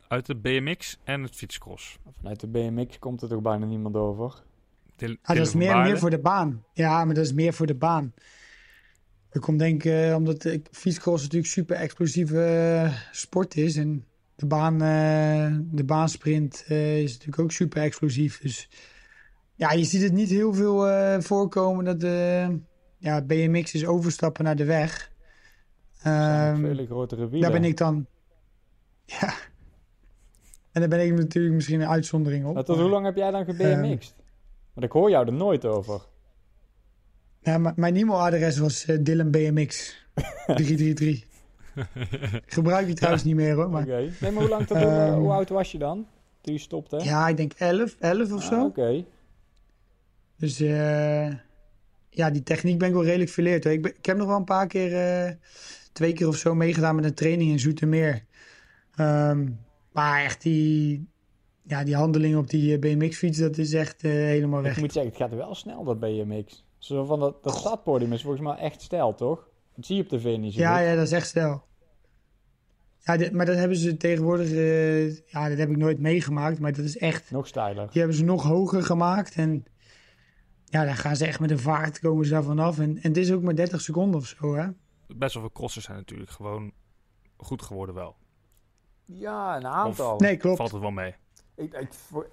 uit 0.08 0.26
de 0.26 0.36
BMX 0.36 0.98
en 1.04 1.22
het 1.22 1.34
fietscross? 1.34 1.98
Vanuit 2.16 2.40
de 2.40 2.46
BMX 2.48 2.98
komt 2.98 3.22
er 3.22 3.28
toch 3.28 3.40
bijna 3.42 3.66
niemand 3.66 3.96
over. 3.96 4.34
Til- 4.96 5.16
Ah, 5.22 5.36
dat 5.36 5.46
is 5.46 5.54
meer, 5.54 5.76
meer 5.76 5.98
voor 5.98 6.10
de 6.10 6.18
baan. 6.18 6.64
Ja, 6.72 7.04
maar 7.04 7.14
dat 7.14 7.24
is 7.24 7.32
meer 7.32 7.52
voor 7.52 7.66
de 7.66 7.74
baan. 7.74 8.12
Dat 9.34 9.42
komt 9.42 9.58
denk 9.58 9.84
ik 9.84 9.92
eh, 9.92 10.14
omdat 10.14 10.44
uh, 10.44 10.60
fietscross 10.70 11.22
natuurlijk 11.22 11.52
super 11.52 11.76
explosieve 11.76 12.44
eh, 12.44 12.94
sport 13.10 13.56
is. 13.56 13.76
En 13.76 14.04
de, 14.36 14.46
baan, 14.46 14.82
eh, 14.82 15.56
de 15.70 15.84
baansprint 15.84 16.64
is 16.68 17.12
natuurlijk 17.12 17.38
ook 17.38 17.52
super 17.52 17.82
explosief. 17.82 18.40
Dus 18.40 18.68
ja, 19.54 19.72
je 19.72 19.84
ziet 19.84 20.02
het 20.02 20.12
niet 20.12 20.28
heel 20.28 20.54
veel 20.54 20.86
voorkomen 21.22 21.84
dat 21.84 22.00
de 22.00 22.58
ja, 22.98 23.22
BMX 23.22 23.74
is 23.74 23.86
overstappen 23.86 24.44
naar 24.44 24.56
de 24.56 24.64
weg. 24.64 25.12
Ehm, 26.02 26.60
vele 26.60 26.86
grotere 26.86 27.28
wielen. 27.28 27.40
daar 27.40 27.60
ben 27.60 27.68
ik 27.68 27.76
dan... 27.76 28.06
Ja. 29.20 29.34
En 30.72 30.80
daar 30.80 30.88
ben 30.88 31.06
ik 31.06 31.12
natuurlijk 31.12 31.54
misschien 31.54 31.80
een 31.80 31.88
uitzondering 31.88 32.46
op. 32.46 32.54
Maar 32.54 32.64
tot 32.64 32.78
hoe 32.78 32.88
lang 32.88 33.04
heb 33.04 33.16
jij 33.16 33.30
dan 33.30 33.44
ge-BMX'd? 33.44 34.14
Want 34.74 34.86
ik 34.86 34.92
hoor 34.92 35.10
jou 35.10 35.26
er 35.26 35.32
nooit 35.32 35.64
over. 35.64 36.00
Mijn 37.76 37.96
e-mailadres 37.96 38.58
was 38.58 38.84
eh, 38.86 38.98
Dylan 39.00 39.30
BMX 39.30 39.96
333. 40.46 41.24
Gebruik 42.46 42.86
die 42.86 42.94
trouwens 42.94 43.24
niet 43.24 43.34
meer 43.34 43.54
hoor. 43.54 43.70
Maar... 43.70 43.82
Oké. 43.82 43.96
Nee, 44.20 44.30
maar 44.30 44.32
hoe, 44.42 44.48
lang 44.48 44.66
dat, 44.66 44.78
hoe, 44.82 44.86
Ehm. 44.90 45.12
hoe 45.18 45.30
oud 45.32 45.48
was 45.48 45.72
je 45.72 45.78
dan? 45.78 46.06
Toen 46.40 46.52
je 46.54 46.60
stopte? 46.60 47.00
Ja, 47.02 47.28
ik 47.28 47.36
denk 47.36 47.52
11, 47.52 47.96
11 47.98 48.32
of 48.32 48.42
Ah, 48.42 48.48
zo. 48.48 48.64
Oké. 48.64 49.04
Dus 50.38 50.60
eh, 50.60 51.26
ja, 52.10 52.30
die 52.30 52.42
techniek 52.42 52.78
ben 52.78 52.88
ik 52.88 52.94
wel 52.94 53.04
redelijk 53.04 53.30
verleerd. 53.30 53.64
Ik, 53.64 53.82
ben- 53.82 53.96
ik 53.96 54.06
heb 54.06 54.16
nog 54.16 54.26
wel 54.26 54.36
een 54.36 54.44
paar 54.44 54.66
keer, 54.66 54.94
eh, 55.26 55.32
twee 55.92 56.12
keer 56.12 56.28
of 56.28 56.36
zo 56.36 56.54
meegedaan 56.54 56.94
met 56.94 57.04
een 57.04 57.14
training 57.14 57.50
in 57.50 57.58
Zoetermeer. 57.60 58.24
Ehm, 58.94 59.48
maar 59.92 60.22
echt 60.24 60.42
die, 60.42 61.08
ja, 61.62 61.84
die 61.84 61.96
handeling 61.96 62.36
op 62.36 62.50
die 62.50 62.72
eh, 62.72 62.78
BMX-fiets, 62.78 63.38
dat 63.38 63.58
is 63.58 63.72
echt 63.72 64.04
eh, 64.04 64.10
helemaal 64.10 64.58
Ik 64.60 64.64
weg. 64.66 64.80
moet 64.80 64.92
zeggen, 64.92 65.12
het 65.12 65.20
gaat 65.20 65.34
wel 65.34 65.54
snel, 65.54 65.84
dat 65.84 66.00
BMX. 66.00 66.63
Zo 66.84 67.04
van 67.04 67.20
dat, 67.20 67.42
dat 67.42 67.56
startpodium 67.56 68.12
is 68.12 68.22
volgens 68.22 68.42
mij 68.42 68.56
echt 68.56 68.82
stijl, 68.82 69.14
toch? 69.14 69.48
Dat 69.74 69.86
zie 69.86 69.96
je 69.96 70.02
op 70.02 70.08
tv 70.08 70.36
niet 70.38 70.52
zo 70.54 70.60
Ja, 70.60 70.76
goed. 70.76 70.86
ja, 70.86 70.94
dat 70.94 71.04
is 71.04 71.12
echt 71.12 71.28
snel. 71.28 71.62
Ja, 72.98 73.16
dit- 73.16 73.32
maar 73.32 73.46
dat 73.46 73.56
hebben 73.56 73.76
ze 73.76 73.96
tegenwoordig, 73.96 74.50
eh, 74.50 75.16
ja, 75.16 75.48
dat 75.48 75.58
heb 75.58 75.70
ik 75.70 75.76
nooit 75.76 75.98
meegemaakt, 76.00 76.58
maar 76.60 76.72
dat 76.72 76.84
is 76.84 76.98
echt, 76.98 77.30
Nog 77.30 77.46
steiler. 77.46 77.90
die 77.90 77.98
hebben 78.00 78.16
ze 78.18 78.24
nog 78.24 78.42
hoger 78.42 78.82
gemaakt. 78.82 79.34
En 79.34 79.64
ja, 80.64 80.84
dan 80.84 80.94
gaan 80.96 81.16
ze 81.16 81.26
echt 81.26 81.40
met 81.40 81.50
een 81.50 81.58
vaart, 81.58 81.98
komen 82.00 82.24
ze 82.24 82.30
daar 82.32 82.42
vanaf. 82.42 82.78
En, 82.78 82.90
en 82.96 83.08
het 83.08 83.16
is 83.16 83.32
ook 83.32 83.42
maar 83.42 83.54
30 83.56 83.80
seconden 83.80 84.20
of 84.20 84.26
zo, 84.26 84.54
hè. 84.54 84.66
Best 85.16 85.34
wel 85.34 85.42
veel 85.42 85.52
crossers 85.52 85.84
zijn 85.84 85.96
natuurlijk 85.96 86.30
gewoon 86.30 86.72
goed 87.36 87.62
geworden 87.62 87.94
wel. 87.94 88.16
Ja, 89.04 89.56
een 89.56 89.66
aantal. 89.66 90.18
Nee, 90.18 90.36
klopt. 90.36 90.56
Valt 90.56 90.72
het 90.72 90.80
wel 90.80 90.90
mee. 90.90 91.14
Ik, 91.56 91.72
ik, 91.74 91.88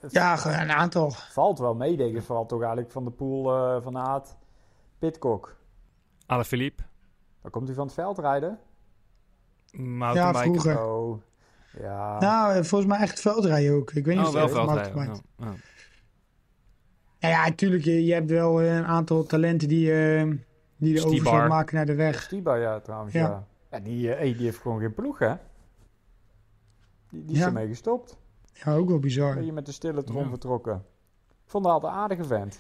Ja, 0.10 0.46
een 0.62 0.72
aantal. 0.72 1.12
valt 1.12 1.60
wel 1.60 1.76
mee, 1.76 1.98
denk 1.98 2.16
ik. 2.16 2.24
Vooral 2.24 2.46
toch 2.46 2.60
eigenlijk 2.60 2.92
van 2.92 3.04
de 3.04 3.12
pool 3.12 3.56
eh, 3.56 3.82
van 3.84 3.98
Aad. 3.98 4.38
Pitcock. 5.02 5.56
Alaphilippe, 6.26 6.84
Waar 7.42 7.52
komt 7.52 7.68
hij 7.68 7.76
van 7.76 7.86
het 7.86 7.94
veld 7.94 8.18
rijden? 8.20 8.60
Ja, 9.72 10.34
vroeger. 10.34 10.86
Oh, 10.86 11.22
ja. 11.80 12.20
Nou, 12.20 12.54
eh, 12.56 12.64
volgens 12.64 12.92
mij 12.92 13.00
echt 13.00 13.20
veldrijden 13.22 13.74
ook. 13.76 13.92
Ik 13.92 14.06
weet 14.06 14.16
niet 14.16 14.24
Oh, 14.26 14.30
of 14.30 14.36
wel 14.36 14.50
veldrijden. 14.50 14.96
Ja, 14.96 15.04
ja. 15.38 15.54
Nou 17.20 17.34
ja, 17.34 17.44
natuurlijk, 17.48 17.84
je, 17.84 18.06
je 18.06 18.14
hebt 18.14 18.30
wel 18.30 18.62
eh, 18.62 18.76
een 18.76 18.86
aantal 18.86 19.24
talenten 19.24 19.68
die, 19.68 19.92
eh, 19.94 20.24
die 20.78 20.94
de 20.94 21.00
Stibar. 21.00 21.06
overslag 21.08 21.48
maken 21.48 21.76
naar 21.76 21.86
de 21.86 21.96
weg. 21.96 22.22
Stiba, 22.22 22.56
ja, 22.56 22.80
trouwens, 22.80 23.14
ja. 23.14 23.20
Ja. 23.28 23.48
ja. 23.72 23.80
die, 23.80 24.12
eh, 24.12 24.18
hey, 24.18 24.34
die 24.34 24.44
heeft 24.46 24.58
gewoon 24.58 24.80
geen 24.80 24.94
ploeg, 24.94 25.20
hè? 25.20 25.34
Die, 27.10 27.26
die 27.26 27.36
is 27.36 27.42
ermee 27.42 27.68
gestopt. 27.68 28.18
Ja, 28.54 28.74
ook 28.76 28.90
wel 28.90 29.00
bizar. 29.00 29.34
Ben 29.36 29.46
je 29.46 29.52
met 29.54 29.66
de 29.66 29.72
stille 29.72 30.04
trom 30.04 30.24
Ja. 30.24 30.30
vertrokken. 30.30 30.86
Ik 31.30 31.50
vond 31.58 31.64
dat 31.64 31.74
altijd 31.74 31.94
een 31.94 32.00
aardige 32.00 32.24
vent. 32.24 32.60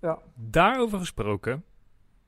Ja. 0.00 0.18
Daarover 0.34 0.98
gesproken, 0.98 1.64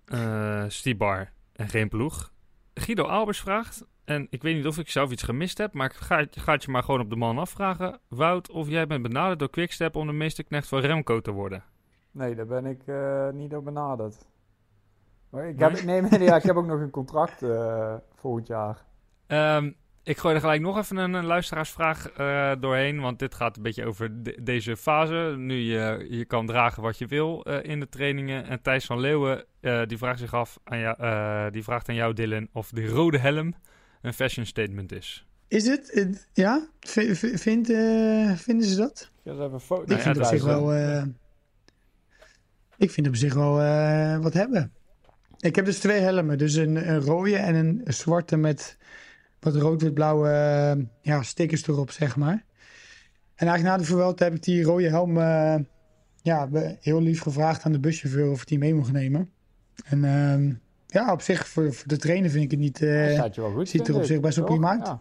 eh 0.04 0.64
Stibar 0.68 1.32
en 1.52 1.68
geen 1.68 1.88
ploeg. 1.88 2.32
Guido 2.74 3.04
Albers 3.04 3.40
vraagt, 3.40 3.84
en 4.04 4.26
ik 4.30 4.42
weet 4.42 4.56
niet 4.56 4.66
of 4.66 4.78
ik 4.78 4.88
zelf 4.90 5.10
iets 5.10 5.22
gemist 5.22 5.58
heb, 5.58 5.74
maar 5.74 5.86
ik 5.86 5.92
ga, 5.92 6.18
het- 6.18 6.38
ga 6.40 6.52
het 6.52 6.64
je 6.64 6.70
maar 6.70 6.82
gewoon 6.82 7.00
op 7.00 7.10
de 7.10 7.16
man 7.16 7.38
afvragen. 7.38 7.98
Wout, 8.08 8.50
of 8.50 8.68
jij 8.68 8.86
bent 8.86 9.02
benaderd 9.02 9.38
door 9.38 9.50
Quickstep 9.50 9.96
om 9.96 10.06
de 10.06 10.12
meesterknecht 10.12 10.68
van 10.68 10.80
Remco 10.80 11.20
te 11.20 11.30
worden? 11.30 11.64
Nee, 12.10 12.34
daar 12.34 12.46
ben 12.46 12.66
ik 12.66 12.82
eh, 12.86 13.28
niet 13.30 13.54
op 13.54 13.64
benaderd. 13.64 14.26
Maar 15.30 15.48
ik, 15.48 15.56
Nee? 15.56 15.70
heb, 15.70 15.82
nee, 15.84 16.00
nee, 16.02 16.20
ja, 16.22 16.36
ik 16.36 16.42
heb 16.42 16.56
ook 16.56 16.66
nog 16.66 16.80
een 16.80 16.90
contract 16.90 17.42
eh, 17.42 17.94
volgend 18.14 18.46
jaar. 18.46 18.84
Ehm, 19.26 19.72
ik 20.02 20.18
gooi 20.18 20.34
er 20.34 20.40
gelijk 20.40 20.60
nog 20.60 20.78
even 20.78 20.96
een, 20.96 21.12
een 21.12 21.24
luisteraarsvraag 21.24 22.10
eh, 22.10 22.52
doorheen, 22.60 23.00
want 23.00 23.18
dit 23.18 23.34
gaat 23.34 23.56
een 23.56 23.62
beetje 23.62 23.84
over 23.86 24.22
de- 24.22 24.38
deze 24.42 24.76
fase. 24.76 25.34
Nu 25.36 25.54
je, 25.54 26.06
je 26.10 26.24
kan 26.24 26.46
dragen 26.46 26.82
wat 26.82 26.98
je 26.98 27.06
wil 27.06 27.44
eh, 27.44 27.70
in 27.70 27.80
de 27.80 27.88
trainingen. 27.88 28.44
En 28.44 28.62
Thijs 28.62 28.86
van 28.86 29.00
Leeuwen, 29.00 29.44
eh, 29.60 29.82
die 29.86 29.98
vraagt 29.98 30.18
zich 30.18 30.34
af, 30.34 30.58
aan 30.64 30.78
jou, 30.78 30.96
eh, 30.98 31.46
die 31.52 31.62
vraagt 31.64 31.88
aan 31.88 31.94
jou 31.94 32.12
Dylan, 32.14 32.48
of 32.52 32.68
de 32.70 32.86
rode 32.86 33.18
helm 33.18 33.54
een 34.02 34.14
fashion 34.14 34.46
statement 34.46 34.92
is. 34.92 35.26
Is 35.48 35.66
het? 35.66 36.26
ja? 36.32 36.68
V- 36.80 36.96
eh, 36.96 38.32
vinden 38.36 38.66
ze 38.68 38.76
dat? 38.76 39.10
Ik 39.24 39.24
ga 39.24 39.30
eens 39.30 39.40
even 39.40 39.52
een 39.52 39.60
foto 39.60 39.82
Ik 39.82 39.88
Nou 39.88 39.98
ja, 39.98 40.04
vind 40.04 40.18
op 40.18 40.24
zich 40.24 40.44
wel... 40.44 40.72
eh, 40.74 41.02
ik 42.76 42.90
vind 42.90 43.08
op 43.08 43.16
zich 43.16 43.34
wel 43.34 43.60
eh, 43.60 44.18
wat 44.18 44.32
hebben. 44.32 44.72
Ik 45.38 45.56
heb 45.56 45.64
dus 45.64 45.78
twee 45.78 46.00
helmen. 46.00 46.38
Dus 46.38 46.54
een, 46.54 46.88
een 46.88 47.00
rode 47.00 47.36
en 47.36 47.54
een 47.54 47.80
zwarte 47.84 48.36
met 48.36 48.78
wat 49.40 49.54
rood-wit-blauwe 49.54 50.28
eh, 50.28 50.84
ja, 51.02 51.22
stickers 51.22 51.66
erop, 51.66 51.90
zeg 51.90 52.16
maar. 52.16 52.44
En 53.34 53.46
eigenlijk 53.46 53.62
na 53.62 53.76
de 53.76 53.84
Vuelta 53.84 54.24
heb 54.24 54.34
ik 54.34 54.42
die 54.42 54.62
rode 54.62 54.88
helm 54.88 55.18
eh, 55.18 55.56
ja, 56.22 56.48
heel 56.80 57.02
lief 57.02 57.20
gevraagd 57.20 57.64
aan 57.64 57.72
de 57.72 57.80
buschauffeur 57.80 58.30
of 58.30 58.40
ik 58.40 58.48
die 58.48 58.58
mee 58.58 58.74
mocht 58.74 58.92
nemen. 58.92 59.30
En 59.84 60.04
ehm, 60.04 60.52
ja, 60.86 61.12
op 61.12 61.20
zich 61.20 61.48
voor, 61.48 61.74
voor 61.74 61.88
de 61.88 61.96
trainer 61.96 62.30
vind 62.30 62.44
ik 62.44 62.50
het 62.50 62.60
niet... 62.60 62.82
eh, 62.82 63.16
je 63.32 63.40
wel 63.40 63.52
goed. 63.52 63.68
ziet 63.68 63.88
er 63.88 63.94
op 63.94 64.04
zich 64.04 64.20
best 64.20 64.36
wel 64.36 64.46
prima 64.46 64.70
uit. 64.70 64.86
Ja. 64.86 65.00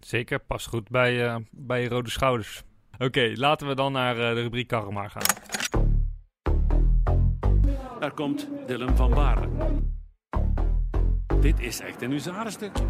Zeker, 0.00 0.38
past 0.38 0.66
goed 0.66 0.88
bij, 0.88 1.26
eh, 1.26 1.36
bij 1.50 1.82
je 1.82 1.88
rode 1.88 2.10
schouders. 2.10 2.62
Oké, 2.98 3.32
laten 3.34 3.66
we 3.66 3.74
dan 3.74 3.92
naar 3.92 4.14
de 4.14 4.32
rubriek 4.32 4.68
Karremaar 4.68 5.10
gaan. 5.10 5.22
Daar 8.00 8.14
komt 8.14 8.48
Dylan 8.66 8.96
van 8.96 9.10
Baarle. 9.10 9.48
Dit 11.42 11.60
is 11.60 11.80
echt 11.80 12.02
een 12.02 12.10
huzarenstukje. 12.10 12.84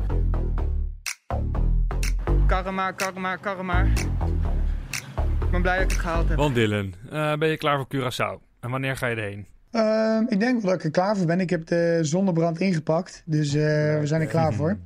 Karma, 2.46 2.90
karma, 2.90 3.36
karma. 3.36 3.82
Ik 3.82 5.50
ben 5.50 5.62
blij 5.62 5.76
dat 5.76 5.84
ik 5.84 5.90
het 5.90 6.00
gehaald 6.00 6.28
heb. 6.28 6.36
Want 6.36 6.54
Dylan, 6.54 6.94
eh, 7.10 7.36
ben 7.36 7.48
je 7.48 7.56
klaar 7.56 7.76
voor 7.76 7.86
Curaçao? 7.96 8.40
En 8.60 8.70
wanneer 8.70 8.96
ga 8.96 9.06
je 9.06 9.16
erheen? 9.16 9.46
Ehm, 9.70 10.24
ik 10.28 10.40
denk 10.40 10.62
wel 10.62 10.70
dat 10.70 10.78
ik 10.78 10.84
er 10.84 10.90
klaar 10.90 11.16
voor 11.16 11.26
ben. 11.26 11.40
Ik 11.40 11.50
heb 11.50 11.66
de 11.66 11.98
zonnebrand 12.02 12.60
ingepakt, 12.60 13.22
dus 13.26 13.54
eh, 13.54 13.62
we 13.98 14.06
zijn 14.06 14.20
er 14.20 14.26
klaar 14.26 14.52
voor. 14.52 14.78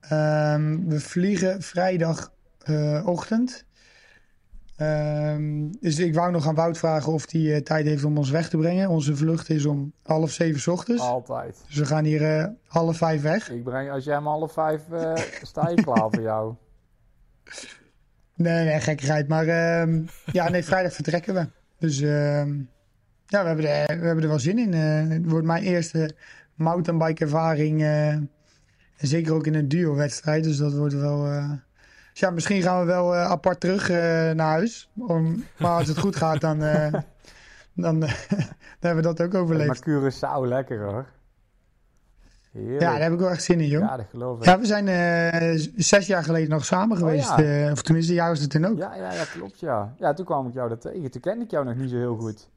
Ehm, 0.00 0.78
we 0.86 1.00
vliegen 1.00 1.62
vrijdagochtend. 1.62 3.64
Ehm, 4.82 5.70
dus 5.80 5.98
ik 5.98 6.14
wou 6.14 6.30
nog 6.30 6.46
aan 6.46 6.54
Wout 6.54 6.78
vragen 6.78 7.12
of 7.12 7.30
hij 7.30 7.54
eh, 7.54 7.60
tijd 7.60 7.86
heeft 7.86 8.04
om 8.04 8.18
ons 8.18 8.30
weg 8.30 8.48
te 8.48 8.56
brengen. 8.56 8.88
Onze 8.88 9.16
vlucht 9.16 9.50
is 9.50 9.66
om 9.66 9.92
half 10.02 10.30
zeven 10.30 10.72
ochtends. 10.72 11.02
Altijd. 11.02 11.64
Dus 11.66 11.76
we 11.76 11.86
gaan 11.86 12.04
hier 12.04 12.38
eh, 12.38 12.46
half 12.66 12.96
vijf 12.96 13.22
weg. 13.22 13.50
Ik 13.50 13.64
breng, 13.64 13.90
als 13.90 14.04
jij 14.04 14.16
om 14.16 14.26
half 14.26 14.52
vijf 14.52 14.82
uh, 14.92 15.14
sta 15.42 15.68
je 15.68 15.82
klaar 15.82 16.08
voor 16.10 16.22
jou. 16.22 16.54
Nee, 18.34 18.64
nee, 18.64 18.80
gekkigheid. 18.80 19.28
Maar 19.28 19.46
ehm, 19.46 20.02
ja, 20.32 20.48
nee, 20.48 20.64
vrijdag 20.64 20.92
vertrekken 20.92 21.34
we. 21.34 21.46
Dus 21.78 22.00
ehm, 22.00 22.58
ja, 23.26 23.42
we 23.42 23.46
hebben, 23.46 23.68
er, 23.68 24.00
we 24.00 24.06
hebben 24.06 24.22
er 24.22 24.28
wel 24.28 24.38
zin 24.38 24.58
in. 24.58 24.72
Het 24.72 25.30
wordt 25.30 25.46
mijn 25.46 25.62
eerste 25.62 26.14
mountainbike 26.54 27.24
ervaring. 27.24 27.82
En 27.82 28.30
zeker 28.96 29.34
ook 29.34 29.46
in 29.46 29.54
een 29.54 29.68
duo-wedstrijd. 29.68 30.44
Dus 30.44 30.56
dat 30.56 30.72
wordt 30.74 30.94
wel... 30.94 31.26
Dus 32.12 32.20
ja, 32.20 32.30
misschien 32.30 32.62
gaan 32.62 32.80
we 32.80 32.86
wel 32.86 33.14
apart 33.14 33.60
terug 33.60 33.88
naar 34.34 34.50
huis. 34.50 34.90
Om, 34.98 35.44
maar 35.58 35.70
als 35.70 35.88
het 35.88 35.98
goed 35.98 36.16
gaat, 36.16 36.40
dan, 36.40 36.58
dan, 37.74 38.00
dan 38.00 38.10
hebben 38.80 39.02
we 39.02 39.14
dat 39.14 39.22
ook 39.22 39.34
overleefd. 39.34 39.86
Maar 39.86 40.12
Curaçao, 40.12 40.48
lekker 40.48 40.82
hoor. 40.82 41.06
Heerlijk. 42.52 42.80
Ja, 42.80 42.90
daar 42.90 43.02
heb 43.02 43.12
ik 43.12 43.18
wel 43.18 43.30
echt 43.30 43.42
zin 43.42 43.60
in, 43.60 43.66
joh. 43.66 43.80
Ja, 43.80 43.96
dat 43.96 44.06
geloof 44.10 44.38
ik. 44.38 44.44
Ja, 44.44 44.58
we 44.58 44.66
zijn 44.66 44.86
uh, 44.86 45.66
zes 45.76 46.06
jaar 46.06 46.24
geleden 46.24 46.50
nog 46.50 46.64
samen 46.64 46.96
geweest. 46.96 47.30
Oh, 47.30 47.38
ja. 47.38 47.64
uh, 47.66 47.70
of 47.70 47.82
tenminste, 47.82 48.12
jaar 48.12 48.28
was 48.28 48.40
het 48.40 48.50
toen 48.50 48.64
ook. 48.64 48.78
Ja, 48.78 48.94
ja, 48.94 49.12
ja, 49.12 49.24
klopt, 49.24 49.60
ja. 49.60 49.94
Ja, 49.98 50.12
toen 50.12 50.24
kwam 50.24 50.46
ik 50.46 50.54
jou 50.54 50.68
daar 50.68 50.78
tegen. 50.78 51.10
Toen 51.10 51.20
kende 51.20 51.44
ik 51.44 51.50
jou 51.50 51.64
nog 51.64 51.74
niet 51.74 51.90
zo 51.90 51.96
heel 51.96 52.16
goed. 52.16 52.48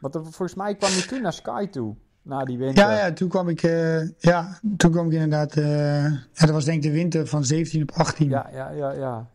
Want 0.00 0.14
er, 0.14 0.22
volgens 0.22 0.54
mij 0.54 0.74
kwam 0.74 0.90
je 0.90 1.04
toen 1.06 1.22
naar 1.22 1.32
Sky 1.32 1.66
toe, 1.66 1.96
na 2.22 2.44
die 2.44 2.58
winter. 2.58 2.84
Ja, 2.84 2.98
ja, 2.98 3.12
toen 3.12 3.28
kwam 3.28 3.48
ik, 3.48 3.62
uh, 3.62 4.08
ja, 4.18 4.58
toen 4.76 4.90
kwam 4.90 5.06
ik 5.06 5.12
inderdaad... 5.12 5.54
ja, 5.54 6.46
dat 6.46 6.50
was 6.50 6.64
denk 6.64 6.76
ik 6.76 6.90
de 6.90 6.96
winter 6.96 7.26
van 7.26 7.44
17 7.44 7.82
op 7.82 7.90
18. 7.90 8.28
Ja, 8.28 8.48
ja, 8.52 8.70
ja, 8.70 8.92
ja. 8.92 9.28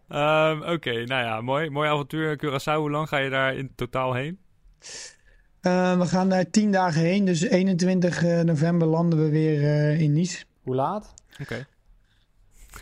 Um, 0.51 0.61
Oké, 0.61 0.71
okay, 0.71 1.03
nou 1.03 1.23
ja, 1.23 1.41
mooi, 1.41 1.69
mooi 1.69 1.89
avontuur 1.89 2.37
Curaçao. 2.37 2.79
Hoe 2.79 2.91
lang 2.91 3.07
ga 3.07 3.17
je 3.17 3.29
daar 3.29 3.55
in 3.55 3.71
totaal 3.75 4.13
heen? 4.13 4.39
Uh, 5.61 5.97
we 5.97 6.05
gaan 6.05 6.29
daar 6.29 6.49
tien 6.49 6.71
dagen 6.71 7.01
heen, 7.01 7.25
dus 7.25 7.41
21 7.41 8.23
uh, 8.23 8.39
november 8.39 8.87
landen 8.87 9.19
we 9.19 9.29
weer 9.29 9.59
uh, 9.59 9.99
in 9.99 10.13
Nice. 10.13 10.45
Hoe 10.61 10.75
laat? 10.75 11.13
Oké. 11.33 11.41
Okay. 11.41 11.65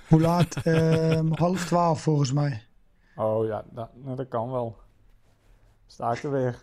Hoe 0.08 0.22
laat? 0.22 0.56
half 1.44 1.66
twaalf 1.66 2.02
volgens 2.02 2.32
mij. 2.32 2.64
Oh 3.16 3.46
ja, 3.46 3.64
dat, 3.72 3.90
nou, 4.04 4.16
dat 4.16 4.28
kan 4.28 4.52
wel. 4.52 4.78
Sta 5.86 6.12
ik 6.12 6.24
er 6.24 6.32
weer. 6.32 6.56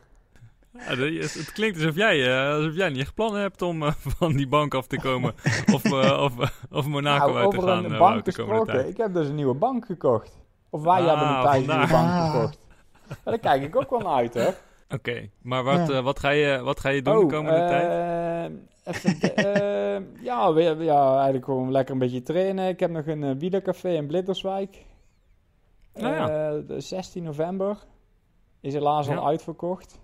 Ja, 0.72 0.96
het, 0.96 1.50
klinkt 1.52 1.78
alsof 1.78 1.96
jij, 1.96 2.44
alsof 2.54 2.74
jij 2.74 2.88
niet 2.88 3.00
echt 3.00 3.14
plannen 3.14 3.40
hebt 3.40 3.62
om 3.62 3.83
van 4.18 4.33
die 4.33 4.48
bank 4.48 4.74
af 4.74 4.87
te 4.87 5.00
komen. 5.00 5.35
of, 5.72 5.92
of, 6.26 6.62
of 6.70 6.87
Monaco 6.87 7.26
nou, 7.26 7.38
uit 7.38 7.50
te 7.50 7.61
gaan. 7.61 7.78
Over 7.78 7.92
een 7.92 7.98
bank 7.98 8.24
gesproken, 8.24 8.88
ik 8.88 8.96
heb 8.96 9.14
dus 9.14 9.28
een 9.28 9.35
nieuwe 9.35 9.54
bank 9.54 9.87
gekocht. 9.87 10.38
Of 10.70 10.83
wij 10.83 11.00
ah, 11.00 11.06
hebben 11.06 11.37
een 11.37 11.42
tijd 11.42 11.68
een 11.68 11.76
nieuwe 11.76 11.92
bank 11.92 12.09
Ah. 12.09 12.30
gekocht. 12.30 12.59
Ja, 13.09 13.30
daar 13.30 13.38
kijk 13.38 13.62
ik 13.62 13.76
ook 13.76 13.90
wel 13.90 13.98
naar 13.98 14.14
uit, 14.14 14.35
hè. 14.35 14.46
Oké, 14.46 14.54
okay, 14.94 15.30
maar 15.42 15.64
wat, 15.64 15.88
ja. 15.88 16.02
wat, 16.02 16.18
ga 16.18 16.30
je, 16.30 16.61
wat 16.62 16.80
ga 16.80 16.88
je 16.88 17.02
doen 17.02 17.16
oh, 17.16 17.20
de 17.20 17.35
komende 17.35 17.61
uh, 17.61 17.68
tijd? 17.68 18.52
Even, 18.85 20.16
ja, 20.22 20.52
we, 20.52 20.62
ja, 20.78 21.14
eigenlijk 21.14 21.44
gewoon 21.44 21.70
lekker 21.70 21.92
een 21.92 22.00
beetje 22.00 22.22
trainen. 22.22 22.68
Ik 22.68 22.80
heb 22.80 22.90
nog 22.90 23.06
een 23.06 23.38
wielercafé 23.38 23.88
in 23.88 24.06
Blitterswijk. 24.06 24.85
Oh, 25.92 26.02
ja. 26.02 26.50
de 26.50 26.80
16 26.80 27.22
november. 27.22 27.76
Is 28.61 28.72
helaas 28.72 29.09
al 29.09 29.26
uitverkocht. 29.26 30.00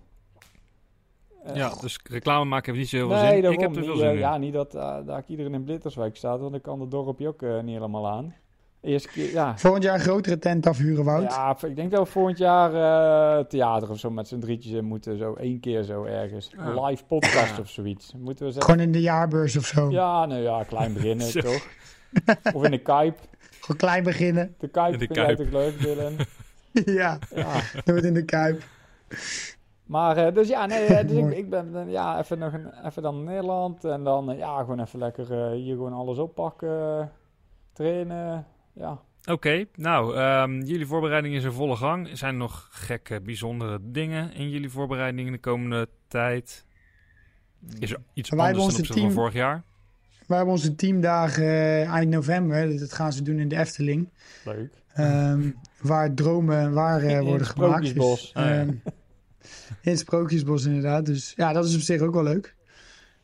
Ja, 1.54 1.72
dus 1.80 1.98
reclame 2.10 2.44
maken 2.44 2.66
heeft 2.74 2.78
niet 2.78 2.88
zo 2.88 2.96
heel 2.96 3.08
veel 3.08 3.28
nee, 3.28 3.42
zin. 3.42 3.52
Ik 3.52 3.60
heb 3.60 3.76
er 3.76 3.82
veel 3.82 3.92
niet, 3.92 4.02
zin 4.02 4.10
in. 4.10 4.18
Ja, 4.18 4.36
niet 4.38 4.52
dat, 4.52 4.72
dat 5.06 5.18
ik 5.18 5.28
iedereen 5.28 5.54
in 5.54 5.64
Blitterswijk 5.64 6.16
staat, 6.16 6.38
want 6.40 6.52
dan 6.52 6.60
kan 6.60 6.80
het 6.80 6.90
dorpje 6.90 7.28
ook 7.28 7.40
niet 7.40 7.74
helemaal 7.74 8.08
aan. 8.08 8.34
Eerste 8.80 9.08
keer, 9.08 9.32
ja. 9.32 9.58
Volgend 9.58 9.82
jaar 9.82 9.94
een 9.94 10.00
grotere 10.00 10.38
tent 10.38 10.66
afhuren, 10.66 11.04
Wout. 11.04 11.22
Ja, 11.22 11.56
ik 11.66 11.76
denk 11.76 11.90
dat 11.90 12.04
we 12.04 12.10
volgend 12.12 12.38
jaar 12.38 12.72
uh, 12.72 13.44
theater 13.44 13.90
of 13.90 13.98
zo 13.98 14.10
met 14.10 14.28
z'n 14.28 14.38
drietjes 14.38 14.72
in 14.72 14.84
moeten. 14.84 15.18
Zo 15.18 15.34
één 15.34 15.60
keer 15.60 15.82
zo 15.82 16.04
ergens. 16.04 16.50
Ja. 16.56 16.86
live 16.86 17.04
podcast 17.04 17.58
of 17.58 17.68
zoiets. 17.70 18.12
Moeten 18.16 18.46
we 18.46 18.52
zeggen. 18.52 18.70
Gewoon 18.72 18.86
in 18.86 18.92
de 18.92 19.00
jaarbeurs 19.00 19.56
of 19.56 19.64
zo. 19.66 19.90
Ja, 19.90 20.26
nou 20.26 20.40
ja, 20.42 20.62
klein 20.64 20.92
beginnen 20.92 21.32
toch? 21.42 21.66
Of 22.52 22.64
in 22.64 22.70
de 22.70 22.78
Kuip. 22.78 23.18
Gewoon 23.60 23.76
klein 23.76 24.04
beginnen. 24.04 24.54
De 24.58 24.68
Kuip 24.68 24.92
de 24.92 24.98
vind 24.98 25.14
jij 25.14 25.24
Kuip. 25.24 25.38
toch 25.38 25.50
leuk, 25.50 25.80
Dylan? 25.80 26.16
ja, 27.00 27.18
Ja. 27.34 27.60
doe 27.84 27.94
het 27.94 28.04
in 28.04 28.14
de 28.14 28.24
Kuip. 28.24 28.62
Maar, 29.86 30.16
eh, 30.16 30.34
dus 30.34 30.48
ja, 30.48 30.66
nee, 30.66 30.84
eh, 30.84 31.06
dus 31.08 31.16
ik, 31.16 31.30
ik 31.30 31.50
ben 31.50 31.76
eh, 31.76 31.92
ja, 31.92 32.18
even, 32.18 32.38
nog 32.38 32.52
een, 32.52 32.84
even 32.84 33.02
dan 33.02 33.14
naar 33.14 33.24
Nederland. 33.34 33.84
En 33.84 34.04
dan, 34.04 34.36
ja, 34.36 34.58
gewoon 34.58 34.80
even 34.80 34.98
lekker 34.98 35.32
eh, 35.32 35.50
hier 35.50 35.74
gewoon 35.74 35.92
alles 35.92 36.18
oppakken. 36.18 37.12
trainen, 37.72 38.46
ja. 38.72 39.00
Oké, 39.30 39.64
nou, 39.74 40.16
ehm, 40.16 40.60
jullie 40.60 40.86
voorbereiding 40.86 41.34
is 41.34 41.44
in 41.44 41.52
volle 41.52 41.76
gang. 41.76 42.08
Zijn 42.12 42.32
er 42.32 42.38
nog 42.38 42.68
gekke, 42.70 43.20
bijzondere 43.20 43.78
dingen 43.82 44.32
in 44.32 44.50
jullie 44.50 44.70
voorbereiding 44.70 45.26
in 45.26 45.32
de 45.32 45.38
komende 45.38 45.88
tijd? 46.08 46.64
Is 47.78 47.90
er 47.90 48.00
iets 48.12 48.30
Wij 48.30 48.46
anders 48.46 48.64
opzichte 48.64 48.92
team- 48.92 49.04
van 49.04 49.14
vorig 49.14 49.32
jaar? 49.32 49.62
We 50.26 50.34
hebben 50.34 50.52
onze 50.52 50.74
teamdagen 50.74 51.44
eh, 51.44 51.90
eind 51.90 52.10
november. 52.10 52.78
Dat 52.78 52.92
gaan 52.92 53.12
ze 53.12 53.22
doen 53.22 53.38
in 53.38 53.48
de 53.48 53.56
Efteling. 53.58 54.08
Leuk. 54.44 54.72
Ehm, 54.94 55.50
waar 55.80 56.14
dromen 56.14 56.58
en 56.58 56.72
waar 56.72 57.00
eh, 57.02 57.10
In 57.10 57.16
het 57.16 57.24
worden 57.26 57.46
gemaakt. 57.46 57.82
Dus, 57.82 57.90
Sprookjesbos. 57.90 58.32
In 59.82 59.90
het 59.90 59.98
Sprookjesbos 59.98 60.64
inderdaad. 60.64 61.06
Dus 61.06 61.32
ja, 61.36 61.52
dat 61.52 61.64
is 61.64 61.74
op 61.74 61.80
zich 61.80 62.00
ook 62.00 62.14
wel 62.14 62.22
leuk. 62.22 62.54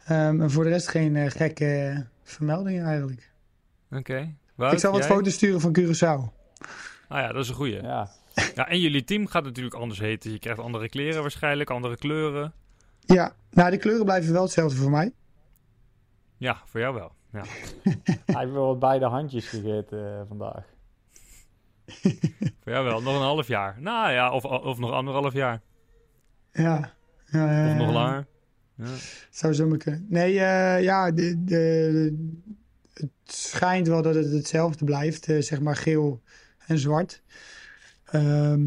Ehm, 0.04 0.40
en 0.40 0.50
voor 0.50 0.64
de 0.64 0.70
rest 0.70 0.88
geen 0.88 1.16
eh, 1.16 1.30
gekke 1.30 2.04
vermeldingen 2.22 2.84
eigenlijk. 2.84 3.32
Oké. 3.90 4.34
Ik 4.70 4.78
zal 4.78 4.92
wat 4.92 5.00
jij? 5.00 5.10
foto's 5.10 5.34
sturen 5.34 5.60
van 5.60 5.76
Curaçao. 5.78 6.40
Ah 7.08 7.20
ja, 7.20 7.32
dat 7.32 7.42
is 7.42 7.48
een 7.48 7.54
goeie. 7.54 7.82
Ja. 7.82 8.10
Ja. 8.54 8.68
en 8.68 8.80
jullie 8.80 9.04
team 9.04 9.26
gaat 9.26 9.44
natuurlijk 9.44 9.74
anders 9.74 10.00
heten. 10.00 10.32
Je 10.32 10.38
krijgt 10.38 10.60
andere 10.60 10.88
kleren 10.88 11.20
waarschijnlijk, 11.22 11.70
andere 11.70 11.96
kleuren. 11.96 12.52
Ja, 13.00 13.32
nou 13.50 13.70
de 13.70 13.76
kleuren 13.76 14.04
blijven 14.04 14.32
wel 14.32 14.42
hetzelfde 14.42 14.76
voor 14.76 14.90
mij. 14.90 15.12
Ja, 16.36 16.62
voor 16.64 16.80
jou 16.80 16.94
wel. 16.94 17.12
Ja. 17.32 17.42
Hij 18.26 18.40
heeft 18.40 18.52
wel 18.52 18.66
wat 18.66 18.78
beide 18.78 19.06
handjes 19.06 19.48
gegeten 19.48 20.18
eh, 20.18 20.20
vandaag. 20.28 20.64
voor 22.62 22.72
jou 22.72 22.84
wel. 22.84 23.02
Nog 23.02 23.14
een 23.14 23.20
half 23.20 23.48
jaar. 23.48 23.76
Nou 23.80 24.12
ja, 24.12 24.30
of, 24.30 24.44
of 24.44 24.78
nog 24.78 24.90
anderhalf 24.90 25.32
jaar. 25.32 25.60
Ja. 26.52 26.92
ja, 27.30 27.64
ja, 27.66 27.70
Of 27.72 27.76
nog 27.76 27.92
langer. 27.92 28.26
Ja. 28.76 28.84
Zou 29.30 29.52
zo 29.54 29.66
maar 29.66 29.78
kunnen. 29.78 30.06
Nee, 30.08 30.38
eh, 30.40 30.82
ja, 30.82 31.10
de, 31.12 31.44
de, 31.44 32.28
het 32.94 33.10
schijnt 33.24 33.86
wel 33.88 34.02
dat 34.02 34.14
het 34.14 34.32
hetzelfde 34.32 34.84
blijft. 34.84 35.28
eh, 35.28 35.40
zeg 35.40 35.60
maar 35.60 35.76
geel 35.76 36.20
en 36.66 36.78
zwart. 36.78 37.22
Ehm, 38.04 38.62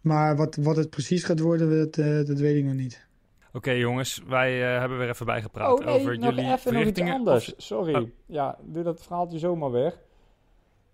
maar 0.00 0.36
wat, 0.36 0.56
wat 0.56 0.76
het 0.76 0.90
precies 0.90 1.24
gaat 1.24 1.40
worden, 1.40 1.78
dat, 1.78 1.96
eh, 2.06 2.24
dat 2.26 2.38
weet 2.38 2.56
ik 2.56 2.64
nog 2.64 2.74
niet. 2.74 3.06
Oké 3.52 3.70
jongens, 3.70 4.22
wij 4.26 4.72
eh, 4.74 4.78
hebben 4.80 4.98
weer 4.98 5.08
even 5.08 5.26
bijgepraat 5.26 5.72
Oh 5.80 5.84
nee, 5.86 5.94
over 6.00 6.18
nog 6.18 6.34
jullie 6.34 6.52
even 6.52 6.72
nog 6.74 6.84
iets 6.84 7.00
anders. 7.00 7.52
Of- 7.54 7.62
Sorry. 7.62 7.94
Oh. 7.94 8.08
Ja, 8.26 8.58
doe 8.64 8.82
dat 8.82 9.02
verhaaltje 9.02 9.38
zomaar 9.38 9.70
weer. 9.70 9.94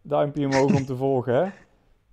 Duimpje 0.03 0.47
omhoog 0.47 0.75
om 0.75 0.85
te 0.85 0.97
volgen, 1.07 1.35
hè. 1.35 1.51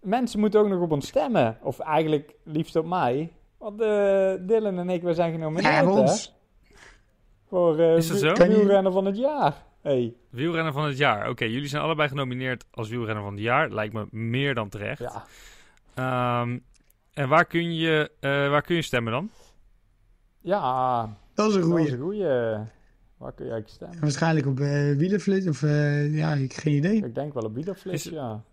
Mensen 0.01 0.39
moeten 0.39 0.59
ook 0.59 0.67
nog 0.67 0.81
op 0.81 0.91
ons 0.91 1.07
stemmen. 1.07 1.57
Of 1.61 1.79
eigenlijk 1.79 2.33
liefst 2.43 2.75
op 2.75 2.85
mij. 2.85 3.31
Want 3.57 3.81
eh, 3.81 4.33
Dylan 4.47 4.77
en 4.77 4.89
ik, 4.89 5.01
we 5.03 5.13
zijn 5.13 5.31
Ja, 5.31 5.35
genomineerd, 5.37 5.85
bij 5.85 6.03
hè. 6.03 6.17
Voor 7.47 7.79
eh 7.79 7.95
Is 7.95 8.07
dat 8.07 8.17
zo? 8.17 8.33
Wielrenner 8.33 8.91
van 8.91 9.05
het 9.05 9.17
jaar. 9.17 9.63
Hey. 9.81 10.13
Wielrenner 10.29 10.73
van 10.73 10.85
het 10.85 10.97
jaar. 10.97 11.29
Oké, 11.29 11.45
jullie 11.45 11.67
zijn 11.67 11.81
allebei 11.83 12.09
genomineerd 12.09 12.65
als 12.71 12.89
wielrenner 12.89 13.23
van 13.23 13.33
het 13.33 13.41
jaar. 13.41 13.69
Lijkt 13.69 13.93
me 13.93 14.05
meer 14.11 14.53
dan 14.53 14.69
terecht. 14.69 14.99
Ja. 14.99 15.25
Ehm, 15.93 16.57
en 17.13 17.29
waar 17.29 17.45
kun, 17.45 17.75
je, 17.75 18.11
eh, 18.19 18.29
waar 18.29 18.61
kun 18.61 18.75
je 18.75 18.81
stemmen 18.81 19.11
dan? 19.13 19.29
Ja, 20.41 21.01
Dat 21.33 21.49
is 21.49 21.55
een 21.55 21.61
dat 21.61 21.69
is 21.69 21.75
goeie. 21.75 21.91
een 21.93 21.99
goeie. 21.99 22.23
Waar 23.17 23.33
kun 23.33 23.45
je 23.45 23.51
eigenlijk 23.51 23.69
stemmen? 23.69 23.99
Waarschijnlijk 23.99 24.47
op 24.47 24.59
eh 24.59 24.95
wielerflits 24.97 25.47
of 25.47 25.63
eh, 25.63 26.15
ja, 26.15 26.33
ik 26.33 26.53
geen 26.53 26.73
idee. 26.73 26.95
Ik 27.05 27.15
denk 27.15 27.33
wel 27.33 27.43
op 27.43 27.53
Wielerflits, 27.55 28.05
Is- 28.05 28.11
ja. 28.11 28.43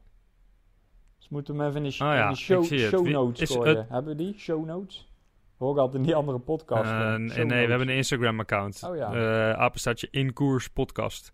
Moeten 1.32 1.56
we 1.56 1.60
hem 1.60 1.68
even 1.70 1.82
in 1.82 1.88
de, 1.88 1.94
sh- 1.94 2.00
Oh 2.00 2.06
ja, 2.06 2.24
in 2.24 2.30
de 2.32 2.36
show, 2.38 2.64
show 2.64 3.04
Wie- 3.04 3.12
notes 3.12 3.40
is 3.40 3.50
gooien. 3.56 3.76
het- 3.76 3.88
Hebben 3.88 4.16
we 4.16 4.22
die? 4.24 4.38
Show 4.38 4.66
notes? 4.66 5.10
Hoor 5.56 5.72
ik 5.72 5.78
altijd 5.78 5.96
in 5.98 6.02
die 6.06 6.14
andere 6.14 6.38
podcast. 6.38 6.90
Eh, 6.90 7.14
eh, 7.14 7.18
nee, 7.20 7.64
we 7.64 7.70
hebben 7.70 7.88
een 7.88 7.96
Instagram-account. 7.96 8.82
Oh 8.86 8.96
ja. 8.96 9.12
Eh, 9.12 9.58
apenstaartje 9.60 10.08
in 10.10 10.32
koers 10.32 10.68
podcast. 10.68 11.32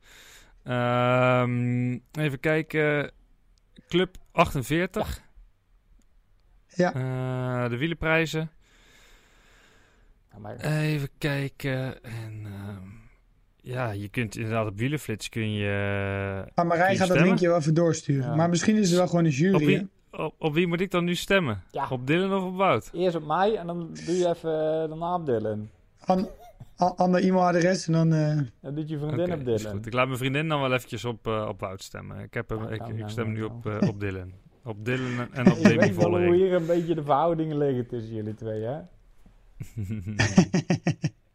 Ehm, 0.65 1.99
even 2.13 2.41
kijken. 2.41 3.11
Club 3.89 4.17
48. 4.33 5.21
Ja. 6.69 6.93
Eh, 6.95 7.71
de 7.71 7.77
wielenprijzen. 7.77 8.51
maar 10.39 10.57
Even 10.57 11.09
kijken. 11.19 12.03
En, 12.05 12.43
ehm, 12.47 12.87
ja, 13.73 13.91
je 13.91 14.09
kunt 14.09 14.37
inderdaad 14.37 14.67
op 14.67 14.79
Wielenflits 14.79 15.29
kun 15.29 15.53
je... 15.53 15.69
Maar 16.45 16.53
kun 16.55 16.67
Marijn 16.67 16.93
je 16.93 16.99
gaat 16.99 17.09
dat 17.09 17.21
linkje 17.21 17.49
wel 17.49 17.57
even 17.57 17.75
doorsturen. 17.75 18.29
Ja. 18.29 18.35
Maar 18.35 18.49
misschien 18.49 18.77
is 18.77 18.89
het 18.89 18.99
wel 18.99 19.09
gewoon 19.09 19.25
een 19.25 19.31
Op 19.31 19.37
jury. 19.37 19.61
hè? 19.61 19.67
wie, 19.67 19.89
op, 20.11 20.35
op 20.39 20.55
wie 20.55 20.67
moet 20.67 20.81
ik 20.81 20.91
dan 20.91 21.05
nu 21.05 21.15
stemmen? 21.15 21.63
Ja. 21.71 21.87
Op 21.91 22.07
Dylan 22.07 22.33
of 22.33 22.45
op 22.45 22.57
Wout? 22.57 22.91
eerst 22.93 23.17
op 23.17 23.27
mij 23.27 23.57
en 23.57 23.67
dan 23.67 23.79
doe 24.07 24.15
je 24.17 24.29
even 24.29 24.83
eh, 24.83 24.89
de 24.89 24.95
naam 24.99 25.25
Dylan. 25.25 25.69
An, 26.05 26.29
an, 26.77 26.97
ander 26.97 27.23
e-mailadres 27.25 27.87
en 27.87 27.93
dan... 27.93 28.13
eh, 28.13 28.39
Dan 28.61 28.75
doet 28.75 28.89
je 28.89 28.99
vriendin 28.99 29.33
op 29.33 29.39
is 29.47 29.63
Dylan. 29.63 29.73
goed. 29.77 29.87
Ik 29.87 29.93
laat 29.93 30.07
mijn 30.07 30.19
vriendin 30.19 30.49
dan 30.49 30.61
wel 30.61 30.73
eventjes 30.73 31.05
op, 31.05 31.27
eh, 31.27 31.47
op 31.49 31.61
Wout 31.61 31.83
stemmen. 31.83 32.19
Ik, 32.21 32.35
heb 32.35 32.49
hem, 32.49 32.63
Ja, 32.63 32.69
ik, 32.69 32.87
ik 32.99 33.09
stem 33.09 33.33
nu 33.33 33.43
op, 33.43 33.67
eh, 33.67 33.89
op 33.91 34.01
Dylan. 34.01 34.33
Op 34.65 34.85
Dylan 34.85 35.33
en 35.33 35.51
op 35.51 35.57
Ik 35.57 35.63
Demi 35.63 35.77
weet 35.79 35.97
wel 35.97 36.09
hoe 36.09 36.19
Vollering. 36.19 36.35
hier 36.35 36.53
een 36.55 36.67
beetje 36.67 36.95
de 36.95 37.03
verhoudingen 37.03 37.59
liggen 37.59 37.87
tussen 37.87 38.15
jullie 38.15 38.35
twee, 38.35 38.63
hè? 38.63 38.77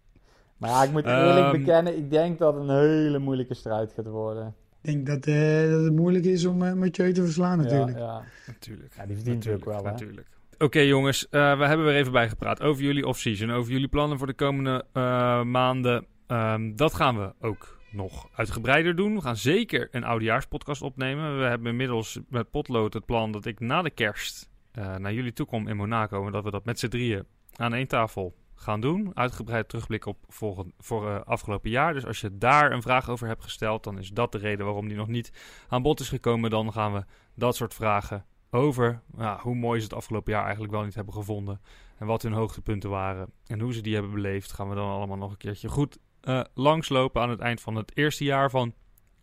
Maar 0.63 0.71
ja, 0.71 0.83
ik 0.83 0.91
moet 0.91 1.05
eerlijk 1.05 1.45
Ehm. 1.45 1.51
bekennen, 1.57 1.97
ik 1.97 2.09
denk 2.11 2.39
dat 2.39 2.53
het 2.53 2.63
een 2.63 2.75
hele 2.79 3.19
moeilijke 3.19 3.53
strijd 3.53 3.91
gaat 3.95 4.05
worden. 4.05 4.55
Ik 4.81 4.93
denk 4.93 5.05
dat, 5.07 5.25
eh, 5.35 5.69
dat 5.71 5.83
het 5.83 5.95
moeilijk 5.95 6.25
is 6.25 6.45
om 6.45 6.63
eh 6.63 6.73
Mathieu 6.73 7.13
te 7.13 7.23
verslaan 7.23 7.57
natuurlijk. 7.57 7.97
Ja, 7.97 8.03
ja. 8.03 8.23
Natuurlijk. 8.47 8.93
ja 8.97 9.05
die 9.05 9.15
verdient 9.15 9.35
Natuurlijk, 9.35 9.65
wel, 9.65 9.77
hè? 9.83 9.91
natuurlijk. 9.91 10.27
Oké 10.57 10.79
jongens, 10.79 11.29
eh, 11.29 11.57
we 11.57 11.65
hebben 11.65 11.85
weer 11.85 11.95
even 11.95 12.11
bijgepraat 12.11 12.61
over 12.61 12.83
jullie 12.83 13.07
off-season, 13.07 13.51
over 13.51 13.71
jullie 13.71 13.87
plannen 13.87 14.17
voor 14.17 14.27
de 14.27 14.33
komende 14.33 14.85
eh, 14.93 15.43
maanden. 15.43 16.05
Ehm, 16.27 16.75
dat 16.75 16.93
gaan 16.93 17.17
we 17.19 17.33
ook 17.41 17.77
nog 17.91 18.29
uitgebreider 18.35 18.95
doen. 18.95 19.15
We 19.15 19.21
gaan 19.21 19.37
zeker 19.37 19.87
een 19.91 20.03
oudejaarspodcast 20.03 20.81
opnemen. 20.81 21.37
We 21.37 21.43
hebben 21.43 21.71
inmiddels 21.71 22.19
met 22.29 22.49
Potlood 22.51 22.93
het 22.93 23.05
plan 23.05 23.31
dat 23.31 23.45
ik 23.45 23.59
na 23.59 23.81
de 23.81 23.89
kerst 23.89 24.49
eh, 24.71 24.95
naar 24.95 25.13
jullie 25.13 25.33
toe 25.33 25.45
kom 25.45 25.67
in 25.67 25.75
Monaco. 25.77 26.25
En 26.25 26.31
dat 26.31 26.43
we 26.43 26.51
dat 26.51 26.65
met 26.65 26.79
z'n 26.79 26.87
drieën 26.87 27.23
aan 27.55 27.73
één 27.73 27.87
tafel 27.87 28.33
gaan 28.63 28.81
doen. 28.81 29.11
Uitgebreid 29.13 29.69
terugblik 29.69 30.05
op 30.05 30.17
volgend, 30.27 30.73
voor 30.77 31.09
eh, 31.09 31.21
afgelopen 31.25 31.69
jaar. 31.69 31.93
Dus 31.93 32.05
als 32.05 32.21
je 32.21 32.37
daar 32.37 32.71
een 32.71 32.81
vraag 32.81 33.09
over 33.09 33.27
hebt 33.27 33.43
gesteld, 33.43 33.83
dan 33.83 33.97
is 33.97 34.09
dat 34.09 34.31
de 34.31 34.37
reden 34.37 34.65
waarom 34.65 34.87
die 34.87 34.97
nog 34.97 35.07
niet 35.07 35.31
aan 35.67 35.81
bod 35.81 35.99
is 35.99 36.09
gekomen. 36.09 36.49
Dan 36.49 36.73
gaan 36.73 36.93
we 36.93 37.05
dat 37.35 37.55
soort 37.55 37.73
vragen 37.73 38.25
over 38.51 39.01
ja, 39.17 39.39
hoe 39.41 39.55
mooi 39.55 39.79
ze 39.79 39.85
het 39.85 39.95
afgelopen 39.95 40.33
jaar 40.33 40.43
eigenlijk 40.43 40.73
wel 40.73 40.83
niet 40.83 40.95
hebben 40.95 41.13
gevonden. 41.13 41.61
En 41.97 42.07
wat 42.07 42.21
hun 42.21 42.33
hoogtepunten 42.33 42.89
waren. 42.89 43.31
En 43.47 43.59
hoe 43.59 43.73
ze 43.73 43.81
die 43.81 43.93
hebben 43.93 44.13
beleefd. 44.13 44.51
Gaan 44.51 44.69
we 44.69 44.75
dan 44.75 44.89
allemaal 44.89 45.17
nog 45.17 45.31
een 45.31 45.37
keertje 45.37 45.69
goed 45.69 45.97
eh, 46.21 46.41
langslopen 46.53 47.21
aan 47.21 47.29
het 47.29 47.39
eind 47.39 47.61
van 47.61 47.75
het 47.75 47.97
eerste 47.97 48.23
jaar 48.23 48.49
van 48.49 48.73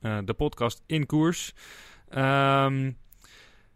eh, 0.01 0.18
de 0.24 0.34
podcast 0.34 0.82
in 0.86 1.07
koers. 1.07 1.55
Ehm, 2.09 2.93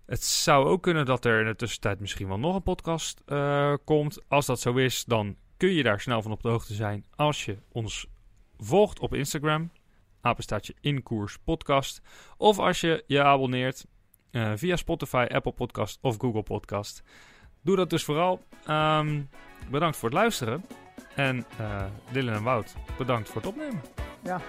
het 0.07 0.23
zou 0.23 0.67
ook 0.67 0.83
kunnen 0.83 1.07
dat 1.07 1.25
er 1.25 1.41
in 1.41 1.47
de 1.47 1.57
tussentijd 1.57 2.01
misschien 2.01 2.29
wel 2.29 2.39
nog 2.39 2.55
een 2.55 2.62
podcast 2.62 3.23
komt. 3.85 4.29
Als 4.29 4.47
dat 4.47 4.61
zo 4.61 4.75
is, 4.75 5.05
dan 5.05 5.37
kun 5.57 5.73
je 5.73 5.83
daar 5.83 6.01
snel 6.01 6.23
van 6.23 6.33
op 6.33 6.43
de 6.43 6.49
hoogte 6.49 6.75
zijn 6.75 7.05
als 7.17 7.45
je 7.45 7.59
ons 7.73 8.07
volgt 8.59 8.99
op 9.01 9.15
Instagram. 9.15 9.71
Apenstaatje 10.21 10.75
in 10.81 11.03
koers 11.03 11.39
podcast. 11.45 12.01
Of 12.37 12.59
als 12.59 12.81
je 12.81 13.05
je 13.07 13.23
abonneert 13.23 13.87
eh, 14.31 14.53
via 14.55 14.77
Spotify, 14.77 15.27
Apple 15.29 15.53
Podcast 15.53 15.99
of 16.01 16.17
Google 16.19 16.43
Podcast. 16.43 17.03
Doe 17.63 17.77
dat 17.77 17.91
dus 17.91 18.05
vooral. 18.05 18.41
Ehm, 18.67 19.23
bedankt 19.71 19.97
voor 19.97 20.09
het 20.09 20.19
luisteren. 20.19 20.65
En 21.15 21.45
eh 21.59 21.85
Dylan 22.13 22.35
en 22.35 22.43
Wout, 22.43 22.75
bedankt 22.99 23.29
voor 23.29 23.41
het 23.41 23.51
opnemen. 23.51 23.83
Ja, 24.23 24.41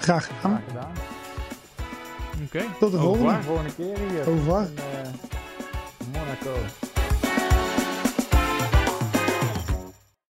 graag 0.00 0.26
gedaan. 0.26 0.62
Graag 0.62 0.64
gedaan. 0.66 0.92
Oké. 2.44 2.64
Tot 2.78 2.92
de 2.92 2.98
volgende. 2.98 3.42
Volgende 3.42 3.74
keer 3.74 3.98
hier 3.98 4.26
Au 4.26 4.34
revoir. 4.34 4.66
in 4.68 4.76
eh, 4.78 6.06
Monaco. 6.12 6.93